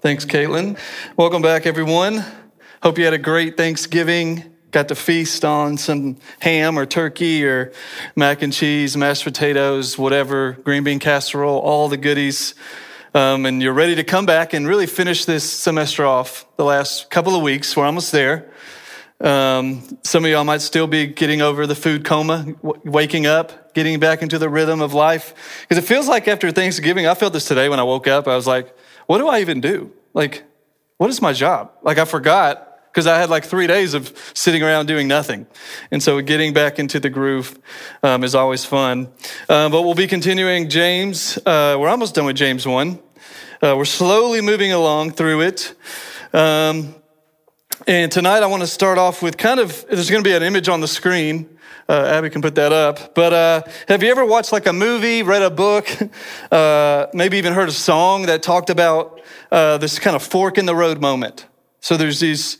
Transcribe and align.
Thanks, 0.00 0.24
Caitlin. 0.24 0.78
Welcome 1.16 1.42
back, 1.42 1.66
everyone. 1.66 2.24
Hope 2.84 2.98
you 2.98 3.04
had 3.04 3.14
a 3.14 3.18
great 3.18 3.56
Thanksgiving. 3.56 4.54
Got 4.70 4.86
to 4.88 4.94
feast 4.94 5.44
on 5.44 5.76
some 5.76 6.18
ham 6.38 6.78
or 6.78 6.86
turkey 6.86 7.44
or 7.44 7.72
mac 8.14 8.42
and 8.42 8.52
cheese, 8.52 8.96
mashed 8.96 9.24
potatoes, 9.24 9.98
whatever, 9.98 10.52
green 10.52 10.84
bean 10.84 11.00
casserole, 11.00 11.58
all 11.58 11.88
the 11.88 11.96
goodies. 11.96 12.54
Um, 13.12 13.44
and 13.44 13.60
you're 13.60 13.72
ready 13.72 13.96
to 13.96 14.04
come 14.04 14.24
back 14.24 14.52
and 14.52 14.68
really 14.68 14.86
finish 14.86 15.24
this 15.24 15.42
semester 15.42 16.06
off. 16.06 16.46
The 16.56 16.64
last 16.64 17.10
couple 17.10 17.34
of 17.34 17.42
weeks, 17.42 17.76
we're 17.76 17.84
almost 17.86 18.12
there. 18.12 18.52
Um, 19.20 19.98
some 20.04 20.24
of 20.24 20.30
y'all 20.30 20.44
might 20.44 20.60
still 20.60 20.86
be 20.86 21.08
getting 21.08 21.42
over 21.42 21.66
the 21.66 21.74
food 21.74 22.04
coma, 22.04 22.54
w- 22.62 22.80
waking 22.84 23.26
up, 23.26 23.74
getting 23.74 23.98
back 23.98 24.22
into 24.22 24.38
the 24.38 24.48
rhythm 24.48 24.80
of 24.80 24.94
life. 24.94 25.34
Because 25.62 25.82
it 25.82 25.88
feels 25.88 26.06
like 26.06 26.28
after 26.28 26.52
Thanksgiving, 26.52 27.08
I 27.08 27.14
felt 27.14 27.32
this 27.32 27.48
today 27.48 27.68
when 27.68 27.80
I 27.80 27.82
woke 27.82 28.06
up. 28.06 28.28
I 28.28 28.36
was 28.36 28.46
like, 28.46 28.72
what 29.08 29.18
do 29.18 29.26
I 29.26 29.40
even 29.40 29.62
do? 29.62 29.90
Like, 30.12 30.44
what 30.98 31.08
is 31.08 31.22
my 31.22 31.32
job? 31.32 31.72
Like, 31.82 31.96
I 31.96 32.04
forgot 32.04 32.68
because 32.92 33.06
I 33.06 33.18
had 33.18 33.30
like 33.30 33.44
three 33.44 33.66
days 33.66 33.94
of 33.94 34.12
sitting 34.34 34.62
around 34.62 34.84
doing 34.84 35.08
nothing. 35.08 35.46
And 35.90 36.02
so 36.02 36.20
getting 36.20 36.52
back 36.52 36.78
into 36.78 37.00
the 37.00 37.08
groove 37.08 37.58
um, 38.02 38.22
is 38.22 38.34
always 38.34 38.66
fun. 38.66 39.08
Uh, 39.48 39.70
but 39.70 39.82
we'll 39.82 39.94
be 39.94 40.06
continuing 40.06 40.68
James. 40.68 41.38
Uh, 41.38 41.76
we're 41.80 41.88
almost 41.88 42.16
done 42.16 42.26
with 42.26 42.36
James 42.36 42.66
1. 42.66 42.98
Uh, 43.62 43.74
we're 43.78 43.86
slowly 43.86 44.42
moving 44.42 44.72
along 44.72 45.12
through 45.12 45.40
it. 45.40 45.74
Um, 46.34 46.94
and 47.86 48.12
tonight 48.12 48.42
I 48.42 48.46
want 48.46 48.62
to 48.62 48.66
start 48.66 48.98
off 48.98 49.22
with 49.22 49.38
kind 49.38 49.58
of, 49.58 49.86
there's 49.88 50.10
going 50.10 50.22
to 50.22 50.28
be 50.28 50.36
an 50.36 50.42
image 50.42 50.68
on 50.68 50.80
the 50.80 50.88
screen. 50.88 51.57
Uh, 51.88 52.04
Abby 52.04 52.28
can 52.28 52.42
put 52.42 52.54
that 52.56 52.72
up. 52.72 53.14
But 53.14 53.32
uh, 53.32 53.62
have 53.88 54.02
you 54.02 54.10
ever 54.10 54.24
watched 54.24 54.52
like 54.52 54.66
a 54.66 54.72
movie, 54.72 55.22
read 55.22 55.42
a 55.42 55.50
book, 55.50 55.88
uh, 56.52 57.06
maybe 57.14 57.38
even 57.38 57.54
heard 57.54 57.68
a 57.68 57.72
song 57.72 58.26
that 58.26 58.42
talked 58.42 58.68
about 58.68 59.20
uh, 59.50 59.78
this 59.78 59.98
kind 59.98 60.14
of 60.14 60.22
fork 60.22 60.58
in 60.58 60.66
the 60.66 60.74
road 60.74 61.00
moment? 61.00 61.46
So 61.80 61.96
there's 61.96 62.20
these 62.20 62.58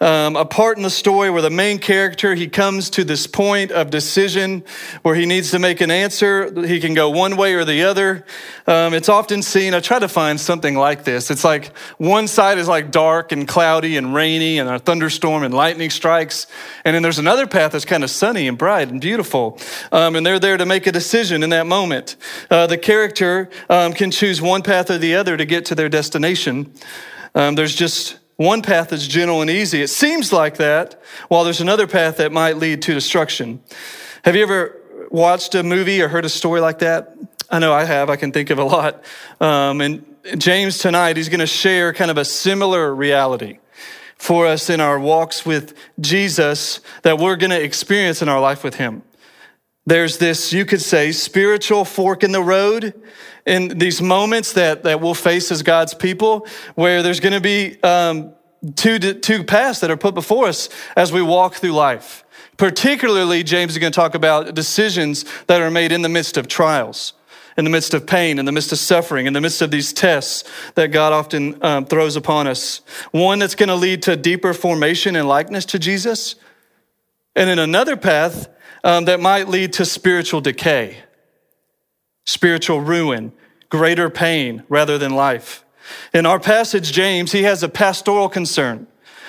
um, 0.00 0.34
a 0.34 0.44
part 0.44 0.76
in 0.76 0.82
the 0.82 0.90
story 0.90 1.30
where 1.30 1.42
the 1.42 1.50
main 1.50 1.78
character 1.78 2.34
he 2.34 2.48
comes 2.48 2.90
to 2.90 3.04
this 3.04 3.26
point 3.26 3.70
of 3.70 3.90
decision 3.90 4.64
where 5.02 5.14
he 5.14 5.24
needs 5.24 5.52
to 5.52 5.58
make 5.58 5.80
an 5.80 5.90
answer. 5.90 6.66
He 6.66 6.80
can 6.80 6.94
go 6.94 7.10
one 7.10 7.36
way 7.36 7.54
or 7.54 7.64
the 7.64 7.84
other. 7.84 8.24
Um, 8.66 8.92
it's 8.92 9.08
often 9.08 9.42
seen 9.42 9.72
i 9.72 9.80
try 9.80 9.98
to 9.98 10.08
find 10.08 10.40
something 10.40 10.74
like 10.74 11.04
this. 11.04 11.30
It's 11.30 11.44
like 11.44 11.76
one 11.98 12.26
side 12.26 12.58
is 12.58 12.66
like 12.66 12.90
dark 12.90 13.30
and 13.30 13.46
cloudy 13.46 13.96
and 13.96 14.12
rainy 14.12 14.58
and 14.58 14.68
a 14.68 14.78
thunderstorm 14.78 15.44
and 15.44 15.54
lightning 15.54 15.90
strikes. 15.90 16.48
And 16.84 16.94
then 16.94 17.02
there's 17.02 17.20
another 17.20 17.46
path 17.46 17.72
that's 17.72 17.84
kind 17.84 18.02
of 18.02 18.10
sunny 18.10 18.48
and 18.48 18.58
bright 18.58 18.88
and 18.88 19.00
beautiful. 19.00 19.58
Um, 19.92 20.16
and 20.16 20.26
they're 20.26 20.40
there 20.40 20.56
to 20.56 20.66
make 20.66 20.86
a 20.86 20.92
decision 20.92 21.42
in 21.42 21.50
that 21.50 21.66
moment. 21.66 22.16
Uh, 22.50 22.66
the 22.66 22.78
character 22.78 23.48
um, 23.70 23.92
can 23.92 24.10
choose 24.10 24.42
one 24.42 24.62
path 24.62 24.90
or 24.90 24.98
the 24.98 25.14
other 25.14 25.36
to 25.36 25.44
get 25.44 25.66
to 25.66 25.74
their 25.74 25.88
destination. 25.88 26.72
Um, 27.34 27.54
there's 27.54 27.74
just 27.74 28.18
one 28.36 28.62
path 28.62 28.92
is 28.92 29.06
gentle 29.06 29.40
and 29.40 29.50
easy. 29.50 29.82
It 29.82 29.88
seems 29.88 30.32
like 30.32 30.56
that, 30.56 31.00
while 31.28 31.44
there's 31.44 31.60
another 31.60 31.86
path 31.86 32.16
that 32.16 32.32
might 32.32 32.56
lead 32.56 32.82
to 32.82 32.94
destruction. 32.94 33.62
Have 34.24 34.34
you 34.34 34.42
ever 34.42 34.80
watched 35.10 35.54
a 35.54 35.62
movie 35.62 36.02
or 36.02 36.08
heard 36.08 36.24
a 36.24 36.28
story 36.28 36.60
like 36.60 36.80
that? 36.80 37.16
I 37.50 37.58
know 37.58 37.72
I 37.72 37.84
have. 37.84 38.10
I 38.10 38.16
can 38.16 38.32
think 38.32 38.50
of 38.50 38.58
a 38.58 38.64
lot. 38.64 39.04
Um, 39.40 39.80
and 39.80 40.04
James 40.38 40.78
tonight, 40.78 41.16
he's 41.16 41.28
going 41.28 41.40
to 41.40 41.46
share 41.46 41.92
kind 41.92 42.10
of 42.10 42.18
a 42.18 42.24
similar 42.24 42.92
reality 42.94 43.58
for 44.16 44.46
us 44.46 44.70
in 44.70 44.80
our 44.80 44.98
walks 44.98 45.44
with 45.44 45.74
Jesus 46.00 46.80
that 47.02 47.18
we're 47.18 47.36
going 47.36 47.50
to 47.50 47.62
experience 47.62 48.22
in 48.22 48.28
our 48.28 48.40
life 48.40 48.64
with 48.64 48.76
him. 48.76 49.02
There's 49.86 50.16
this, 50.16 50.52
you 50.52 50.64
could 50.64 50.80
say, 50.80 51.12
spiritual 51.12 51.84
fork 51.84 52.24
in 52.24 52.32
the 52.32 52.42
road 52.42 52.94
in 53.46 53.78
these 53.78 54.00
moments 54.00 54.52
that, 54.54 54.84
that 54.84 55.00
we'll 55.00 55.14
face 55.14 55.50
as 55.50 55.62
God's 55.62 55.94
people, 55.94 56.46
where 56.74 57.02
there's 57.02 57.20
going 57.20 57.34
to 57.34 57.40
be 57.40 57.80
um, 57.82 58.32
two, 58.74 58.98
two 58.98 59.44
paths 59.44 59.80
that 59.80 59.90
are 59.90 59.96
put 59.96 60.14
before 60.14 60.46
us 60.46 60.68
as 60.96 61.12
we 61.12 61.22
walk 61.22 61.54
through 61.54 61.72
life. 61.72 62.24
Particularly, 62.56 63.42
James 63.42 63.72
is 63.72 63.78
going 63.78 63.92
to 63.92 63.96
talk 63.96 64.14
about 64.14 64.54
decisions 64.54 65.24
that 65.46 65.60
are 65.60 65.70
made 65.70 65.92
in 65.92 66.02
the 66.02 66.08
midst 66.08 66.36
of 66.36 66.48
trials, 66.48 67.12
in 67.58 67.64
the 67.64 67.70
midst 67.70 67.92
of 67.92 68.06
pain, 68.06 68.38
in 68.38 68.46
the 68.46 68.52
midst 68.52 68.72
of 68.72 68.78
suffering, 68.78 69.26
in 69.26 69.32
the 69.32 69.40
midst 69.40 69.60
of 69.60 69.70
these 69.70 69.92
tests 69.92 70.44
that 70.74 70.88
God 70.88 71.12
often 71.12 71.62
um, 71.62 71.84
throws 71.84 72.16
upon 72.16 72.46
us. 72.46 72.80
One 73.10 73.40
that's 73.40 73.56
going 73.56 73.68
to 73.68 73.74
lead 73.74 74.02
to 74.02 74.16
deeper 74.16 74.54
formation 74.54 75.16
and 75.16 75.28
likeness 75.28 75.64
to 75.66 75.78
Jesus, 75.78 76.36
and 77.36 77.50
in 77.50 77.58
another 77.58 77.96
path 77.96 78.48
um, 78.84 79.06
that 79.06 79.18
might 79.20 79.48
lead 79.48 79.72
to 79.74 79.84
spiritual 79.84 80.40
decay 80.40 80.98
spiritual 82.24 82.80
ruin, 82.80 83.32
greater 83.68 84.10
pain 84.10 84.62
rather 84.68 84.98
than 84.98 85.14
life. 85.14 85.64
In 86.12 86.26
our 86.26 86.40
passage, 86.40 86.92
James, 86.92 87.32
he 87.32 87.42
has 87.42 87.62
a 87.62 87.68
pastoral 87.68 88.28
concern 88.28 88.86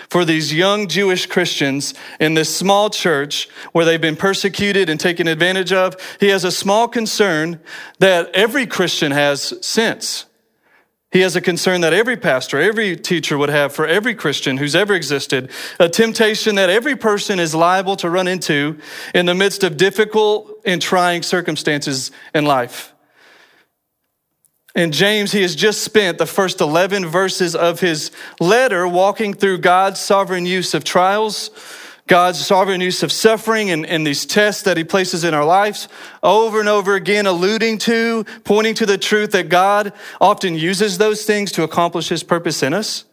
for 0.10 0.24
these 0.24 0.54
young 0.54 0.88
Jewish 0.88 1.26
Christians 1.26 1.94
in 2.20 2.34
this 2.34 2.56
small 2.56 2.90
church 2.90 3.50
where 3.72 3.86
they've 3.86 4.00
been 4.00 4.16
persecuted 4.16 4.90
and 4.90 5.00
taken 5.00 5.28
advantage 5.28 5.74
of. 5.74 5.96
He 6.20 6.30
has 6.30 6.44
a 6.44 6.52
small 6.52 6.88
concern 6.88 7.60
that 8.00 8.30
every 8.34 8.66
Christian 8.66 9.12
has 9.12 9.54
since. 9.62 10.26
He 11.12 11.22
has 11.22 11.36
a 11.36 11.42
concern 11.42 11.82
that 11.82 11.94
every 11.94 12.18
pastor, 12.18 12.60
every 12.60 12.98
teacher 12.98 13.38
would 13.38 13.50
have 13.50 13.74
for 13.74 13.88
every 13.88 14.16
Christian 14.16 14.58
who's 14.58 14.76
ever 14.76 14.94
existed, 14.94 15.50
a 15.80 15.88
temptation 15.88 16.56
that 16.56 16.70
every 16.70 16.98
person 16.98 17.40
is 17.40 17.56
liable 17.56 17.96
to 17.98 18.10
run 18.10 18.28
into 18.28 18.78
in 19.14 19.26
the 19.26 19.36
midst 19.36 19.64
of 19.64 19.78
difficult 19.78 20.52
and 20.66 20.82
trying 20.82 21.24
circumstances 21.24 22.12
in 22.34 22.46
life. 22.46 22.95
And 24.76 24.92
James, 24.92 25.32
he 25.32 25.42
has 25.42 25.56
just 25.56 25.82
spent 25.82 26.18
the 26.18 26.26
first 26.26 26.60
11 26.60 27.06
verses 27.06 27.56
of 27.56 27.80
his 27.80 28.12
letter 28.40 28.88
walking 28.88 29.34
through 29.34 29.60
God's 29.60 30.00
sovereign 30.00 30.46
use 30.46 30.74
of 30.74 30.84
trials 30.84 31.50
God's 32.08 32.46
sovereign 32.46 32.82
use 32.82 33.02
of 33.02 33.12
suffering 33.12 33.72
and, 33.72 33.84
and 33.84 34.06
these 34.06 34.28
tests 34.28 34.62
that 34.64 34.78
He 34.78 34.84
places 34.84 35.24
in 35.24 35.34
our 35.34 35.46
lives, 35.46 35.88
over 36.22 36.60
and 36.60 36.70
over 36.70 36.94
again, 36.94 37.26
alluding 37.26 37.80
to, 37.80 38.26
pointing 38.44 38.76
to 38.76 38.86
the 38.86 38.98
truth 38.98 39.32
that 39.32 39.50
God 39.50 39.92
often 40.22 40.54
uses 40.54 41.00
those 41.00 41.26
things 41.26 41.52
to 41.54 41.64
accomplish 41.64 42.10
His 42.10 42.22
purpose 42.22 42.62
in 42.62 42.76
us. 42.76 43.06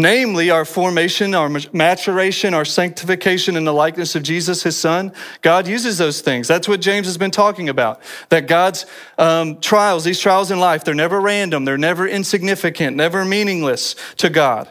Namely, 0.00 0.50
our 0.50 0.64
formation, 0.64 1.34
our 1.34 1.50
maturation, 1.72 2.54
our 2.54 2.64
sanctification 2.64 3.56
in 3.56 3.64
the 3.64 3.72
likeness 3.72 4.14
of 4.14 4.22
Jesus, 4.22 4.62
His 4.62 4.76
Son. 4.76 5.12
God 5.42 5.66
uses 5.66 5.98
those 5.98 6.20
things. 6.20 6.46
That's 6.46 6.68
what 6.68 6.80
James 6.80 7.08
has 7.08 7.18
been 7.18 7.32
talking 7.32 7.68
about. 7.68 8.00
That 8.28 8.46
God's 8.46 8.86
um, 9.18 9.60
trials, 9.60 10.04
these 10.04 10.20
trials 10.20 10.52
in 10.52 10.60
life, 10.60 10.84
they're 10.84 10.94
never 10.94 11.20
random, 11.20 11.64
they're 11.64 11.76
never 11.76 12.06
insignificant, 12.06 12.96
never 12.96 13.24
meaningless 13.24 13.96
to 14.18 14.30
God. 14.30 14.70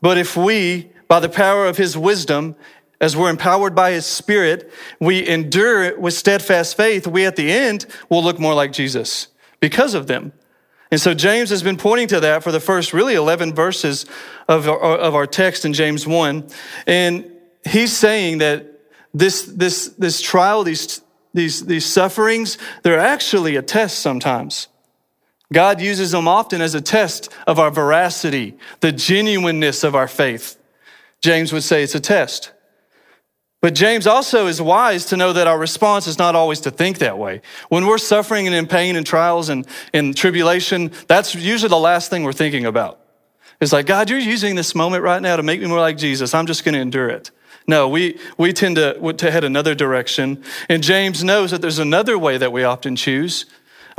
But 0.00 0.18
if 0.18 0.36
we 0.36 0.90
by 1.08 1.20
the 1.20 1.28
power 1.28 1.66
of 1.66 1.76
his 1.76 1.96
wisdom, 1.96 2.56
as 3.00 3.16
we're 3.16 3.30
empowered 3.30 3.74
by 3.74 3.92
his 3.92 4.06
spirit, 4.06 4.70
we 5.00 5.26
endure 5.26 5.82
it 5.82 6.00
with 6.00 6.14
steadfast 6.14 6.76
faith. 6.76 7.06
We 7.06 7.26
at 7.26 7.36
the 7.36 7.52
end 7.52 7.86
will 8.08 8.24
look 8.24 8.38
more 8.38 8.54
like 8.54 8.72
Jesus 8.72 9.28
because 9.60 9.94
of 9.94 10.06
them. 10.06 10.32
And 10.90 11.00
so 11.00 11.14
James 11.14 11.50
has 11.50 11.62
been 11.62 11.76
pointing 11.76 12.08
to 12.08 12.20
that 12.20 12.42
for 12.42 12.52
the 12.52 12.60
first 12.60 12.92
really 12.92 13.14
11 13.14 13.54
verses 13.54 14.06
of 14.48 14.68
our, 14.68 14.78
of 14.78 15.14
our 15.14 15.26
text 15.26 15.64
in 15.64 15.72
James 15.72 16.06
1. 16.06 16.46
And 16.86 17.30
he's 17.68 17.96
saying 17.96 18.38
that 18.38 18.66
this, 19.12 19.42
this, 19.42 19.88
this 19.98 20.20
trial, 20.20 20.62
these, 20.62 21.00
these, 21.34 21.66
these 21.66 21.86
sufferings, 21.86 22.58
they're 22.82 23.00
actually 23.00 23.56
a 23.56 23.62
test 23.62 23.98
sometimes. 23.98 24.68
God 25.52 25.80
uses 25.80 26.10
them 26.10 26.26
often 26.26 26.60
as 26.60 26.74
a 26.74 26.80
test 26.80 27.32
of 27.46 27.58
our 27.58 27.70
veracity, 27.70 28.56
the 28.80 28.92
genuineness 28.92 29.84
of 29.84 29.94
our 29.94 30.08
faith. 30.08 30.58
James 31.20 31.52
would 31.52 31.62
say 31.62 31.82
it's 31.82 31.94
a 31.94 32.00
test. 32.00 32.52
But 33.66 33.74
James 33.74 34.06
also 34.06 34.46
is 34.46 34.62
wise 34.62 35.06
to 35.06 35.16
know 35.16 35.32
that 35.32 35.48
our 35.48 35.58
response 35.58 36.06
is 36.06 36.18
not 36.18 36.36
always 36.36 36.60
to 36.60 36.70
think 36.70 36.98
that 36.98 37.18
way. 37.18 37.42
When 37.68 37.84
we're 37.84 37.98
suffering 37.98 38.46
and 38.46 38.54
in 38.54 38.68
pain 38.68 38.94
and 38.94 39.04
trials 39.04 39.48
and 39.48 39.66
in 39.92 40.14
tribulation, 40.14 40.92
that's 41.08 41.34
usually 41.34 41.70
the 41.70 41.76
last 41.76 42.08
thing 42.08 42.22
we're 42.22 42.32
thinking 42.32 42.64
about. 42.64 43.00
It's 43.60 43.72
like, 43.72 43.86
God, 43.86 44.08
you're 44.08 44.20
using 44.20 44.54
this 44.54 44.76
moment 44.76 45.02
right 45.02 45.20
now 45.20 45.34
to 45.34 45.42
make 45.42 45.60
me 45.60 45.66
more 45.66 45.80
like 45.80 45.96
Jesus. 45.96 46.32
I'm 46.32 46.46
just 46.46 46.64
going 46.64 46.74
to 46.74 46.80
endure 46.80 47.08
it. 47.08 47.32
No, 47.66 47.88
we, 47.88 48.20
we 48.38 48.52
tend 48.52 48.76
to, 48.76 49.12
to 49.14 49.30
head 49.32 49.42
another 49.42 49.74
direction. 49.74 50.44
And 50.68 50.80
James 50.80 51.24
knows 51.24 51.50
that 51.50 51.60
there's 51.60 51.80
another 51.80 52.16
way 52.16 52.38
that 52.38 52.52
we 52.52 52.62
often 52.62 52.94
choose 52.94 53.46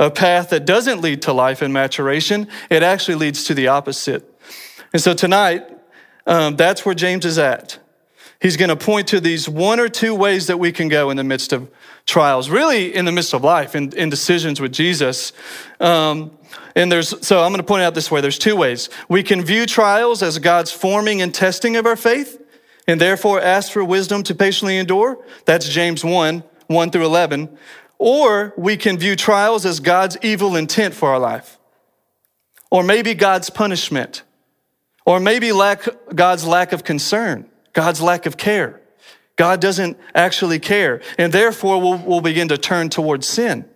a 0.00 0.10
path 0.10 0.48
that 0.48 0.64
doesn't 0.64 1.02
lead 1.02 1.20
to 1.20 1.34
life 1.34 1.60
and 1.60 1.74
maturation. 1.74 2.48
It 2.70 2.82
actually 2.82 3.16
leads 3.16 3.44
to 3.44 3.52
the 3.52 3.68
opposite. 3.68 4.34
And 4.94 5.02
so 5.02 5.12
tonight, 5.12 5.66
um, 6.26 6.56
that's 6.56 6.86
where 6.86 6.94
James 6.94 7.26
is 7.26 7.36
at. 7.36 7.78
He's 8.40 8.56
going 8.56 8.68
to 8.68 8.76
point 8.76 9.08
to 9.08 9.20
these 9.20 9.48
one 9.48 9.80
or 9.80 9.88
two 9.88 10.14
ways 10.14 10.46
that 10.46 10.58
we 10.58 10.70
can 10.70 10.88
go 10.88 11.10
in 11.10 11.16
the 11.16 11.24
midst 11.24 11.52
of 11.52 11.68
trials, 12.06 12.48
really 12.48 12.94
in 12.94 13.04
the 13.04 13.12
midst 13.12 13.34
of 13.34 13.42
life, 13.42 13.74
in, 13.74 13.92
in 13.96 14.10
decisions 14.10 14.60
with 14.60 14.72
Jesus. 14.72 15.32
Um, 15.80 16.30
and 16.76 16.90
there's, 16.92 17.26
so 17.26 17.42
I'm 17.42 17.50
going 17.50 17.60
to 17.60 17.66
point 17.66 17.82
out 17.82 17.94
this 17.94 18.10
way 18.10 18.20
there's 18.20 18.38
two 18.38 18.54
ways. 18.54 18.90
We 19.08 19.24
can 19.24 19.44
view 19.44 19.66
trials 19.66 20.22
as 20.22 20.38
God's 20.38 20.70
forming 20.70 21.20
and 21.20 21.34
testing 21.34 21.76
of 21.76 21.84
our 21.84 21.96
faith, 21.96 22.40
and 22.86 23.00
therefore 23.00 23.40
ask 23.40 23.72
for 23.72 23.84
wisdom 23.84 24.22
to 24.24 24.34
patiently 24.34 24.78
endure. 24.78 25.18
That's 25.44 25.68
James 25.68 26.04
1 26.04 26.44
1 26.68 26.90
through 26.90 27.06
11. 27.06 27.48
Or 27.98 28.54
we 28.56 28.76
can 28.76 28.98
view 28.98 29.16
trials 29.16 29.66
as 29.66 29.80
God's 29.80 30.16
evil 30.22 30.54
intent 30.54 30.94
for 30.94 31.10
our 31.10 31.18
life. 31.18 31.58
or 32.70 32.82
maybe 32.82 33.14
God's 33.14 33.50
punishment, 33.50 34.22
or 35.06 35.18
maybe 35.20 35.52
lack, 35.52 35.88
God's 36.14 36.46
lack 36.46 36.72
of 36.72 36.84
concern, 36.84 37.48
God's 37.72 38.00
lack 38.00 38.26
of 38.26 38.36
care. 38.36 38.80
God 39.36 39.60
doesn't 39.60 39.96
actually 40.14 40.58
care. 40.58 41.00
And 41.16 41.32
therefore, 41.32 41.80
we'll, 41.80 41.98
we'll 41.98 42.20
begin 42.20 42.48
to 42.48 42.58
turn 42.58 42.90
towards 42.90 43.26
sin. 43.26 43.68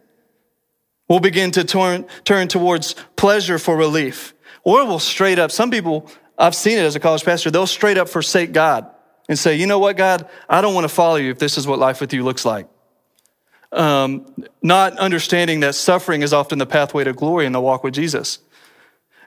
We'll 1.09 1.21
begin 1.21 1.51
to 1.53 1.65
turn, 1.65 2.07
turn 2.25 2.49
towards 2.49 2.95
pleasure 3.17 3.59
for 3.59 3.77
relief. 3.77 4.35
Or 4.65 4.85
we'll 4.87 4.99
straight 4.99 5.39
up, 5.39 5.51
some 5.51 5.71
people, 5.71 6.11
I've 6.39 6.55
seen 6.55 6.79
it 6.79 6.83
as 6.83 6.97
a 6.97 7.01
college 7.01 7.25
pastor, 7.25 7.51
they'll 7.51 7.67
straight 7.67 7.99
up 7.99 8.09
forsake 8.09 8.53
God 8.53 8.91
and 9.29 9.39
say, 9.39 9.55
you 9.55 9.67
know 9.67 9.79
what, 9.79 9.97
God, 9.97 10.29
I 10.49 10.61
don't 10.61 10.75
want 10.75 10.85
to 10.85 10.89
follow 10.89 11.17
you 11.17 11.31
if 11.31 11.39
this 11.39 11.59
is 11.59 11.67
what 11.67 11.79
life 11.79 12.01
with 12.01 12.13
you 12.13 12.25
looks 12.25 12.45
like. 12.45 12.69
Um, 13.73 14.35
not 14.63 14.99
understanding 14.99 15.61
that 15.61 15.75
suffering 15.75 16.23
is 16.23 16.33
often 16.33 16.59
the 16.59 16.67
pathway 16.67 17.05
to 17.05 17.13
glory 17.13 17.47
in 17.47 17.53
the 17.53 17.61
walk 17.61 17.85
with 17.85 17.95
Jesus. 17.95 18.39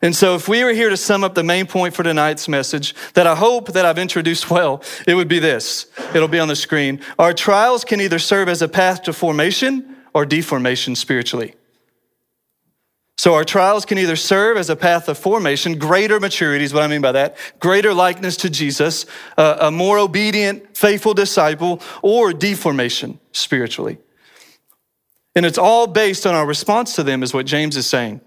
And 0.06 0.16
so, 0.16 0.36
if 0.36 0.48
we 0.48 0.64
were 0.64 0.72
here 0.72 0.92
to 0.92 0.98
sum 0.98 1.24
up 1.24 1.34
the 1.34 1.42
main 1.42 1.66
point 1.66 1.96
for 1.96 2.04
tonight's 2.04 2.48
message 2.48 2.94
that 3.16 3.26
I 3.26 3.34
hope 3.34 3.74
that 3.74 3.88
I've 3.88 3.98
introduced 3.98 4.52
well, 4.52 4.84
it 5.08 5.16
would 5.16 5.28
be 5.28 5.40
this. 5.40 5.88
It'll 6.14 6.28
be 6.28 6.38
on 6.38 6.48
the 6.48 6.56
screen. 6.56 7.02
Our 7.18 7.34
trials 7.34 7.84
can 7.84 8.00
either 8.00 8.20
serve 8.20 8.48
as 8.48 8.62
a 8.62 8.68
path 8.68 9.02
to 9.04 9.14
formation 9.14 9.96
or 10.14 10.24
deformation 10.24 10.96
spiritually. 10.96 11.56
So, 13.18 13.34
our 13.34 13.44
trials 13.44 13.84
can 13.84 13.98
either 13.98 14.16
serve 14.16 14.58
as 14.58 14.70
a 14.70 14.76
path 14.76 15.10
of 15.10 15.18
formation, 15.18 15.80
greater 15.80 16.20
maturity 16.20 16.66
is 16.66 16.72
what 16.72 16.84
I 16.84 16.88
mean 16.88 17.02
by 17.02 17.14
that, 17.14 17.36
greater 17.60 17.92
likeness 17.92 18.38
to 18.38 18.50
Jesus, 18.52 19.08
uh, 19.40 19.58
a 19.60 19.72
more 19.72 19.98
obedient, 19.98 20.78
faithful 20.78 21.16
disciple, 21.16 21.82
or 22.04 22.32
deformation 22.32 23.20
spiritually. 23.32 23.98
And 25.34 25.48
it's 25.48 25.58
all 25.58 25.88
based 25.88 26.28
on 26.28 26.36
our 26.36 26.46
response 26.46 26.94
to 26.96 27.02
them, 27.02 27.24
is 27.24 27.34
what 27.34 27.48
James 27.48 27.76
is 27.76 27.88
saying. 27.88 28.22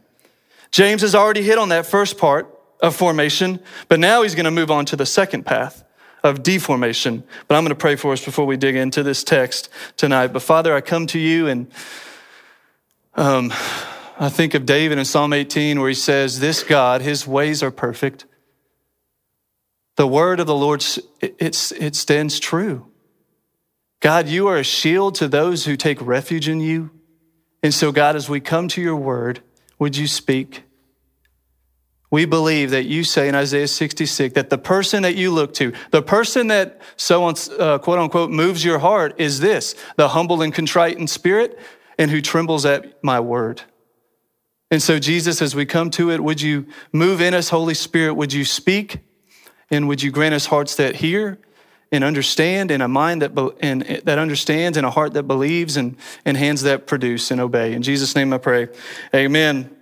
James 0.70 1.03
has 1.03 1.15
already 1.15 1.43
hit 1.43 1.59
on 1.59 1.70
that 1.70 1.87
first 1.87 2.19
part 2.19 2.55
of 2.81 2.94
formation, 2.94 3.61
but 3.88 3.99
now 3.99 4.23
he's 4.23 4.35
going 4.35 4.44
to 4.44 4.50
move 4.50 4.70
on 4.70 4.85
to 4.87 4.97
the 4.97 5.06
second 5.06 5.44
path 5.44 5.85
of 6.23 6.43
deformation. 6.43 7.25
But 7.47 7.56
I'm 7.56 7.62
going 7.62 7.70
to 7.70 7.75
pray 7.75 7.97
for 7.97 8.12
us 8.12 8.25
before 8.25 8.47
we 8.47 8.56
dig 8.56 8.76
into 8.76 9.03
this 9.03 9.25
text 9.25 9.69
tonight. 9.97 10.29
But 10.29 10.43
Father, 10.43 10.75
I 10.75 10.81
come 10.81 11.06
to 11.09 11.19
you 11.19 11.47
and 11.47 11.70
um, 13.15 13.53
I 14.19 14.29
think 14.29 14.55
of 14.55 14.67
David 14.67 14.99
in 14.99 15.05
Psalm 15.05 15.32
18 15.32 15.81
where 15.81 15.88
he 15.88 15.94
says, 15.94 16.41
This 16.41 16.62
God, 16.62 17.03
his 17.03 17.26
ways 17.26 17.62
are 17.62 17.70
perfect. 17.70 18.25
The 19.97 20.06
word 20.06 20.38
of 20.38 20.47
the 20.47 20.55
Lord, 20.55 20.85
it, 21.20 21.73
it 21.73 21.97
stands 21.97 22.38
true. 22.38 22.87
God, 24.00 24.29
you 24.29 24.47
are 24.47 24.56
a 24.56 24.62
shield 24.62 25.17
to 25.17 25.26
those 25.26 25.65
who 25.65 25.76
take 25.76 26.00
refuge 26.00 26.49
in 26.49 26.61
you. 26.61 26.91
And 27.65 27.75
so, 27.75 27.91
God, 27.91 28.15
as 28.15 28.29
we 28.29 28.38
come 28.38 28.69
to 28.69 28.81
your 28.81 28.94
word, 28.94 29.41
would 29.78 29.96
you 29.96 30.06
speak? 30.06 30.64
We 32.10 32.25
believe 32.25 32.70
that 32.70 32.86
you 32.86 33.04
say 33.04 33.28
in 33.28 33.34
Isaiah 33.34 33.69
66 33.69 34.34
that 34.34 34.48
the 34.48 34.56
person 34.56 35.02
that 35.02 35.14
you 35.14 35.30
look 35.30 35.52
to, 35.54 35.75
the 35.90 36.00
person 36.00 36.46
that 36.46 36.80
so 36.96 37.25
on, 37.25 37.34
uh, 37.58 37.78
quote 37.78 37.98
unquote 37.98 38.30
moves 38.30 38.64
your 38.64 38.78
heart 38.78 39.14
is 39.19 39.40
this 39.40 39.75
the 39.96 40.08
humble 40.08 40.40
and 40.40 40.54
contrite 40.54 40.98
in 40.98 41.06
spirit 41.06 41.58
and 41.98 42.10
who 42.10 42.22
trembles 42.22 42.64
at 42.64 43.02
my 43.04 43.20
word. 43.20 43.62
And 44.70 44.82
so, 44.82 44.98
Jesus, 44.98 45.40
as 45.40 45.54
we 45.54 45.66
come 45.66 45.90
to 45.90 46.10
it, 46.10 46.22
would 46.22 46.40
you 46.40 46.66
move 46.92 47.20
in 47.20 47.34
us, 47.34 47.48
Holy 47.48 47.74
Spirit? 47.74 48.14
Would 48.14 48.32
you 48.32 48.44
speak? 48.44 48.98
And 49.70 49.88
would 49.88 50.02
you 50.02 50.10
grant 50.10 50.34
us 50.34 50.46
hearts 50.46 50.76
that 50.76 50.96
hear 50.96 51.38
and 51.90 52.05
understand, 52.05 52.70
and 52.70 52.82
a 52.82 52.88
mind 52.88 53.23
that, 53.23 53.55
and, 53.61 53.82
that 54.05 54.19
understands, 54.19 54.76
and 54.76 54.87
a 54.87 54.90
heart 54.90 55.14
that 55.14 55.23
believes, 55.25 55.76
and, 55.76 55.96
and 56.25 56.37
hands 56.37 56.62
that 56.62 56.87
produce 56.87 57.31
and 57.31 57.40
obey. 57.40 57.73
In 57.73 57.82
Jesus' 57.82 58.14
name 58.14 58.32
I 58.32 58.38
pray. 58.38 58.69
Amen. 59.14 59.75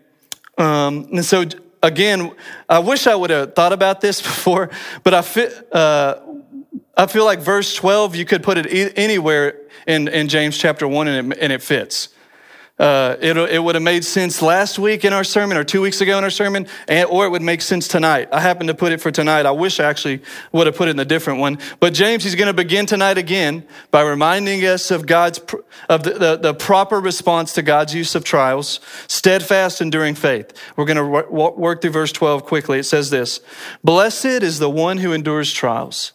Um, 0.57 1.09
and 1.13 1.25
so, 1.25 1.45
again, 1.83 2.33
I 2.69 2.79
wish 2.79 3.07
I 3.07 3.15
would 3.15 3.31
have 3.31 3.55
thought 3.55 3.73
about 3.73 4.01
this 4.01 4.23
before, 4.23 4.71
but 5.03 5.15
I, 5.15 5.23
fit, 5.23 5.75
uh, 5.75 6.21
I 6.97 7.07
feel 7.07 7.25
like 7.25 7.41
verse 7.41 7.75
12, 7.75 8.15
you 8.15 8.25
could 8.25 8.43
put 8.43 8.59
it 8.59 8.93
anywhere 8.97 9.61
in, 9.87 10.09
in 10.09 10.29
James 10.29 10.57
chapter 10.57 10.87
1 10.87 11.09
and 11.09 11.33
it, 11.33 11.39
and 11.41 11.53
it 11.53 11.63
fits. 11.63 12.11
Uh, 12.79 13.17
it, 13.23 13.39
it 13.39 13.59
would 13.59 13.75
have 13.75 13.83
made 13.83 14.05
sense 14.05 14.43
last 14.43 14.79
week 14.79 15.07
in 15.07 15.15
our 15.15 15.25
sermon 15.25 15.57
or 15.57 15.65
two 15.65 15.81
weeks 15.81 16.03
ago 16.03 16.19
in 16.19 16.25
our 16.25 16.31
sermon, 16.31 16.67
and, 16.89 17.09
or 17.09 17.25
it 17.25 17.31
would 17.31 17.41
make 17.41 17.63
sense 17.63 17.89
tonight. 17.89 18.29
I 18.33 18.41
happened 18.41 18.69
to 18.69 18.75
put 18.75 18.93
it 18.93 19.01
for 19.01 19.11
tonight. 19.11 19.47
I 19.47 19.53
wish 19.53 19.81
I 19.81 19.85
actually 19.85 20.21
would 20.53 20.67
have 20.67 20.77
put 20.77 20.89
it 20.89 20.91
in 20.91 20.99
a 20.99 21.05
different 21.07 21.41
one. 21.41 21.59
But 21.81 21.95
James, 21.95 22.23
he's 22.23 22.35
going 22.35 22.49
to 22.49 22.53
begin 22.53 22.85
tonight 22.85 23.17
again 23.17 23.65
by 23.91 24.03
reminding 24.03 24.63
us 24.67 24.91
of 24.91 25.07
God's, 25.07 25.41
of 25.89 26.03
the, 26.03 26.11
the, 26.11 26.37
the 26.37 26.55
proper 26.55 27.01
response 27.01 27.55
to 27.55 27.63
God's 27.63 27.95
use 27.95 28.15
of 28.15 28.25
trials, 28.25 28.81
steadfast, 29.07 29.81
enduring 29.81 30.15
faith. 30.15 30.53
We're 30.77 30.85
going 30.85 30.99
to 30.99 31.31
work 31.31 31.81
through 31.81 31.93
verse 31.93 32.13
12 32.13 32.45
quickly. 32.45 32.81
It 32.81 32.85
says 32.85 33.09
this 33.09 33.41
Blessed 33.83 34.27
is 34.27 34.59
the 34.59 34.71
one 34.71 34.99
who 34.99 35.15
endures 35.15 35.51
trials. 35.51 36.13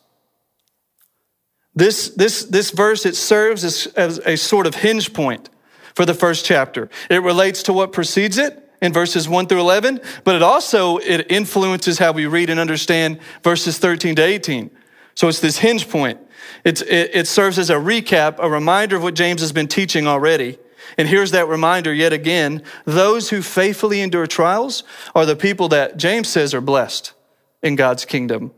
This, 1.73 2.09
this, 2.09 2.43
this 2.43 2.69
verse, 2.69 3.05
it 3.07 3.15
serves 3.15 3.63
as, 3.63 3.87
as 3.95 4.19
a 4.19 4.35
sort 4.35 4.67
of 4.67 4.75
hinge 4.75 5.13
point 5.13 5.49
for 5.95 6.05
the 6.05 6.13
first 6.13 6.45
chapter. 6.45 6.89
It 7.09 7.21
relates 7.23 7.63
to 7.63 7.73
what 7.73 7.91
precedes 7.91 8.37
it 8.37 8.69
in 8.81 8.93
verses 8.93 9.29
1 9.29 9.47
through 9.47 9.59
11, 9.59 10.01
but 10.23 10.35
it 10.35 10.41
also 10.41 10.97
it 10.97 11.31
influences 11.31 11.99
how 11.99 12.11
we 12.11 12.25
read 12.25 12.49
and 12.49 12.59
understand 12.59 13.19
verses 13.43 13.77
13 13.77 14.15
to 14.15 14.23
18. 14.23 14.71
So 15.13 15.27
it's 15.27 15.39
this 15.39 15.57
hinge 15.57 15.89
point. 15.89 16.19
It's, 16.63 16.81
it, 16.81 17.11
it 17.13 17.27
serves 17.27 17.59
as 17.59 17.69
a 17.69 17.75
recap, 17.75 18.37
a 18.39 18.49
reminder 18.49 18.95
of 18.95 19.03
what 19.03 19.13
James 19.13 19.41
has 19.41 19.51
been 19.51 19.67
teaching 19.67 20.07
already. 20.07 20.57
And 20.97 21.07
here's 21.07 21.31
that 21.31 21.47
reminder 21.47 21.93
yet 21.93 22.11
again 22.11 22.63
those 22.85 23.29
who 23.29 23.41
faithfully 23.41 24.01
endure 24.01 24.27
trials 24.27 24.83
are 25.15 25.25
the 25.25 25.35
people 25.35 25.69
that 25.69 25.97
James 25.97 26.27
says 26.27 26.53
are 26.53 26.61
blessed 26.61 27.13
in 27.61 27.75
God's 27.75 28.05
kingdom. 28.05 28.51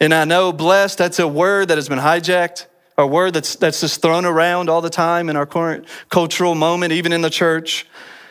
And 0.00 0.12
I 0.12 0.24
know 0.24 0.52
blessed, 0.52 0.98
that's 0.98 1.18
a 1.18 1.28
word 1.28 1.68
that 1.68 1.78
has 1.78 1.88
been 1.88 2.00
hijacked 2.00 2.66
a 2.98 3.06
word 3.06 3.34
that's, 3.34 3.56
that's 3.56 3.80
just 3.80 4.02
thrown 4.02 4.24
around 4.24 4.68
all 4.68 4.80
the 4.80 4.90
time 4.90 5.28
in 5.28 5.36
our 5.36 5.46
current 5.46 5.86
cultural 6.08 6.54
moment, 6.54 6.92
even 6.92 7.12
in 7.12 7.22
the 7.22 7.30
church. 7.30 7.86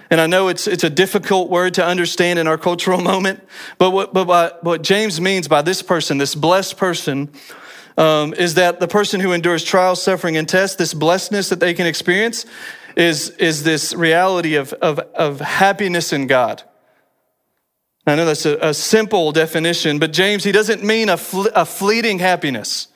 And 0.09 0.19
I 0.19 0.27
know 0.27 0.49
it's, 0.49 0.67
it's 0.67 0.83
a 0.83 0.89
difficult 0.89 1.49
word 1.49 1.73
to 1.75 1.85
understand 1.85 2.37
in 2.37 2.47
our 2.47 2.57
cultural 2.57 3.01
moment, 3.01 3.41
but 3.77 3.91
what, 3.91 4.13
but 4.13 4.63
what 4.63 4.81
James 4.83 5.19
means 5.21 5.47
by 5.47 5.61
this 5.61 5.81
person, 5.81 6.17
this 6.17 6.35
blessed 6.35 6.77
person, 6.77 7.29
um, 7.97 8.33
is 8.33 8.55
that 8.55 8.79
the 8.79 8.87
person 8.87 9.19
who 9.19 9.31
endures 9.31 9.63
trials, 9.63 10.01
suffering, 10.01 10.37
and 10.37 10.47
tests, 10.47 10.75
this 10.75 10.93
blessedness 10.93 11.49
that 11.49 11.59
they 11.59 11.73
can 11.73 11.87
experience, 11.87 12.45
is, 12.95 13.29
is 13.31 13.63
this 13.63 13.93
reality 13.93 14.55
of, 14.55 14.73
of, 14.73 14.99
of 14.99 15.39
happiness 15.39 16.13
in 16.13 16.27
God. 16.27 16.63
I 18.05 18.15
know 18.15 18.25
that's 18.25 18.45
a, 18.45 18.57
a 18.57 18.73
simple 18.73 19.31
definition, 19.31 19.99
but 19.99 20.11
James, 20.11 20.43
he 20.43 20.51
doesn't 20.51 20.83
mean 20.83 21.09
a, 21.09 21.19
a 21.55 21.65
fleeting 21.65 22.19
happiness. 22.19 22.87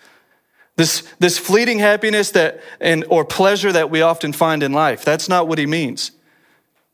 This, 0.77 1.03
this 1.19 1.37
fleeting 1.37 1.79
happiness 1.79 2.31
that, 2.31 2.61
and, 2.81 3.05
or 3.09 3.23
pleasure 3.23 3.71
that 3.71 3.89
we 3.89 4.01
often 4.01 4.33
find 4.33 4.61
in 4.61 4.73
life. 4.73 5.05
That's 5.05 5.29
not 5.29 5.47
what 5.47 5.57
he 5.57 5.65
means. 5.65 6.11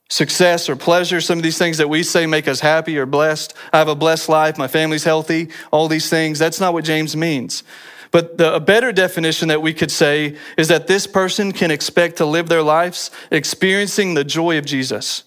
Success 0.09 0.69
or 0.69 0.75
pleasure, 0.75 1.21
some 1.21 1.39
of 1.39 1.43
these 1.43 1.57
things 1.57 1.77
that 1.77 1.89
we 1.89 2.03
say 2.03 2.27
make 2.27 2.47
us 2.47 2.59
happy 2.59 2.97
or 2.97 3.05
blessed. 3.05 3.53
I 3.73 3.79
have 3.79 3.87
a 3.87 3.95
blessed 3.95 4.29
life, 4.29 4.57
my 4.57 4.67
family's 4.67 5.03
healthy, 5.03 5.49
all 5.71 5.87
these 5.87 6.09
things. 6.09 6.37
That's 6.37 6.59
not 6.59 6.73
what 6.73 6.83
James 6.83 7.15
means. 7.15 7.63
But 8.11 8.37
the, 8.37 8.53
a 8.53 8.59
better 8.59 8.91
definition 8.91 9.47
that 9.47 9.61
we 9.61 9.73
could 9.73 9.89
say 9.89 10.37
is 10.57 10.67
that 10.67 10.87
this 10.87 11.07
person 11.07 11.53
can 11.53 11.71
expect 11.71 12.17
to 12.17 12.25
live 12.25 12.49
their 12.49 12.61
lives 12.61 13.09
experiencing 13.31 14.13
the 14.13 14.25
joy 14.25 14.57
of 14.57 14.65
Jesus 14.65 15.23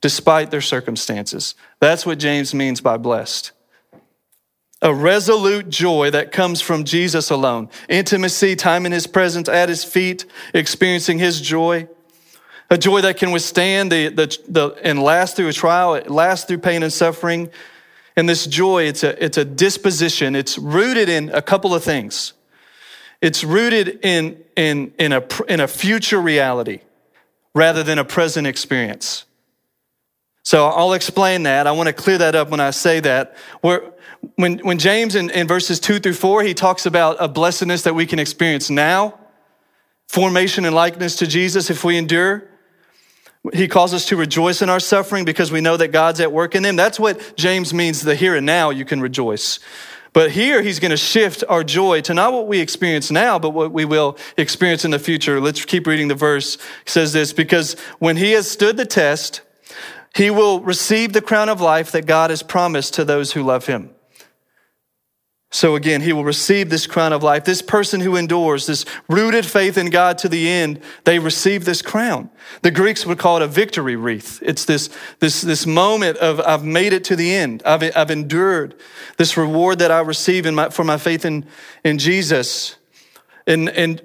despite 0.00 0.50
their 0.50 0.60
circumstances. 0.60 1.54
That's 1.80 2.06
what 2.06 2.18
James 2.18 2.54
means 2.54 2.80
by 2.80 2.96
blessed 2.96 3.52
a 4.80 4.94
resolute 4.94 5.68
joy 5.68 6.10
that 6.10 6.30
comes 6.30 6.60
from 6.60 6.84
Jesus 6.84 7.30
alone. 7.30 7.68
Intimacy, 7.88 8.54
time 8.54 8.86
in 8.86 8.92
his 8.92 9.06
presence 9.06 9.48
at 9.48 9.68
his 9.68 9.84
feet, 9.84 10.24
experiencing 10.54 11.18
his 11.18 11.40
joy. 11.40 11.88
A 12.70 12.78
joy 12.78 13.00
that 13.00 13.16
can 13.16 13.32
withstand 13.32 13.90
the, 13.90 14.08
the, 14.08 14.38
the 14.48 14.68
and 14.84 15.02
last 15.02 15.36
through 15.36 15.48
a 15.48 15.52
trial, 15.52 16.00
last 16.06 16.48
through 16.48 16.58
pain 16.58 16.82
and 16.82 16.92
suffering. 16.92 17.50
And 18.14 18.28
this 18.28 18.46
joy, 18.46 18.84
it's 18.84 19.02
a, 19.02 19.24
it's 19.24 19.38
a 19.38 19.44
disposition. 19.44 20.36
It's 20.36 20.58
rooted 20.58 21.08
in 21.08 21.30
a 21.30 21.42
couple 21.42 21.74
of 21.74 21.82
things. 21.82 22.34
It's 23.20 23.42
rooted 23.42 24.04
in, 24.04 24.44
in, 24.54 24.92
in, 24.98 25.12
a, 25.12 25.24
in 25.48 25.60
a 25.60 25.66
future 25.66 26.20
reality 26.20 26.80
rather 27.54 27.82
than 27.82 27.98
a 27.98 28.04
present 28.04 28.46
experience. 28.46 29.24
So 30.44 30.66
I'll 30.66 30.92
explain 30.92 31.42
that. 31.44 31.66
I 31.66 31.72
want 31.72 31.88
to 31.88 31.92
clear 31.92 32.18
that 32.18 32.34
up 32.34 32.50
when 32.50 32.60
I 32.60 32.70
say 32.70 33.00
that. 33.00 33.36
We're, 33.62 33.82
when, 34.36 34.58
when 34.58 34.78
James 34.78 35.14
in, 35.14 35.30
in 35.30 35.46
verses 35.46 35.80
two 35.80 35.98
through 35.98 36.14
four, 36.14 36.42
he 36.42 36.54
talks 36.54 36.86
about 36.86 37.16
a 37.20 37.28
blessedness 37.28 37.82
that 37.82 37.94
we 37.94 38.06
can 38.06 38.18
experience 38.18 38.70
now, 38.70 39.18
formation 40.06 40.64
and 40.64 40.74
likeness 40.74 41.16
to 41.16 41.26
Jesus 41.26 41.70
if 41.70 41.84
we 41.84 41.96
endure. 41.96 42.48
He 43.52 43.68
calls 43.68 43.94
us 43.94 44.06
to 44.06 44.16
rejoice 44.16 44.62
in 44.62 44.68
our 44.68 44.80
suffering 44.80 45.24
because 45.24 45.52
we 45.52 45.60
know 45.60 45.76
that 45.76 45.88
God's 45.88 46.20
at 46.20 46.32
work 46.32 46.54
in 46.54 46.62
them. 46.62 46.76
That's 46.76 46.98
what 46.98 47.36
James 47.36 47.72
means 47.72 48.02
the 48.02 48.14
here 48.14 48.34
and 48.34 48.44
now 48.44 48.70
you 48.70 48.84
can 48.84 49.00
rejoice. 49.00 49.60
But 50.12 50.32
here 50.32 50.62
he's 50.62 50.80
going 50.80 50.90
to 50.90 50.96
shift 50.96 51.44
our 51.48 51.62
joy 51.62 52.00
to 52.02 52.14
not 52.14 52.32
what 52.32 52.48
we 52.48 52.60
experience 52.60 53.10
now, 53.10 53.38
but 53.38 53.50
what 53.50 53.72
we 53.72 53.84
will 53.84 54.16
experience 54.36 54.84
in 54.84 54.90
the 54.90 54.98
future. 54.98 55.40
Let's 55.40 55.64
keep 55.64 55.86
reading 55.86 56.08
the 56.08 56.14
verse. 56.14 56.56
It 56.56 56.60
says 56.86 57.12
this 57.12 57.32
because 57.32 57.74
when 57.98 58.16
he 58.16 58.32
has 58.32 58.50
stood 58.50 58.76
the 58.76 58.86
test, 58.86 59.42
He 60.14 60.30
will 60.30 60.60
receive 60.60 61.12
the 61.12 61.20
crown 61.20 61.48
of 61.48 61.60
life 61.60 61.92
that 61.92 62.06
God 62.06 62.30
has 62.30 62.42
promised 62.42 62.94
to 62.94 63.04
those 63.04 63.32
who 63.32 63.42
love 63.42 63.66
him. 63.66 63.90
So 65.50 65.76
again, 65.76 66.02
he 66.02 66.12
will 66.12 66.24
receive 66.24 66.68
this 66.68 66.86
crown 66.86 67.14
of 67.14 67.22
life. 67.22 67.44
This 67.44 67.62
person 67.62 68.00
who 68.00 68.16
endures, 68.16 68.66
this 68.66 68.84
rooted 69.08 69.46
faith 69.46 69.78
in 69.78 69.88
God 69.88 70.18
to 70.18 70.28
the 70.28 70.46
end, 70.46 70.82
they 71.04 71.18
receive 71.18 71.64
this 71.64 71.80
crown. 71.80 72.28
The 72.60 72.70
Greeks 72.70 73.06
would 73.06 73.18
call 73.18 73.38
it 73.38 73.42
a 73.42 73.46
victory 73.46 73.96
wreath. 73.96 74.42
It's 74.42 74.66
this, 74.66 74.90
this, 75.20 75.40
this 75.40 75.66
moment 75.66 76.18
of 76.18 76.38
I've 76.40 76.64
made 76.64 76.92
it 76.92 77.02
to 77.04 77.16
the 77.16 77.34
end. 77.34 77.62
I've, 77.64 77.82
I've 77.96 78.10
endured 78.10 78.74
this 79.16 79.38
reward 79.38 79.78
that 79.78 79.90
I 79.90 80.00
receive 80.00 80.44
in 80.44 80.54
my, 80.54 80.68
for 80.68 80.84
my 80.84 80.98
faith 80.98 81.24
in, 81.24 81.46
in 81.82 81.98
Jesus. 81.98 82.76
And, 83.46 83.70
and 83.70 84.02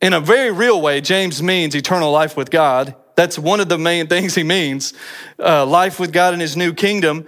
in 0.00 0.14
a 0.14 0.20
very 0.20 0.50
real 0.50 0.80
way, 0.80 1.02
James 1.02 1.42
means 1.42 1.74
eternal 1.74 2.10
life 2.10 2.38
with 2.38 2.50
God. 2.50 2.94
That's 3.16 3.38
one 3.38 3.60
of 3.60 3.68
the 3.68 3.76
main 3.76 4.06
things 4.06 4.34
he 4.34 4.44
means 4.44 4.94
uh, 5.38 5.66
life 5.66 6.00
with 6.00 6.10
God 6.10 6.32
in 6.32 6.40
his 6.40 6.56
new 6.56 6.72
kingdom. 6.72 7.26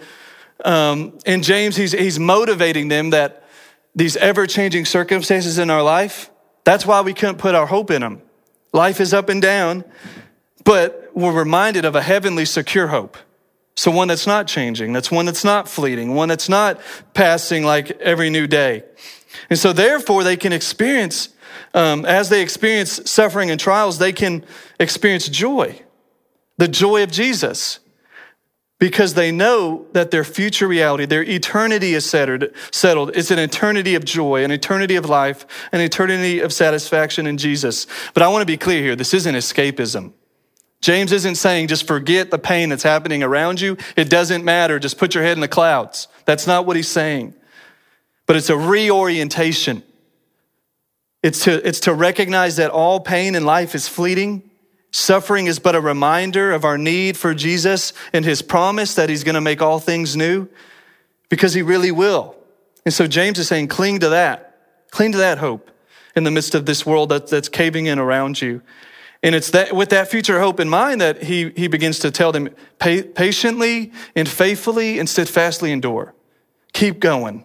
Um, 0.64 1.18
and 1.26 1.44
James, 1.44 1.76
he's, 1.76 1.92
he's 1.92 2.18
motivating 2.18 2.88
them 2.88 3.10
that 3.10 3.41
these 3.94 4.16
ever 4.16 4.46
changing 4.46 4.84
circumstances 4.84 5.58
in 5.58 5.70
our 5.70 5.82
life, 5.82 6.30
that's 6.64 6.86
why 6.86 7.00
we 7.00 7.14
couldn't 7.14 7.38
put 7.38 7.54
our 7.54 7.66
hope 7.66 7.90
in 7.90 8.00
them. 8.00 8.22
Life 8.72 9.00
is 9.00 9.12
up 9.12 9.28
and 9.28 9.42
down, 9.42 9.84
but 10.64 11.10
we're 11.14 11.32
reminded 11.32 11.84
of 11.84 11.94
a 11.94 12.02
heavenly 12.02 12.44
secure 12.44 12.88
hope. 12.88 13.18
So 13.74 13.90
one 13.90 14.08
that's 14.08 14.26
not 14.26 14.46
changing, 14.46 14.92
that's 14.92 15.10
one 15.10 15.26
that's 15.26 15.44
not 15.44 15.68
fleeting, 15.68 16.14
one 16.14 16.28
that's 16.28 16.48
not 16.48 16.80
passing 17.14 17.64
like 17.64 17.90
every 18.00 18.30
new 18.30 18.46
day. 18.46 18.84
And 19.50 19.58
so 19.58 19.72
therefore 19.72 20.24
they 20.24 20.36
can 20.36 20.52
experience, 20.52 21.30
um, 21.74 22.04
as 22.04 22.28
they 22.28 22.42
experience 22.42 23.10
suffering 23.10 23.50
and 23.50 23.58
trials, 23.58 23.98
they 23.98 24.12
can 24.12 24.44
experience 24.78 25.28
joy, 25.28 25.82
the 26.58 26.68
joy 26.68 27.02
of 27.02 27.10
Jesus 27.10 27.80
because 28.82 29.14
they 29.14 29.30
know 29.30 29.86
that 29.92 30.10
their 30.10 30.24
future 30.24 30.66
reality, 30.66 31.06
their 31.06 31.22
eternity 31.22 31.94
is 31.94 32.04
settled. 32.04 32.50
It's 33.14 33.30
an 33.30 33.38
eternity 33.38 33.94
of 33.94 34.04
joy, 34.04 34.42
an 34.42 34.50
eternity 34.50 34.96
of 34.96 35.04
life, 35.08 35.46
an 35.70 35.80
eternity 35.80 36.40
of 36.40 36.52
satisfaction 36.52 37.28
in 37.28 37.38
Jesus. 37.38 37.86
But 38.12 38.24
I 38.24 38.28
want 38.28 38.42
to 38.42 38.46
be 38.46 38.56
clear 38.56 38.82
here 38.82 38.96
this 38.96 39.14
isn't 39.14 39.36
escapism. 39.36 40.14
James 40.80 41.12
isn't 41.12 41.36
saying 41.36 41.68
just 41.68 41.86
forget 41.86 42.32
the 42.32 42.40
pain 42.40 42.70
that's 42.70 42.82
happening 42.82 43.22
around 43.22 43.60
you. 43.60 43.76
It 43.94 44.10
doesn't 44.10 44.44
matter. 44.44 44.80
Just 44.80 44.98
put 44.98 45.14
your 45.14 45.22
head 45.22 45.36
in 45.36 45.42
the 45.42 45.46
clouds. 45.46 46.08
That's 46.24 46.48
not 46.48 46.66
what 46.66 46.74
he's 46.74 46.88
saying. 46.88 47.34
But 48.26 48.34
it's 48.34 48.50
a 48.50 48.56
reorientation. 48.56 49.84
It's 51.22 51.44
to, 51.44 51.64
it's 51.64 51.78
to 51.80 51.94
recognize 51.94 52.56
that 52.56 52.72
all 52.72 52.98
pain 52.98 53.36
in 53.36 53.44
life 53.44 53.76
is 53.76 53.86
fleeting 53.86 54.50
Suffering 54.92 55.46
is 55.46 55.58
but 55.58 55.74
a 55.74 55.80
reminder 55.80 56.52
of 56.52 56.64
our 56.66 56.76
need 56.76 57.16
for 57.16 57.34
Jesus 57.34 57.94
and 58.12 58.24
his 58.24 58.42
promise 58.42 58.94
that 58.94 59.08
he's 59.08 59.24
going 59.24 59.34
to 59.34 59.40
make 59.40 59.62
all 59.62 59.80
things 59.80 60.14
new 60.14 60.48
because 61.30 61.54
he 61.54 61.62
really 61.62 61.90
will. 61.90 62.36
And 62.84 62.92
so 62.92 63.06
James 63.06 63.38
is 63.38 63.48
saying, 63.48 63.68
cling 63.68 64.00
to 64.00 64.10
that. 64.10 64.58
Cling 64.90 65.12
to 65.12 65.18
that 65.18 65.38
hope 65.38 65.70
in 66.14 66.24
the 66.24 66.30
midst 66.30 66.54
of 66.54 66.66
this 66.66 66.84
world 66.84 67.08
that, 67.08 67.28
that's 67.28 67.48
caving 67.48 67.86
in 67.86 67.98
around 67.98 68.42
you. 68.42 68.60
And 69.22 69.34
it's 69.34 69.50
that 69.52 69.74
with 69.74 69.88
that 69.90 70.10
future 70.10 70.40
hope 70.40 70.60
in 70.60 70.68
mind 70.68 71.00
that 71.00 71.22
he, 71.22 71.50
he 71.56 71.68
begins 71.68 72.00
to 72.00 72.10
tell 72.10 72.30
them 72.30 72.50
patiently 72.78 73.92
and 74.14 74.28
faithfully 74.28 74.98
and 74.98 75.08
steadfastly 75.08 75.72
endure. 75.72 76.12
Keep 76.74 77.00
going. 77.00 77.44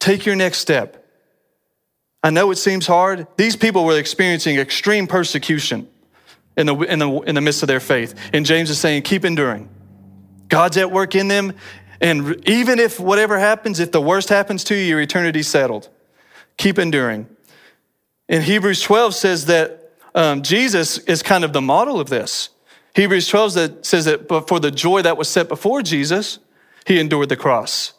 Take 0.00 0.26
your 0.26 0.34
next 0.34 0.58
step. 0.58 1.06
I 2.24 2.30
know 2.30 2.50
it 2.50 2.56
seems 2.56 2.86
hard. 2.86 3.28
These 3.36 3.54
people 3.54 3.84
were 3.84 3.98
experiencing 3.98 4.58
extreme 4.58 5.06
persecution 5.06 5.88
in 6.56 6.66
the, 6.66 6.76
in 6.76 6.98
the, 6.98 7.10
in 7.20 7.34
the 7.34 7.40
midst 7.40 7.62
of 7.62 7.68
their 7.68 7.80
faith. 7.80 8.14
And 8.32 8.46
James 8.46 8.70
is 8.70 8.78
saying, 8.78 9.02
keep 9.02 9.24
enduring. 9.24 9.68
God's 10.48 10.76
at 10.76 10.90
work 10.90 11.14
in 11.14 11.28
them. 11.28 11.54
And 12.00 12.48
even 12.48 12.78
if 12.78 13.00
whatever 13.00 13.38
happens, 13.38 13.80
if 13.80 13.92
the 13.92 14.00
worst 14.00 14.28
happens 14.28 14.64
to 14.64 14.74
you, 14.74 14.82
your 14.82 15.00
eternity's 15.00 15.48
settled. 15.48 15.88
Keep 16.56 16.78
enduring. 16.78 17.28
In 18.28 18.42
Hebrews 18.42 18.80
12 18.82 19.14
says 19.14 19.46
that 19.46 19.92
um, 20.14 20.42
Jesus 20.42 20.98
is 20.98 21.22
kind 21.22 21.44
of 21.44 21.52
the 21.52 21.60
model 21.60 22.00
of 22.00 22.08
this. 22.08 22.50
Hebrews 22.94 23.26
12 23.28 23.54
that 23.54 23.86
says 23.86 24.04
that 24.04 24.28
for 24.28 24.60
the 24.60 24.70
joy 24.70 25.02
that 25.02 25.16
was 25.16 25.28
set 25.28 25.48
before 25.48 25.82
Jesus, 25.82 26.38
he 26.86 27.00
endured 27.00 27.28
the 27.28 27.36
cross. 27.36 27.94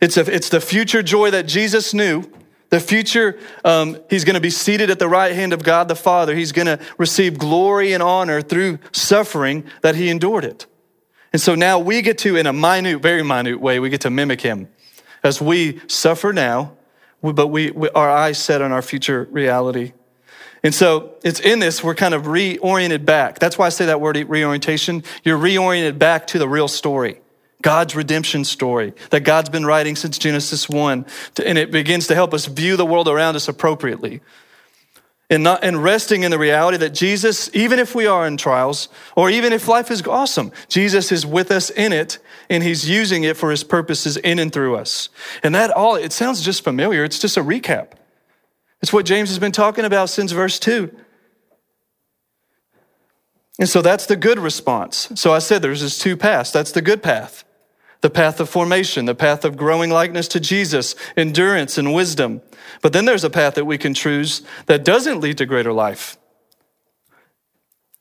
It's, 0.00 0.16
a, 0.16 0.34
it's 0.34 0.48
the 0.48 0.60
future 0.60 1.02
joy 1.02 1.30
that 1.30 1.46
Jesus 1.46 1.92
knew 1.92 2.24
the 2.70 2.80
future, 2.80 3.38
um, 3.64 3.98
he's 4.08 4.24
going 4.24 4.34
to 4.34 4.40
be 4.40 4.50
seated 4.50 4.90
at 4.90 4.98
the 4.98 5.08
right 5.08 5.34
hand 5.34 5.52
of 5.52 5.62
God 5.62 5.88
the 5.88 5.96
Father. 5.96 6.34
He's 6.34 6.52
going 6.52 6.66
to 6.66 6.78
receive 6.98 7.36
glory 7.36 7.92
and 7.92 8.02
honor 8.02 8.40
through 8.40 8.78
suffering 8.92 9.64
that 9.82 9.96
he 9.96 10.08
endured 10.08 10.44
it. 10.44 10.66
And 11.32 11.42
so 11.42 11.54
now 11.54 11.78
we 11.78 12.02
get 12.02 12.18
to, 12.18 12.36
in 12.36 12.46
a 12.46 12.52
minute, 12.52 13.02
very 13.02 13.22
minute 13.22 13.60
way, 13.60 13.78
we 13.78 13.90
get 13.90 14.00
to 14.02 14.10
mimic 14.10 14.40
him 14.40 14.68
as 15.22 15.40
we 15.40 15.80
suffer 15.86 16.32
now, 16.32 16.76
but 17.22 17.48
we, 17.48 17.70
we 17.70 17.90
our 17.90 18.10
eyes 18.10 18.38
set 18.38 18.62
on 18.62 18.72
our 18.72 18.82
future 18.82 19.28
reality. 19.30 19.92
And 20.62 20.74
so 20.74 21.16
it's 21.22 21.40
in 21.40 21.58
this, 21.58 21.82
we're 21.82 21.94
kind 21.94 22.14
of 22.14 22.24
reoriented 22.24 23.04
back. 23.04 23.38
That's 23.38 23.56
why 23.56 23.66
I 23.66 23.70
say 23.70 23.86
that 23.86 24.00
word 24.00 24.16
reorientation. 24.16 25.04
You're 25.24 25.38
reoriented 25.38 25.98
back 25.98 26.26
to 26.28 26.38
the 26.38 26.48
real 26.48 26.68
story. 26.68 27.19
God's 27.62 27.94
redemption 27.94 28.44
story 28.44 28.94
that 29.10 29.20
God's 29.20 29.50
been 29.50 29.66
writing 29.66 29.96
since 29.96 30.18
Genesis 30.18 30.68
1. 30.68 31.04
And 31.44 31.58
it 31.58 31.70
begins 31.70 32.06
to 32.06 32.14
help 32.14 32.32
us 32.32 32.46
view 32.46 32.76
the 32.76 32.86
world 32.86 33.08
around 33.08 33.36
us 33.36 33.48
appropriately. 33.48 34.20
And, 35.28 35.44
not, 35.44 35.62
and 35.62 35.80
resting 35.82 36.24
in 36.24 36.32
the 36.32 36.38
reality 36.38 36.76
that 36.78 36.90
Jesus, 36.90 37.48
even 37.54 37.78
if 37.78 37.94
we 37.94 38.04
are 38.06 38.26
in 38.26 38.36
trials, 38.36 38.88
or 39.14 39.30
even 39.30 39.52
if 39.52 39.68
life 39.68 39.88
is 39.90 40.02
awesome, 40.02 40.50
Jesus 40.68 41.12
is 41.12 41.24
with 41.24 41.52
us 41.52 41.70
in 41.70 41.92
it, 41.92 42.18
and 42.48 42.64
he's 42.64 42.88
using 42.88 43.22
it 43.22 43.36
for 43.36 43.52
his 43.52 43.62
purposes 43.62 44.16
in 44.16 44.40
and 44.40 44.52
through 44.52 44.74
us. 44.74 45.08
And 45.44 45.54
that 45.54 45.70
all, 45.70 45.94
it 45.94 46.12
sounds 46.12 46.42
just 46.42 46.64
familiar. 46.64 47.04
It's 47.04 47.20
just 47.20 47.36
a 47.36 47.44
recap. 47.44 47.92
It's 48.82 48.92
what 48.92 49.06
James 49.06 49.28
has 49.28 49.38
been 49.38 49.52
talking 49.52 49.84
about 49.84 50.10
since 50.10 50.32
verse 50.32 50.58
2. 50.58 50.92
And 53.60 53.68
so 53.68 53.82
that's 53.82 54.06
the 54.06 54.16
good 54.16 54.38
response. 54.40 55.12
So 55.14 55.32
I 55.32 55.38
said 55.38 55.62
there's 55.62 55.82
this 55.82 55.98
two 55.98 56.16
paths. 56.16 56.50
That's 56.50 56.72
the 56.72 56.82
good 56.82 57.04
path 57.04 57.44
the 58.00 58.10
path 58.10 58.40
of 58.40 58.48
formation, 58.48 59.04
the 59.04 59.14
path 59.14 59.44
of 59.44 59.56
growing 59.56 59.90
likeness 59.90 60.28
to 60.28 60.40
Jesus, 60.40 60.94
endurance 61.16 61.76
and 61.76 61.94
wisdom. 61.94 62.42
But 62.82 62.92
then 62.92 63.04
there's 63.04 63.24
a 63.24 63.30
path 63.30 63.54
that 63.54 63.66
we 63.66 63.78
can 63.78 63.94
choose 63.94 64.42
that 64.66 64.84
doesn't 64.84 65.20
lead 65.20 65.38
to 65.38 65.46
greater 65.46 65.72
life. 65.72 66.16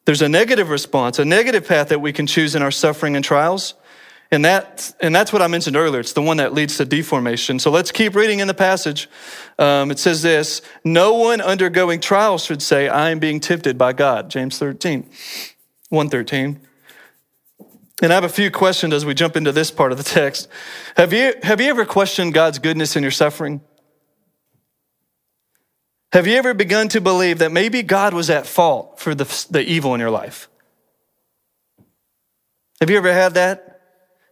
There's 0.05 0.21
a 0.21 0.29
negative 0.29 0.69
response, 0.69 1.19
a 1.19 1.25
negative 1.25 1.67
path 1.67 1.89
that 1.89 2.01
we 2.01 2.13
can 2.13 2.25
choose 2.25 2.55
in 2.55 2.61
our 2.61 2.71
suffering 2.71 3.15
and 3.15 3.23
trials. 3.23 3.75
And, 4.31 4.45
that, 4.45 4.93
and 5.01 5.13
that's 5.13 5.33
what 5.33 5.41
I 5.41 5.47
mentioned 5.47 5.75
earlier. 5.75 5.99
It's 5.99 6.13
the 6.13 6.21
one 6.21 6.37
that 6.37 6.53
leads 6.53 6.77
to 6.77 6.85
deformation. 6.85 7.59
So 7.59 7.71
let's 7.71 7.91
keep 7.91 8.15
reading 8.15 8.39
in 8.39 8.47
the 8.47 8.53
passage. 8.53 9.09
Um, 9.57 9.91
it 9.91 9.99
says 9.99 10.21
this 10.21 10.61
No 10.83 11.15
one 11.15 11.41
undergoing 11.41 11.99
trials 11.99 12.45
should 12.45 12.61
say, 12.61 12.87
I 12.87 13.09
am 13.09 13.19
being 13.19 13.39
tempted 13.39 13.77
by 13.77 13.93
God. 13.93 14.29
James 14.29 14.57
13, 14.57 15.01
113. 15.89 16.59
And 18.01 18.11
I 18.11 18.15
have 18.15 18.23
a 18.23 18.29
few 18.29 18.49
questions 18.49 18.93
as 18.93 19.05
we 19.05 19.13
jump 19.13 19.35
into 19.35 19.51
this 19.51 19.71
part 19.71 19.91
of 19.91 19.97
the 19.97 20.03
text. 20.03 20.47
Have 20.95 21.11
you, 21.11 21.33
have 21.43 21.59
you 21.59 21.67
ever 21.67 21.85
questioned 21.85 22.33
God's 22.33 22.59
goodness 22.59 22.95
in 22.95 23.03
your 23.03 23.11
suffering? 23.11 23.61
Have 26.13 26.25
you 26.25 26.35
ever 26.35 26.53
begun 26.53 26.87
to 26.89 27.01
believe 27.01 27.39
that 27.39 27.51
maybe 27.51 27.83
God 27.83 28.13
was 28.13 28.29
at 28.29 28.47
fault 28.47 28.99
for 28.99 29.13
the, 29.13 29.25
the 29.51 29.61
evil 29.61 29.93
in 29.93 29.99
your 29.99 30.09
life? 30.09 30.49
Have 32.79 32.89
you 32.89 32.97
ever 32.97 33.11
had 33.11 33.33
that? 33.33 33.81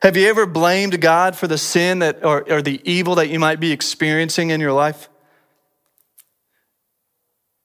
Have 0.02 0.16
you 0.16 0.28
ever 0.28 0.46
blamed 0.46 1.02
God 1.02 1.36
for 1.36 1.48
the 1.48 1.58
sin 1.58 2.00
that, 2.00 2.24
or, 2.24 2.50
or 2.52 2.62
the 2.62 2.80
evil 2.90 3.16
that 3.16 3.30
you 3.30 3.40
might 3.40 3.60
be 3.60 3.72
experiencing 3.72 4.52
in 4.52 4.62
your 4.62 4.74
life? 4.74 5.10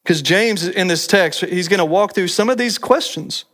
Because 0.03 0.21
James, 0.21 0.67
in 0.67 0.89
this 0.89 1.07
text, 1.07 1.43
he's 1.43 1.69
going 1.69 1.79
to 1.79 1.85
walk 1.85 2.15
through 2.15 2.29
some 2.29 2.51
of 2.51 2.59
these 2.59 2.79
questions. 2.79 3.45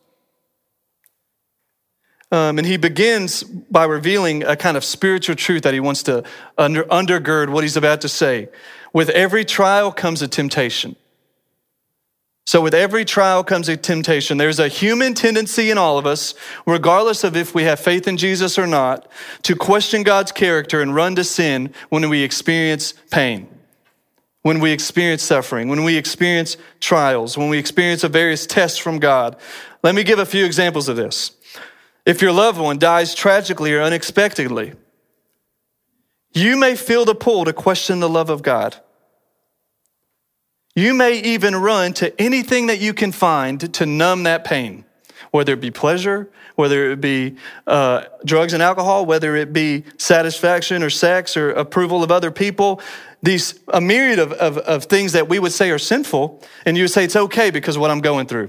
Um, 2.30 2.58
and 2.58 2.66
he 2.66 2.76
begins 2.76 3.42
by 3.42 3.84
revealing 3.84 4.44
a 4.44 4.54
kind 4.54 4.76
of 4.76 4.84
spiritual 4.84 5.34
truth 5.34 5.62
that 5.62 5.72
he 5.72 5.80
wants 5.80 6.02
to 6.04 6.24
under, 6.58 6.84
undergird 6.84 7.48
what 7.48 7.64
he's 7.64 7.76
about 7.76 8.02
to 8.02 8.08
say. 8.08 8.48
With 8.92 9.08
every 9.10 9.44
trial 9.44 9.92
comes 9.92 10.20
a 10.20 10.28
temptation. 10.28 10.96
So, 12.48 12.62
with 12.62 12.72
every 12.72 13.04
trial 13.04 13.44
comes 13.44 13.68
a 13.68 13.76
temptation. 13.76 14.38
There's 14.38 14.58
a 14.58 14.68
human 14.68 15.12
tendency 15.12 15.70
in 15.70 15.76
all 15.76 15.98
of 15.98 16.06
us, 16.06 16.32
regardless 16.64 17.22
of 17.22 17.36
if 17.36 17.54
we 17.54 17.64
have 17.64 17.78
faith 17.78 18.08
in 18.08 18.16
Jesus 18.16 18.58
or 18.58 18.66
not, 18.66 19.06
to 19.42 19.54
question 19.54 20.02
God's 20.02 20.32
character 20.32 20.80
and 20.80 20.94
run 20.94 21.14
to 21.16 21.24
sin 21.24 21.74
when 21.90 22.08
we 22.08 22.22
experience 22.22 22.94
pain, 23.10 23.48
when 24.40 24.60
we 24.60 24.70
experience 24.72 25.22
suffering, 25.22 25.68
when 25.68 25.84
we 25.84 25.98
experience 25.98 26.56
trials, 26.80 27.36
when 27.36 27.50
we 27.50 27.58
experience 27.58 28.02
a 28.02 28.08
various 28.08 28.46
tests 28.46 28.78
from 28.78 28.98
God. 28.98 29.36
Let 29.82 29.94
me 29.94 30.02
give 30.02 30.18
a 30.18 30.24
few 30.24 30.46
examples 30.46 30.88
of 30.88 30.96
this. 30.96 31.32
If 32.08 32.22
your 32.22 32.32
loved 32.32 32.58
one 32.58 32.78
dies 32.78 33.14
tragically 33.14 33.74
or 33.74 33.82
unexpectedly, 33.82 34.72
you 36.32 36.56
may 36.56 36.74
feel 36.74 37.04
the 37.04 37.14
pull 37.14 37.44
to 37.44 37.52
question 37.52 38.00
the 38.00 38.08
love 38.08 38.30
of 38.30 38.42
God. 38.42 38.76
You 40.74 40.94
may 40.94 41.20
even 41.20 41.54
run 41.54 41.92
to 41.94 42.18
anything 42.18 42.68
that 42.68 42.80
you 42.80 42.94
can 42.94 43.12
find 43.12 43.74
to 43.74 43.84
numb 43.84 44.22
that 44.22 44.42
pain, 44.42 44.86
whether 45.32 45.52
it 45.52 45.60
be 45.60 45.70
pleasure, 45.70 46.30
whether 46.54 46.92
it 46.92 47.02
be 47.02 47.36
uh, 47.66 48.04
drugs 48.24 48.54
and 48.54 48.62
alcohol, 48.62 49.04
whether 49.04 49.36
it 49.36 49.52
be 49.52 49.84
satisfaction 49.98 50.82
or 50.82 50.88
sex 50.88 51.36
or 51.36 51.50
approval 51.50 52.02
of 52.02 52.10
other 52.10 52.30
people, 52.30 52.80
these 53.22 53.60
a 53.68 53.82
myriad 53.82 54.18
of, 54.18 54.32
of, 54.32 54.56
of 54.56 54.84
things 54.84 55.12
that 55.12 55.28
we 55.28 55.38
would 55.38 55.52
say 55.52 55.70
are 55.70 55.78
sinful, 55.78 56.42
and 56.64 56.78
you 56.78 56.84
would 56.84 56.90
say 56.90 57.04
it's 57.04 57.16
okay 57.16 57.50
because 57.50 57.76
of 57.76 57.82
what 57.82 57.90
I'm 57.90 58.00
going 58.00 58.26
through. 58.26 58.48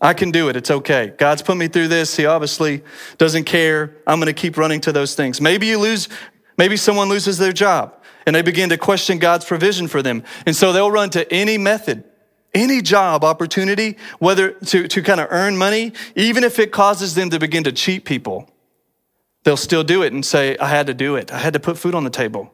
I 0.00 0.12
can 0.14 0.30
do 0.30 0.48
it. 0.48 0.56
It's 0.56 0.70
okay. 0.70 1.14
God's 1.16 1.42
put 1.42 1.56
me 1.56 1.68
through 1.68 1.88
this. 1.88 2.16
He 2.16 2.26
obviously 2.26 2.82
doesn't 3.18 3.44
care. 3.44 3.96
I'm 4.06 4.18
going 4.20 4.26
to 4.26 4.38
keep 4.38 4.58
running 4.58 4.80
to 4.82 4.92
those 4.92 5.14
things. 5.14 5.40
Maybe 5.40 5.66
you 5.66 5.78
lose, 5.78 6.08
maybe 6.58 6.76
someone 6.76 7.08
loses 7.08 7.38
their 7.38 7.52
job 7.52 7.94
and 8.26 8.36
they 8.36 8.42
begin 8.42 8.68
to 8.70 8.78
question 8.78 9.18
God's 9.18 9.44
provision 9.44 9.88
for 9.88 10.02
them. 10.02 10.22
And 10.44 10.54
so 10.54 10.72
they'll 10.72 10.90
run 10.90 11.10
to 11.10 11.32
any 11.32 11.56
method, 11.56 12.04
any 12.52 12.82
job 12.82 13.24
opportunity, 13.24 13.96
whether 14.18 14.50
to, 14.50 14.86
to 14.88 15.02
kind 15.02 15.20
of 15.20 15.28
earn 15.30 15.56
money, 15.56 15.92
even 16.14 16.44
if 16.44 16.58
it 16.58 16.72
causes 16.72 17.14
them 17.14 17.30
to 17.30 17.38
begin 17.38 17.64
to 17.64 17.72
cheat 17.72 18.04
people. 18.04 18.50
They'll 19.44 19.56
still 19.56 19.84
do 19.84 20.02
it 20.02 20.12
and 20.12 20.26
say, 20.26 20.58
I 20.58 20.68
had 20.68 20.88
to 20.88 20.94
do 20.94 21.14
it. 21.14 21.32
I 21.32 21.38
had 21.38 21.52
to 21.52 21.60
put 21.60 21.78
food 21.78 21.94
on 21.94 22.04
the 22.04 22.10
table. 22.10 22.52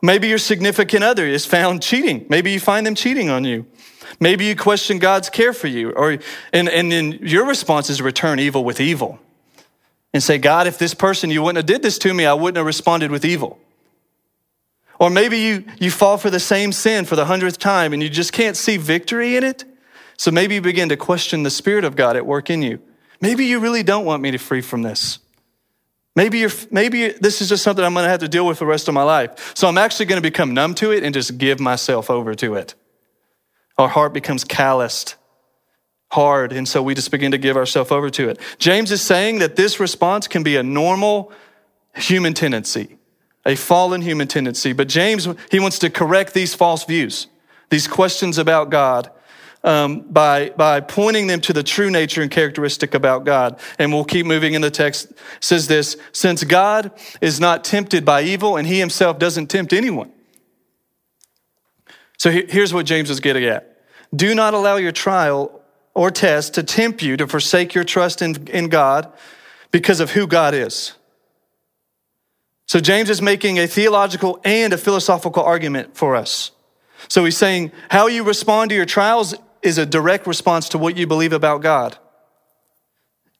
Maybe 0.00 0.26
your 0.26 0.38
significant 0.38 1.04
other 1.04 1.26
is 1.26 1.46
found 1.46 1.82
cheating. 1.82 2.26
Maybe 2.28 2.50
you 2.50 2.58
find 2.58 2.84
them 2.84 2.96
cheating 2.96 3.28
on 3.28 3.44
you. 3.44 3.66
Maybe 4.20 4.44
you 4.44 4.56
question 4.56 4.98
God's 4.98 5.30
care 5.30 5.52
for 5.52 5.68
you, 5.68 5.90
or 5.90 6.18
and, 6.52 6.68
and 6.68 6.92
then 6.92 7.12
your 7.22 7.46
response 7.46 7.90
is 7.90 8.00
return 8.02 8.38
evil 8.38 8.64
with 8.64 8.80
evil. 8.80 9.18
And 10.14 10.22
say, 10.22 10.36
God, 10.36 10.66
if 10.66 10.78
this 10.78 10.92
person 10.92 11.30
you 11.30 11.42
wouldn't 11.42 11.56
have 11.56 11.66
did 11.66 11.82
this 11.82 11.98
to 12.00 12.12
me, 12.12 12.26
I 12.26 12.34
wouldn't 12.34 12.58
have 12.58 12.66
responded 12.66 13.10
with 13.10 13.24
evil. 13.24 13.58
Or 14.98 15.10
maybe 15.10 15.38
you, 15.38 15.64
you 15.80 15.90
fall 15.90 16.18
for 16.18 16.30
the 16.30 16.38
same 16.38 16.70
sin 16.70 17.06
for 17.06 17.16
the 17.16 17.24
hundredth 17.24 17.58
time 17.58 17.92
and 17.92 18.02
you 18.02 18.08
just 18.08 18.32
can't 18.32 18.56
see 18.56 18.76
victory 18.76 19.36
in 19.36 19.42
it. 19.42 19.64
So 20.16 20.30
maybe 20.30 20.54
you 20.54 20.60
begin 20.60 20.90
to 20.90 20.96
question 20.96 21.42
the 21.42 21.50
Spirit 21.50 21.84
of 21.84 21.96
God 21.96 22.14
at 22.14 22.24
work 22.24 22.50
in 22.50 22.62
you. 22.62 22.78
Maybe 23.20 23.46
you 23.46 23.58
really 23.58 23.82
don't 23.82 24.04
want 24.04 24.22
me 24.22 24.30
to 24.30 24.38
free 24.38 24.60
from 24.60 24.82
this. 24.82 25.18
Maybe, 26.14 26.38
you're, 26.38 26.50
maybe 26.70 27.08
this 27.08 27.40
is 27.40 27.48
just 27.48 27.64
something 27.64 27.84
I'm 27.84 27.94
going 27.94 28.04
to 28.04 28.10
have 28.10 28.20
to 28.20 28.28
deal 28.28 28.46
with 28.46 28.58
the 28.58 28.66
rest 28.66 28.86
of 28.86 28.94
my 28.94 29.02
life. 29.02 29.56
So 29.56 29.66
I'm 29.66 29.78
actually 29.78 30.06
going 30.06 30.22
to 30.22 30.28
become 30.28 30.52
numb 30.52 30.74
to 30.76 30.92
it 30.92 31.02
and 31.02 31.14
just 31.14 31.38
give 31.38 31.58
myself 31.58 32.10
over 32.10 32.34
to 32.34 32.54
it. 32.54 32.74
Our 33.78 33.88
heart 33.88 34.12
becomes 34.12 34.44
calloused, 34.44 35.16
hard, 36.10 36.52
and 36.52 36.68
so 36.68 36.82
we 36.82 36.94
just 36.94 37.10
begin 37.10 37.32
to 37.32 37.38
give 37.38 37.56
ourselves 37.56 37.90
over 37.90 38.10
to 38.10 38.28
it. 38.28 38.38
James 38.58 38.92
is 38.92 39.02
saying 39.02 39.38
that 39.38 39.56
this 39.56 39.80
response 39.80 40.28
can 40.28 40.42
be 40.42 40.56
a 40.56 40.62
normal 40.62 41.32
human 41.94 42.34
tendency 42.34 42.98
a 43.44 43.56
fallen 43.56 44.02
human 44.02 44.28
tendency. 44.28 44.72
But 44.72 44.88
James, 44.88 45.28
he 45.50 45.60
wants 45.60 45.78
to 45.80 45.90
correct 45.90 46.34
these 46.34 46.54
false 46.54 46.84
views, 46.84 47.26
these 47.70 47.88
questions 47.88 48.38
about 48.38 48.70
God, 48.70 49.10
um, 49.64 50.00
by, 50.02 50.50
by 50.50 50.80
pointing 50.80 51.28
them 51.28 51.40
to 51.42 51.52
the 51.52 51.62
true 51.62 51.90
nature 51.90 52.22
and 52.22 52.30
characteristic 52.30 52.94
about 52.94 53.24
God. 53.24 53.58
And 53.78 53.92
we'll 53.92 54.04
keep 54.04 54.26
moving 54.26 54.54
in 54.54 54.62
the 54.62 54.70
text. 54.70 55.12
Says 55.40 55.68
this, 55.68 55.96
since 56.12 56.44
God 56.44 56.90
is 57.20 57.40
not 57.40 57.64
tempted 57.64 58.04
by 58.04 58.22
evil 58.22 58.56
and 58.56 58.66
he 58.66 58.78
himself 58.78 59.18
doesn't 59.18 59.48
tempt 59.48 59.72
anyone. 59.72 60.12
So 62.22 62.30
here's 62.30 62.72
what 62.72 62.86
James 62.86 63.10
is 63.10 63.18
getting 63.18 63.42
at. 63.46 63.82
Do 64.14 64.32
not 64.32 64.54
allow 64.54 64.76
your 64.76 64.92
trial 64.92 65.60
or 65.92 66.08
test 66.12 66.54
to 66.54 66.62
tempt 66.62 67.02
you 67.02 67.16
to 67.16 67.26
forsake 67.26 67.74
your 67.74 67.82
trust 67.82 68.22
in, 68.22 68.46
in 68.46 68.68
God 68.68 69.12
because 69.72 69.98
of 69.98 70.12
who 70.12 70.28
God 70.28 70.54
is. 70.54 70.92
So 72.66 72.78
James 72.78 73.10
is 73.10 73.20
making 73.20 73.58
a 73.58 73.66
theological 73.66 74.40
and 74.44 74.72
a 74.72 74.78
philosophical 74.78 75.42
argument 75.42 75.96
for 75.96 76.14
us. 76.14 76.52
So 77.08 77.24
he's 77.24 77.36
saying 77.36 77.72
how 77.90 78.06
you 78.06 78.22
respond 78.22 78.68
to 78.68 78.76
your 78.76 78.86
trials 78.86 79.34
is 79.60 79.78
a 79.78 79.84
direct 79.84 80.28
response 80.28 80.68
to 80.68 80.78
what 80.78 80.96
you 80.96 81.08
believe 81.08 81.32
about 81.32 81.60
God. 81.60 81.98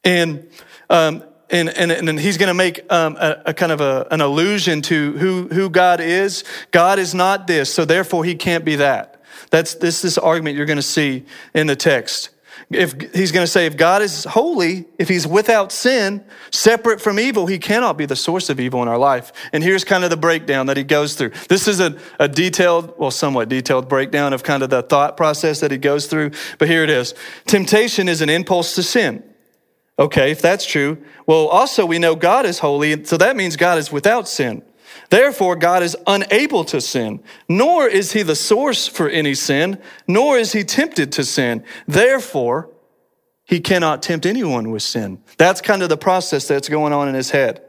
And, 0.02 0.50
um, 0.90 1.22
and, 1.52 1.68
and, 1.68 1.92
and 1.92 2.18
he's 2.18 2.38
going 2.38 2.48
to 2.48 2.54
make 2.54 2.90
um, 2.90 3.16
a, 3.20 3.42
a, 3.46 3.54
kind 3.54 3.72
of 3.72 3.80
a, 3.80 4.06
an 4.10 4.20
allusion 4.20 4.82
to 4.82 5.12
who, 5.18 5.48
who 5.48 5.70
God 5.70 6.00
is. 6.00 6.44
God 6.70 6.98
is 6.98 7.14
not 7.14 7.46
this, 7.46 7.72
so 7.72 7.84
therefore 7.84 8.24
he 8.24 8.34
can't 8.34 8.64
be 8.64 8.76
that. 8.76 9.22
That's 9.50 9.74
this, 9.74 10.02
this 10.02 10.18
argument 10.18 10.56
you're 10.56 10.66
going 10.66 10.76
to 10.76 10.82
see 10.82 11.24
in 11.54 11.66
the 11.66 11.76
text 11.76 12.30
if 12.74 13.14
he's 13.14 13.32
going 13.32 13.44
to 13.44 13.50
say 13.50 13.66
if 13.66 13.76
God 13.76 14.02
is 14.02 14.24
holy, 14.24 14.86
if 14.98 15.08
he's 15.08 15.26
without 15.26 15.72
sin, 15.72 16.24
separate 16.50 17.00
from 17.00 17.18
evil, 17.18 17.46
he 17.46 17.58
cannot 17.58 17.96
be 17.96 18.06
the 18.06 18.16
source 18.16 18.50
of 18.50 18.60
evil 18.60 18.82
in 18.82 18.88
our 18.88 18.98
life. 18.98 19.32
And 19.52 19.62
here's 19.62 19.84
kind 19.84 20.04
of 20.04 20.10
the 20.10 20.16
breakdown 20.16 20.66
that 20.66 20.76
he 20.76 20.84
goes 20.84 21.14
through. 21.14 21.30
This 21.48 21.68
is 21.68 21.80
a, 21.80 21.98
a 22.18 22.28
detailed, 22.28 22.94
well, 22.98 23.10
somewhat 23.10 23.48
detailed 23.48 23.88
breakdown 23.88 24.32
of 24.32 24.42
kind 24.42 24.62
of 24.62 24.70
the 24.70 24.82
thought 24.82 25.16
process 25.16 25.60
that 25.60 25.70
he 25.70 25.78
goes 25.78 26.06
through. 26.06 26.32
But 26.58 26.68
here 26.68 26.82
it 26.82 26.90
is. 26.90 27.14
Temptation 27.46 28.08
is 28.08 28.20
an 28.20 28.28
impulse 28.28 28.74
to 28.76 28.82
sin. 28.82 29.22
Okay, 29.98 30.30
if 30.30 30.40
that's 30.40 30.64
true. 30.64 30.98
Well, 31.26 31.48
also 31.48 31.84
we 31.84 31.98
know 31.98 32.14
God 32.14 32.46
is 32.46 32.60
holy, 32.60 33.04
so 33.04 33.16
that 33.18 33.36
means 33.36 33.56
God 33.56 33.78
is 33.78 33.92
without 33.92 34.28
sin. 34.28 34.62
Therefore, 35.10 35.56
God 35.56 35.82
is 35.82 35.96
unable 36.06 36.64
to 36.64 36.80
sin, 36.80 37.22
nor 37.48 37.86
is 37.86 38.12
he 38.12 38.22
the 38.22 38.34
source 38.34 38.88
for 38.88 39.08
any 39.08 39.34
sin, 39.34 39.78
nor 40.08 40.38
is 40.38 40.52
he 40.52 40.64
tempted 40.64 41.12
to 41.12 41.24
sin. 41.24 41.64
Therefore, 41.86 42.70
he 43.44 43.60
cannot 43.60 44.02
tempt 44.02 44.24
anyone 44.24 44.70
with 44.70 44.82
sin. 44.82 45.22
That's 45.36 45.60
kind 45.60 45.82
of 45.82 45.88
the 45.88 45.96
process 45.96 46.48
that's 46.48 46.68
going 46.68 46.92
on 46.92 47.08
in 47.08 47.14
his 47.14 47.30
head 47.30 47.62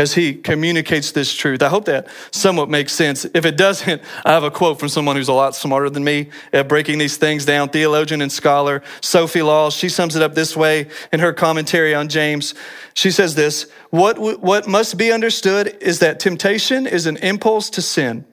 as 0.00 0.14
he 0.14 0.32
communicates 0.32 1.12
this 1.12 1.34
truth. 1.34 1.62
I 1.62 1.68
hope 1.68 1.84
that 1.84 2.08
somewhat 2.30 2.70
makes 2.70 2.94
sense. 2.94 3.26
If 3.34 3.44
it 3.44 3.58
doesn't, 3.58 4.00
I 4.24 4.32
have 4.32 4.44
a 4.44 4.50
quote 4.50 4.80
from 4.80 4.88
someone 4.88 5.14
who's 5.14 5.28
a 5.28 5.34
lot 5.34 5.54
smarter 5.54 5.90
than 5.90 6.02
me 6.02 6.30
at 6.54 6.68
breaking 6.68 6.96
these 6.96 7.18
things 7.18 7.44
down, 7.44 7.68
theologian 7.68 8.22
and 8.22 8.32
scholar 8.32 8.82
Sophie 9.02 9.42
Laws. 9.42 9.74
She 9.74 9.90
sums 9.90 10.16
it 10.16 10.22
up 10.22 10.34
this 10.34 10.56
way 10.56 10.88
in 11.12 11.20
her 11.20 11.34
commentary 11.34 11.94
on 11.94 12.08
James. 12.08 12.54
She 12.94 13.10
says 13.10 13.34
this, 13.34 13.70
what, 13.90 14.18
what 14.18 14.66
must 14.66 14.96
be 14.96 15.12
understood 15.12 15.76
is 15.82 15.98
that 15.98 16.18
temptation 16.18 16.86
is 16.86 17.04
an 17.04 17.18
impulse 17.18 17.68
to 17.70 17.82
sin. 17.82 18.24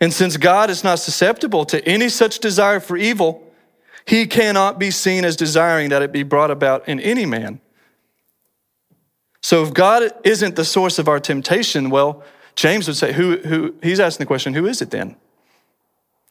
And 0.00 0.12
since 0.12 0.36
God 0.36 0.68
is 0.68 0.82
not 0.82 0.98
susceptible 0.98 1.64
to 1.66 1.86
any 1.86 2.08
such 2.08 2.40
desire 2.40 2.80
for 2.80 2.96
evil, 2.96 3.54
he 4.04 4.26
cannot 4.26 4.80
be 4.80 4.90
seen 4.90 5.24
as 5.24 5.36
desiring 5.36 5.90
that 5.90 6.02
it 6.02 6.10
be 6.10 6.24
brought 6.24 6.50
about 6.50 6.88
in 6.88 6.98
any 6.98 7.24
man. 7.24 7.60
So 9.44 9.62
if 9.62 9.74
God 9.74 10.10
isn't 10.24 10.56
the 10.56 10.64
source 10.64 10.98
of 10.98 11.06
our 11.06 11.20
temptation, 11.20 11.90
well, 11.90 12.24
James 12.56 12.88
would 12.88 12.96
say, 12.96 13.12
who, 13.12 13.36
who, 13.36 13.74
he's 13.82 14.00
asking 14.00 14.24
the 14.24 14.26
question, 14.26 14.54
who 14.54 14.64
is 14.64 14.80
it 14.80 14.90
then? 14.90 15.16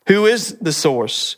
Who 0.07 0.25
is 0.25 0.57
the 0.57 0.73
source? 0.73 1.35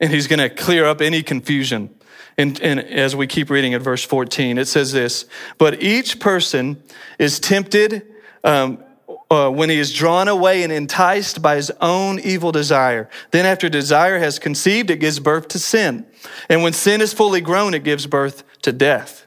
And 0.00 0.10
he's 0.10 0.26
going 0.26 0.40
to 0.40 0.50
clear 0.50 0.84
up 0.84 1.00
any 1.00 1.22
confusion. 1.22 1.94
And, 2.36 2.60
and, 2.60 2.80
as 2.80 3.14
we 3.14 3.28
keep 3.28 3.50
reading 3.50 3.72
at 3.74 3.82
verse 3.82 4.04
14, 4.04 4.58
it 4.58 4.66
says 4.66 4.90
this 4.90 5.26
But 5.58 5.80
each 5.80 6.18
person 6.18 6.82
is 7.20 7.38
tempted 7.38 8.04
um, 8.42 8.82
uh, 9.30 9.48
when 9.48 9.70
he 9.70 9.78
is 9.78 9.92
drawn 9.92 10.26
away 10.26 10.64
and 10.64 10.72
enticed 10.72 11.40
by 11.40 11.54
his 11.54 11.70
own 11.80 12.18
evil 12.18 12.50
desire. 12.50 13.08
Then, 13.30 13.46
after 13.46 13.68
desire 13.68 14.18
has 14.18 14.40
conceived, 14.40 14.90
it 14.90 14.96
gives 14.96 15.20
birth 15.20 15.46
to 15.48 15.60
sin. 15.60 16.04
And 16.48 16.64
when 16.64 16.72
sin 16.72 17.00
is 17.00 17.12
fully 17.12 17.40
grown, 17.40 17.74
it 17.74 17.84
gives 17.84 18.08
birth 18.08 18.42
to 18.62 18.72
death. 18.72 19.19